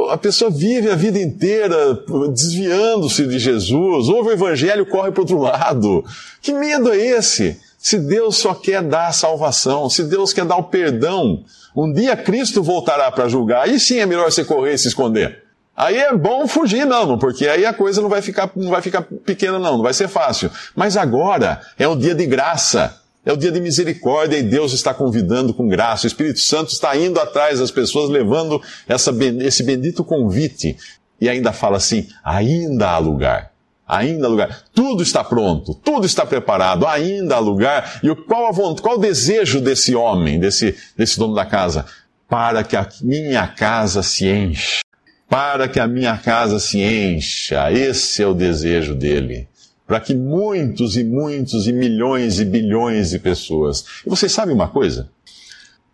A 0.10 0.18
pessoa 0.18 0.52
vive 0.52 0.90
a 0.90 0.96
vida 0.96 1.20
inteira 1.20 2.04
desviando-se 2.34 3.28
de 3.28 3.40
Jesus, 3.40 4.08
ouve 4.08 4.30
o 4.30 4.32
evangelho 4.32 4.86
corre 4.86 5.12
para 5.12 5.22
outro 5.22 5.38
lado. 5.38 6.04
Que 6.42 6.54
medo 6.54 6.92
é 6.92 6.98
esse? 6.98 7.60
Se 7.82 7.98
Deus 7.98 8.36
só 8.36 8.54
quer 8.54 8.84
dar 8.84 9.08
a 9.08 9.14
salvação, 9.14 9.90
se 9.90 10.04
Deus 10.04 10.34
quer 10.34 10.44
dar 10.44 10.58
o 10.58 10.64
perdão, 10.64 11.46
Um 11.74 11.94
dia 11.94 12.18
Cristo 12.18 12.62
voltará 12.62 13.10
para 13.10 13.30
julgar, 13.30 13.64
aí 13.64 13.80
sim 13.80 14.00
é 14.00 14.06
melhor 14.06 14.30
você 14.30 14.44
correr 14.44 14.74
e 14.74 14.78
se 14.78 14.90
esconder. 14.90 15.44
Aí 15.78 15.96
é 15.96 16.14
bom 16.14 16.46
fugir 16.46 16.86
mesmo, 16.86 17.18
porque 17.18 17.48
aí 17.48 17.66
a 17.66 17.74
coisa 17.74 18.02
não 18.02 18.10
vai 18.10 18.22
ficar, 18.22 18.52
não 18.54 18.70
vai 18.70 18.82
ficar 18.82 19.04
pequena 19.26 19.58
não, 19.58 19.78
não 19.78 19.84
vai 19.84 19.94
ser 19.94 20.10
fácil. 20.10 20.52
Mas 20.76 20.98
agora 20.98 21.62
é 21.78 21.88
o 21.88 21.96
dia 21.96 22.14
de 22.14 22.26
graça. 22.26 23.00
É 23.26 23.32
o 23.32 23.38
dia 23.38 23.52
de 23.52 23.62
misericórdia 23.62 24.38
e 24.38 24.44
Deus 24.44 24.74
está 24.74 24.94
convidando 24.94 25.54
com 25.54 25.70
graça. 25.70 26.06
O 26.06 26.08
Espírito 26.08 26.40
Santo 26.40 26.74
está 26.74 26.98
indo 26.98 27.20
atrás 27.20 27.60
das 27.60 27.72
pessoas, 27.72 28.10
levando 28.10 28.62
essa, 28.88 29.14
esse 29.42 29.64
bendito 29.64 30.04
convite. 30.04 30.76
E 31.22 31.30
ainda 31.30 31.54
fala 31.54 31.78
assim: 31.78 32.08
ainda 32.24 32.90
há 32.90 32.98
lugar. 32.98 33.52
Ainda 33.90 34.28
há 34.28 34.30
lugar. 34.30 34.64
Tudo 34.72 35.02
está 35.02 35.24
pronto, 35.24 35.74
tudo 35.74 36.06
está 36.06 36.24
preparado, 36.24 36.86
ainda 36.86 37.36
há 37.36 37.40
lugar. 37.40 38.00
E 38.04 38.16
qual, 38.16 38.46
a 38.46 38.52
vontade, 38.52 38.84
qual 38.84 38.98
o 38.98 39.02
desejo 39.02 39.60
desse 39.60 39.96
homem, 39.96 40.40
desse, 40.40 40.76
desse 40.96 41.18
dono 41.18 41.34
da 41.34 41.44
casa? 41.44 41.86
Para 42.28 42.64
que 42.64 42.76
a 42.76 42.88
minha 43.02 43.48
casa 43.48 44.04
se 44.04 44.28
encha. 44.28 44.82
Para 45.28 45.68
que 45.68 45.80
a 45.80 45.88
minha 45.88 46.16
casa 46.18 46.60
se 46.60 46.80
encha. 46.80 47.72
Esse 47.72 48.22
é 48.22 48.28
o 48.28 48.36
desejo 48.36 48.94
dele 48.94 49.50
para 49.88 50.00
que 50.00 50.14
muitos 50.14 50.96
e 50.96 51.04
muitos 51.04 51.68
e 51.68 51.74
milhões 51.74 52.40
e 52.40 52.46
bilhões 52.46 53.10
de 53.10 53.18
pessoas. 53.18 53.84
E 54.06 54.10
você 54.10 54.30
sabe 54.30 54.54
uma 54.54 54.68
coisa? 54.68 55.10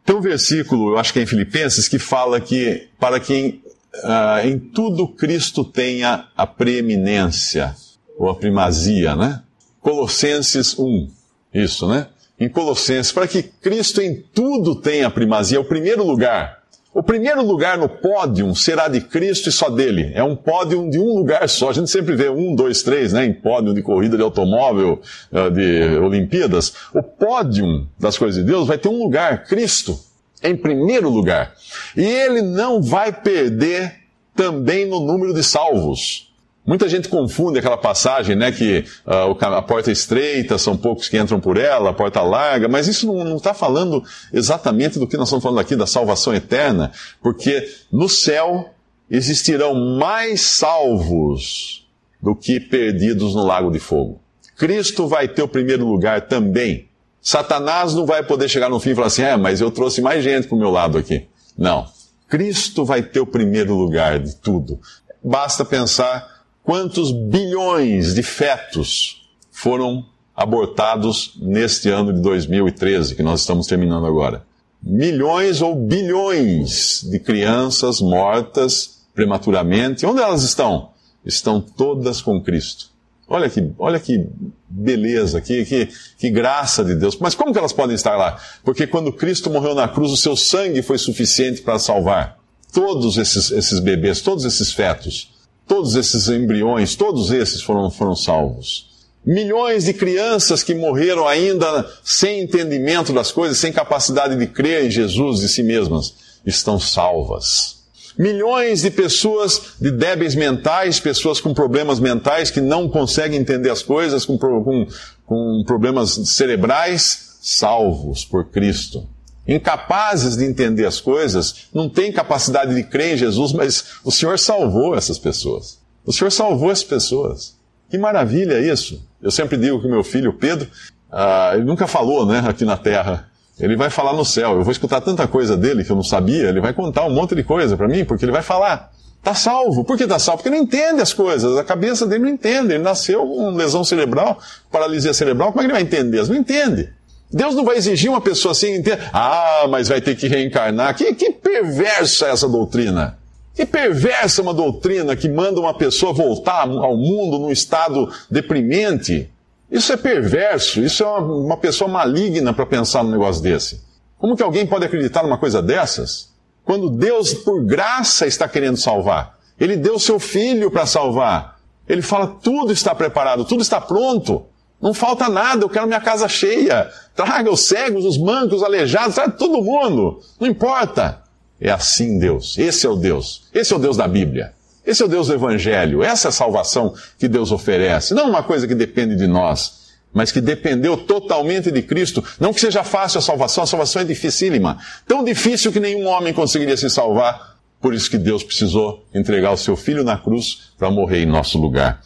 Tem 0.04 0.14
um 0.14 0.20
versículo, 0.20 0.92
eu 0.92 0.98
acho 0.98 1.14
que 1.14 1.20
é 1.20 1.22
em 1.22 1.26
Filipenses, 1.26 1.88
que 1.88 1.98
fala 1.98 2.42
que 2.42 2.90
para 3.00 3.22
quem 3.22 3.64
uh, 4.04 4.46
em 4.46 4.60
tudo 4.60 5.08
Cristo 5.08 5.64
tenha 5.64 6.28
a 6.36 6.46
preeminência, 6.46 7.74
ou 8.18 8.30
a 8.30 8.36
primazia, 8.36 9.16
né? 9.16 9.42
Colossenses 9.82 10.78
1, 10.78 11.10
isso, 11.54 11.88
né? 11.88 12.08
Em 12.40 12.50
Colossenses, 12.50 13.12
para 13.12 13.28
que 13.28 13.44
Cristo 13.44 14.02
em 14.02 14.16
tudo 14.34 14.76
tenha 14.76 15.10
primazia, 15.10 15.58
é 15.58 15.62
o 15.62 15.66
primeiro 15.66 16.04
lugar. 16.04 16.66
O 16.96 17.04
primeiro 17.04 17.44
lugar 17.46 17.78
no 17.78 17.90
pódio 17.90 18.56
será 18.56 18.88
de 18.88 19.02
Cristo 19.02 19.50
e 19.50 19.52
só 19.52 19.70
dele. 19.70 20.14
É 20.16 20.24
um 20.24 20.34
pódio 20.34 20.90
de 20.90 20.98
um 20.98 21.14
lugar 21.14 21.50
só. 21.50 21.70
A 21.70 21.74
gente 21.74 21.92
sempre 21.92 22.16
vê 22.16 22.30
um, 22.30 22.56
dois, 22.56 22.84
três, 22.84 23.12
né, 23.12 23.26
em 23.26 23.34
pódio 23.34 23.74
de 23.74 23.82
corrida 23.82 24.16
de 24.16 24.24
automóvel, 24.24 25.02
eh, 25.30 25.50
de 25.50 25.98
Olimpíadas. 25.98 26.74
O 26.94 27.04
pódio 27.04 27.86
das 28.00 28.18
coisas 28.18 28.42
de 28.42 28.50
Deus 28.50 28.66
vai 28.66 28.78
ter 28.78 28.88
um 28.88 28.98
lugar, 28.98 29.44
Cristo, 29.44 30.00
em 30.42 30.56
primeiro 30.56 31.10
lugar. 31.10 31.54
E 31.98 32.02
ele 32.02 32.42
não 32.42 32.82
vai 32.82 33.12
perder 33.12 33.94
também 34.34 34.86
no 34.86 35.02
número 35.02 35.34
de 35.34 35.44
salvos. 35.44 36.34
Muita 36.66 36.90
gente 36.90 37.08
confunde 37.08 37.60
aquela 37.60 37.78
passagem, 37.78 38.36
né, 38.36 38.52
que 38.52 38.84
uh, 39.06 39.46
a 39.46 39.62
porta 39.62 39.92
é 39.92 39.94
estreita, 39.94 40.58
são 40.58 40.76
poucos 40.76 41.08
que 41.08 41.18
entram 41.18 41.40
por 41.40 41.58
ela, 41.58 41.92
a 41.92 41.94
porta 41.94 42.22
larga, 42.24 42.68
mas 42.68 42.88
isso 42.88 43.06
não 43.06 43.38
está 43.38 43.54
falando 43.54 44.04
exatamente 44.34 44.98
do 44.98 45.08
que 45.08 45.16
nós 45.16 45.28
estamos 45.28 45.44
falando 45.44 45.60
aqui, 45.60 45.76
da 45.76 45.86
salvação 45.86 46.34
eterna, 46.34 46.92
porque 47.22 47.70
no 47.92 48.10
céu 48.10 48.72
existirão 49.10 49.76
mais 49.76 50.42
salvos 50.42 51.88
do 52.20 52.36
que 52.36 52.60
perdidos 52.60 53.36
no 53.36 53.46
lago 53.46 53.70
de 53.70 53.80
fogo. 53.80 54.20
Cristo 54.58 55.08
vai 55.08 55.28
ter 55.28 55.44
o 55.44 55.48
primeiro 55.48 55.86
lugar 55.86 56.22
também. 56.22 56.88
Satanás 57.22 57.94
não 57.94 58.06
vai 58.06 58.24
poder 58.24 58.50
chegar 58.50 58.70
no 58.70 58.80
fim 58.80 58.92
e 58.92 58.96
falar 58.96 59.08
assim, 59.08 59.22
é, 59.22 59.38
mas 59.38 59.62
eu 59.62 59.70
trouxe 59.70 60.02
mais 60.02 60.24
gente 60.24 60.48
para 60.48 60.56
o 60.56 60.60
meu 60.60 60.72
lado 60.72 60.98
aqui. 60.98 61.28
Não. 61.56 61.86
Cristo 62.28 62.84
vai 62.84 63.04
ter 63.04 63.20
o 63.20 63.28
primeiro 63.28 63.76
lugar 63.76 64.20
de 64.20 64.36
tudo. 64.36 64.80
Basta 65.24 65.64
pensar 65.64 66.35
Quantos 66.66 67.12
bilhões 67.12 68.16
de 68.16 68.24
fetos 68.24 69.30
foram 69.52 70.04
abortados 70.36 71.38
neste 71.40 71.90
ano 71.90 72.12
de 72.12 72.20
2013, 72.22 73.14
que 73.14 73.22
nós 73.22 73.42
estamos 73.42 73.68
terminando 73.68 74.08
agora? 74.08 74.44
Milhões 74.82 75.62
ou 75.62 75.76
bilhões 75.76 77.08
de 77.08 77.20
crianças 77.20 78.02
mortas 78.02 79.06
prematuramente. 79.14 80.08
Onde 80.08 80.22
elas 80.22 80.42
estão? 80.42 80.90
Estão 81.24 81.62
todas 81.62 82.20
com 82.20 82.42
Cristo. 82.42 82.90
Olha 83.28 83.48
que, 83.48 83.72
olha 83.78 84.00
que 84.00 84.28
beleza, 84.68 85.42
que, 85.42 85.66
que, 85.66 85.90
que 86.18 86.32
graça 86.32 86.84
de 86.84 86.96
Deus. 86.96 87.16
Mas 87.20 87.36
como 87.36 87.54
que 87.54 87.60
elas 87.60 87.74
podem 87.74 87.96
estar 87.96 88.18
lá? 88.18 88.40
Porque 88.64 88.88
quando 88.88 89.14
Cristo 89.14 89.52
morreu 89.52 89.76
na 89.76 89.88
cruz, 89.88 90.12
o 90.12 90.18
seu 90.18 90.36
sangue 90.36 90.82
foi 90.82 90.98
suficiente 90.98 91.62
para 91.62 91.78
salvar 91.78 92.40
todos 92.74 93.20
esses, 93.20 93.52
esses 93.52 93.80
bebês, 93.80 94.20
todos 94.20 94.46
esses 94.46 94.74
fetos. 94.74 95.35
Todos 95.68 95.96
esses 95.96 96.28
embriões, 96.28 96.96
todos 96.96 97.32
esses 97.32 97.62
foram, 97.62 97.90
foram 97.90 98.16
salvos. 98.16 98.94
Milhões 99.26 99.86
de 99.86 99.94
crianças 99.94 100.62
que 100.62 100.76
morreram 100.76 101.28
ainda 101.28 101.90
sem 102.04 102.42
entendimento 102.42 103.12
das 103.12 103.32
coisas, 103.32 103.58
sem 103.58 103.74
capacidade 103.74 104.36
de 104.36 104.46
crer 104.46 104.86
em 104.86 104.92
Jesus 104.92 105.42
e 105.42 105.50
si 105.50 105.64
mesmas, 105.64 106.14
estão 106.46 106.80
salvas. 106.80 107.76
Milhões 108.18 108.84
de 108.84 108.92
pessoas 108.92 109.74
de 109.82 109.92
débeis 109.92 110.36
mentais, 110.36 111.00
pessoas 111.00 111.42
com 111.42 111.54
problemas 111.54 112.00
mentais 112.00 112.52
que 112.52 112.62
não 112.62 112.88
conseguem 112.88 113.40
entender 113.40 113.72
as 113.72 113.82
coisas, 113.82 114.24
com, 114.26 114.38
com, 114.38 114.88
com 115.26 115.64
problemas 115.66 116.12
cerebrais, 116.30 117.38
salvos 117.42 118.24
por 118.24 118.46
Cristo 118.46 119.15
incapazes 119.48 120.36
de 120.38 120.46
entender 120.46 120.86
as 120.86 121.00
coisas, 121.00 121.68
não 121.74 121.88
têm 121.90 122.12
capacidade 122.12 122.74
de 122.74 122.84
crer 122.84 123.14
em 123.14 123.18
Jesus, 123.18 123.54
mas 123.54 123.86
o 124.04 124.12
Senhor 124.12 124.40
salvou 124.40 124.96
essas 124.96 125.20
pessoas. 125.20 125.80
O 126.06 126.12
Senhor 126.12 126.32
salvou 126.32 126.72
essas 126.72 126.84
pessoas. 126.84 127.56
Que 127.90 127.98
maravilha 127.98 128.60
isso! 128.60 129.02
Eu 129.22 129.32
sempre 129.32 129.58
digo 129.58 129.82
que 129.82 129.88
meu 129.88 130.04
filho 130.04 130.34
Pedro, 130.34 130.68
ah, 131.12 131.52
ele 131.54 131.64
nunca 131.64 131.88
falou, 131.88 132.26
né, 132.26 132.44
aqui 132.48 132.66
na 132.66 132.78
terra. 132.78 133.30
Ele 133.60 133.76
vai 133.76 133.90
falar 133.90 134.14
no 134.14 134.26
céu. 134.26 134.58
Eu 134.58 134.64
vou 134.64 134.72
escutar 134.72 135.00
tanta 135.02 135.28
coisa 135.28 135.56
dele 135.56 135.84
que 135.84 135.92
eu 135.92 135.96
não 135.96 136.04
sabia. 136.04 136.50
Ele 136.50 136.60
vai 136.60 136.74
contar 136.74 137.06
um 137.06 137.10
monte 137.10 137.34
de 137.36 137.44
coisa 137.44 137.78
para 137.78 137.88
mim, 137.88 138.04
porque 138.04 138.26
ele 138.26 138.32
vai 138.32 138.42
falar. 138.42 138.92
Tá 139.24 139.34
salvo. 139.34 139.84
Por 139.84 139.98
que 139.98 140.06
tá 140.06 140.20
salvo? 140.20 140.44
Porque 140.44 140.56
não 140.56 140.62
entende 140.62 141.02
as 141.02 141.14
coisas. 141.14 141.58
A 141.58 141.64
cabeça 141.64 142.06
dele 142.06 142.24
não 142.26 142.30
entende. 142.30 142.74
Ele 142.74 142.84
nasceu 142.84 143.26
com 143.26 143.50
lesão 143.52 143.84
cerebral, 143.84 144.38
paralisia 144.70 145.14
cerebral. 145.14 145.52
Como 145.52 145.62
é 145.62 145.64
que 145.64 145.68
ele 145.68 145.74
vai 145.74 145.82
entender? 145.82 146.20
Ele 146.20 146.28
não 146.28 146.36
entende. 146.36 146.90
Deus 147.32 147.56
não 147.56 147.66
vai 147.66 147.78
exigir 147.78 148.10
uma 148.10 148.22
pessoa 148.22 148.52
assim 148.52 148.76
inteira. 148.76 149.10
Ah, 149.12 149.66
mas 149.70 149.88
vai 149.88 150.02
ter 150.02 150.16
que 150.16 150.28
reencarnar. 150.28 150.96
Que, 150.96 151.14
que 151.14 151.32
perversa 151.32 152.28
é 152.28 152.32
essa 152.32 152.48
doutrina. 152.48 153.18
Que 153.54 153.66
perversa 153.66 154.42
uma 154.42 154.54
doutrina 154.54 155.16
que 155.16 155.30
manda 155.30 155.60
uma 155.60 155.74
pessoa 155.74 156.14
voltar 156.14 156.68
ao 156.68 156.98
mundo 156.98 157.40
num 157.40 157.52
estado 157.52 158.12
deprimente. 158.30 159.30
Isso 159.72 159.92
é 159.92 159.98
perverso, 159.98 160.82
isso 160.82 161.04
é 161.04 161.08
uma, 161.08 161.20
uma 161.20 161.58
pessoa 161.58 161.90
maligna 161.90 162.54
para 162.54 162.66
pensar 162.66 163.04
num 163.04 163.12
negócio 163.12 163.42
desse. 163.42 163.82
Como 164.18 164.36
que 164.36 164.44
alguém 164.44 164.66
pode 164.66 164.86
acreditar 164.86 165.24
numa 165.24 165.38
coisa 165.38 165.62
dessas? 165.62 166.30
Quando 166.64 166.90
Deus, 166.90 167.34
por 167.34 167.64
graça, 167.64 168.26
está 168.26 168.48
querendo 168.48 168.78
salvar. 168.78 169.38
Ele 169.60 169.76
deu 169.76 170.00
seu 170.00 170.20
filho 170.20 170.70
para 170.70 170.86
salvar. 170.86 171.60
Ele 171.88 172.02
fala: 172.02 172.28
tudo 172.42 172.74
está 172.74 172.94
preparado, 172.94 173.46
tudo 173.46 173.62
está 173.62 173.80
pronto. 173.80 174.46
Não 174.86 174.94
falta 174.94 175.28
nada, 175.28 175.64
eu 175.64 175.70
quero 175.70 175.88
minha 175.88 176.00
casa 176.00 176.30
cheia. 176.30 176.92
Traga 177.16 177.50
os 177.50 177.62
cegos, 177.62 178.06
os 178.06 178.20
mancos, 178.20 178.58
os 178.58 178.64
aleijados, 178.64 179.16
traga 179.16 179.32
todo 179.32 179.64
mundo. 179.64 180.22
Não 180.40 180.48
importa. 180.48 181.24
É 181.60 181.72
assim 181.72 182.20
Deus. 182.20 182.56
Esse 182.56 182.86
é 182.86 182.90
o 182.90 182.96
Deus. 182.96 183.46
Esse 183.52 183.74
é 183.74 183.76
o 183.76 183.80
Deus 183.80 183.98
da 183.98 184.08
Bíblia. 184.08 184.54
Esse 184.86 185.02
é 185.02 185.06
o 185.08 185.10
Deus 185.10 185.26
do 185.26 185.34
Evangelho. 185.34 186.04
Essa 186.04 186.28
é 186.28 186.30
a 186.30 186.32
salvação 186.32 186.94
que 187.18 187.28
Deus 187.28 187.52
oferece. 187.52 188.14
Não 188.14 188.30
uma 188.30 188.44
coisa 188.44 188.68
que 188.68 188.76
depende 188.76 189.16
de 189.16 189.26
nós, 189.26 189.96
mas 190.14 190.32
que 190.32 190.40
dependeu 190.40 190.96
totalmente 190.96 191.72
de 191.72 191.82
Cristo. 191.82 192.24
Não 192.40 192.54
que 192.54 192.62
seja 192.62 192.84
fácil 192.84 193.18
a 193.18 193.24
salvação, 193.24 193.64
a 193.64 193.68
salvação 193.68 194.04
é 194.04 194.06
dificílima. 194.06 194.78
Tão 195.08 195.24
difícil 195.24 195.72
que 195.72 195.80
nenhum 195.80 196.06
homem 196.06 196.32
conseguiria 196.32 196.78
se 196.78 196.92
salvar. 196.92 197.56
Por 197.82 197.92
isso 197.92 198.08
que 198.08 198.20
Deus 198.20 198.44
precisou 198.44 199.04
entregar 199.16 199.52
o 199.52 199.58
seu 199.58 199.76
filho 199.76 200.04
na 200.04 200.16
cruz 200.16 200.74
para 200.78 200.92
morrer 200.92 201.24
em 201.24 201.26
nosso 201.26 201.58
lugar. 201.58 202.04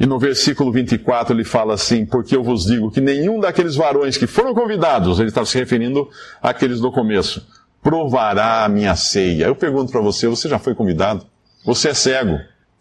E 0.00 0.06
no 0.06 0.18
versículo 0.18 0.72
24 0.72 1.34
ele 1.34 1.44
fala 1.44 1.74
assim: 1.74 2.06
Porque 2.06 2.34
eu 2.34 2.42
vos 2.42 2.64
digo 2.64 2.90
que 2.90 3.02
nenhum 3.02 3.38
daqueles 3.38 3.76
varões 3.76 4.16
que 4.16 4.26
foram 4.26 4.54
convidados, 4.54 5.20
ele 5.20 5.28
está 5.28 5.44
se 5.44 5.58
referindo 5.58 6.08
àqueles 6.40 6.80
do 6.80 6.90
começo, 6.90 7.46
provará 7.82 8.64
a 8.64 8.68
minha 8.68 8.96
ceia. 8.96 9.44
Eu 9.44 9.54
pergunto 9.54 9.92
para 9.92 10.00
você: 10.00 10.26
você 10.26 10.48
já 10.48 10.58
foi 10.58 10.74
convidado? 10.74 11.26
Você 11.66 11.90
é 11.90 11.94
cego, 11.94 12.38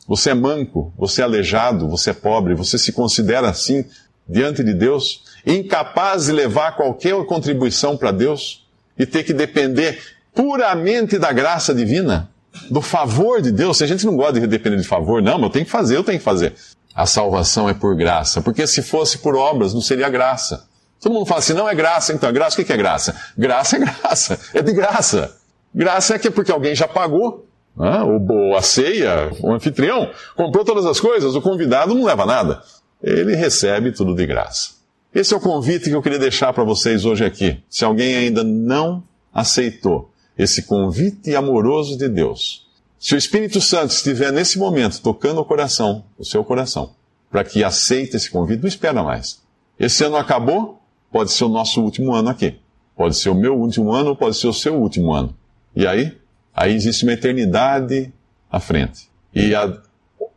você 0.08 0.30
é 0.30 0.34
manco, 0.34 0.94
você 0.98 1.20
é 1.22 1.26
aleijado, 1.26 1.90
você 1.90 2.12
é 2.12 2.14
pobre, 2.14 2.56
você 2.56 2.78
se 2.78 2.94
considera 2.94 3.50
assim 3.50 3.84
diante 4.28 4.64
de 4.64 4.74
Deus, 4.74 5.26
incapaz 5.46 6.28
de 6.28 6.32
levar 6.32 6.78
qualquer 6.78 7.22
contribuição 7.26 7.98
para 7.98 8.12
Deus 8.12 8.66
e 8.98 9.06
ter 9.06 9.24
que 9.24 9.34
depender 9.34 10.00
puramente 10.34 11.20
da 11.20 11.34
graça 11.34 11.76
divina? 11.76 12.30
do 12.70 12.82
favor 12.82 13.42
de 13.42 13.52
Deus. 13.52 13.78
Se 13.78 13.84
a 13.84 13.88
gente 13.88 14.06
não 14.06 14.16
gosta 14.16 14.40
de 14.40 14.48
depender 14.48 14.78
de 14.78 14.84
favor, 14.84 15.22
não, 15.22 15.36
mas 15.36 15.44
eu 15.44 15.50
tenho 15.50 15.66
que 15.66 15.72
fazer, 15.72 15.96
eu 15.96 16.04
tenho 16.04 16.18
que 16.18 16.24
fazer. 16.26 16.54
A 16.94 17.06
salvação 17.06 17.70
é 17.70 17.74
por 17.74 17.96
graça. 17.96 18.42
Porque 18.42 18.66
se 18.68 18.82
fosse 18.82 19.20
por 19.20 19.36
obras, 19.36 19.74
não 19.74 19.82
seria 19.82 20.10
graça. 20.10 20.68
Todo 21.00 21.14
mundo 21.14 21.26
fala 21.26 21.40
assim, 21.40 21.54
não 21.54 21.70
é 21.70 21.74
graça, 21.74 22.14
então 22.14 22.32
graça. 22.34 22.62
O 22.62 22.66
que 22.66 22.74
é 22.74 22.78
graça? 22.78 23.16
Graça 23.38 23.78
é 23.78 23.80
graça. 23.80 24.40
É 24.54 24.62
de 24.62 24.74
graça. 24.74 25.36
Graça 25.74 26.16
é 26.16 26.20
que 26.20 26.28
é 26.28 26.32
porque 26.32 26.52
alguém 26.52 26.76
já 26.76 26.88
pagou. 26.88 27.46
Né? 27.78 28.02
O, 28.04 28.56
a 28.56 28.62
ceia, 28.62 29.32
o 29.42 29.54
anfitrião, 29.54 30.12
comprou 30.36 30.66
todas 30.66 30.86
as 30.86 31.00
coisas, 31.00 31.36
o 31.36 31.42
convidado 31.42 31.96
não 31.96 32.04
leva 32.04 32.26
nada. 32.26 32.62
Ele 33.02 33.36
recebe 33.36 33.92
tudo 33.92 34.14
de 34.14 34.26
graça. 34.26 34.72
Esse 35.16 35.34
é 35.34 35.38
o 35.38 35.40
convite 35.40 35.90
que 35.90 35.96
eu 35.96 36.02
queria 36.02 36.20
deixar 36.20 36.52
para 36.54 36.64
vocês 36.64 37.06
hoje 37.06 37.24
aqui. 37.24 37.64
Se 37.70 37.86
alguém 37.86 38.16
ainda 38.16 38.44
não 38.44 39.04
aceitou 39.34 40.12
esse 40.38 40.64
convite 40.64 41.36
amoroso 41.36 41.98
de 41.98 42.08
Deus. 42.08 42.69
Se 43.00 43.16
o 43.16 43.18
Espírito 43.18 43.62
Santo 43.62 43.92
estiver 43.92 44.32
nesse 44.32 44.60
momento 44.60 45.02
tocando 45.02 45.40
o 45.40 45.46
coração, 45.46 46.04
o 46.18 46.26
seu 46.26 46.44
coração, 46.44 46.92
para 47.32 47.46
que 47.46 47.64
aceite 47.64 48.18
esse 48.18 48.30
convite, 48.30 48.62
não 48.62 48.68
espera 48.68 49.02
mais. 49.02 49.42
Esse 49.80 50.04
ano 50.04 50.18
acabou, 50.18 50.82
pode 51.10 51.32
ser 51.32 51.46
o 51.46 51.50
nosso 51.50 51.82
último 51.82 52.14
ano 52.14 52.30
aqui. 52.30 52.60
Pode 52.98 53.16
ser 53.16 53.30
o 53.30 53.36
meu 53.36 53.58
último 53.58 53.94
ano, 53.94 54.18
pode 54.18 54.36
ser 54.36 54.48
o 54.48 54.54
seu 54.54 54.76
último 54.76 55.14
ano. 55.14 55.34
E 55.74 55.88
aí? 55.88 56.18
Aí 56.54 56.76
existe 56.76 57.06
uma 57.06 57.14
eternidade 57.14 58.12
à 58.52 58.60
frente. 58.60 59.10
E 59.34 59.56
a, 59.56 59.82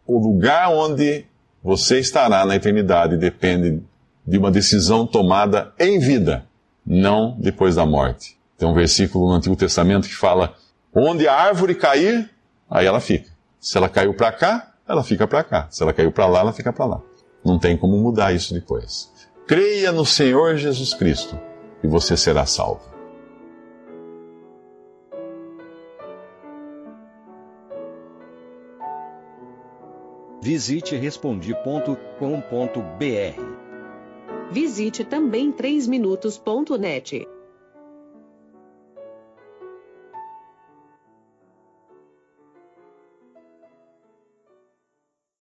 o 0.06 0.18
lugar 0.18 0.70
onde 0.70 1.24
você 1.64 1.98
estará 1.98 2.44
na 2.44 2.54
eternidade 2.54 3.16
depende 3.16 3.82
de 4.24 4.38
uma 4.38 4.52
decisão 4.52 5.04
tomada 5.04 5.72
em 5.80 5.98
vida, 5.98 6.46
não 6.86 7.36
depois 7.40 7.74
da 7.74 7.84
morte. 7.84 8.36
Tem 8.56 8.68
um 8.68 8.74
versículo 8.74 9.26
no 9.26 9.34
Antigo 9.34 9.56
Testamento 9.56 10.06
que 10.06 10.14
fala: 10.14 10.54
onde 10.94 11.26
a 11.26 11.34
árvore 11.34 11.74
cair, 11.74 12.30
aí 12.72 12.86
ela 12.86 13.00
fica. 13.00 13.30
Se 13.60 13.76
ela 13.76 13.88
caiu 13.88 14.14
para 14.14 14.32
cá, 14.32 14.72
ela 14.88 15.04
fica 15.04 15.26
para 15.28 15.44
cá. 15.44 15.68
Se 15.70 15.82
ela 15.82 15.92
caiu 15.92 16.10
para 16.10 16.26
lá, 16.26 16.40
ela 16.40 16.52
fica 16.52 16.72
para 16.72 16.86
lá. 16.86 17.00
Não 17.44 17.58
tem 17.58 17.76
como 17.76 17.96
mudar 17.98 18.32
isso 18.32 18.54
depois. 18.54 19.12
Creia 19.46 19.92
no 19.92 20.06
Senhor 20.06 20.56
Jesus 20.56 20.94
Cristo 20.94 21.38
e 21.82 21.86
você 21.86 22.16
será 22.16 22.46
salvo. 22.46 22.92
Visite 30.40 30.96
respondi.com.br. 30.96 31.92
Visite 34.50 35.04
também 35.04 35.52
3minutos.net. 35.52 37.28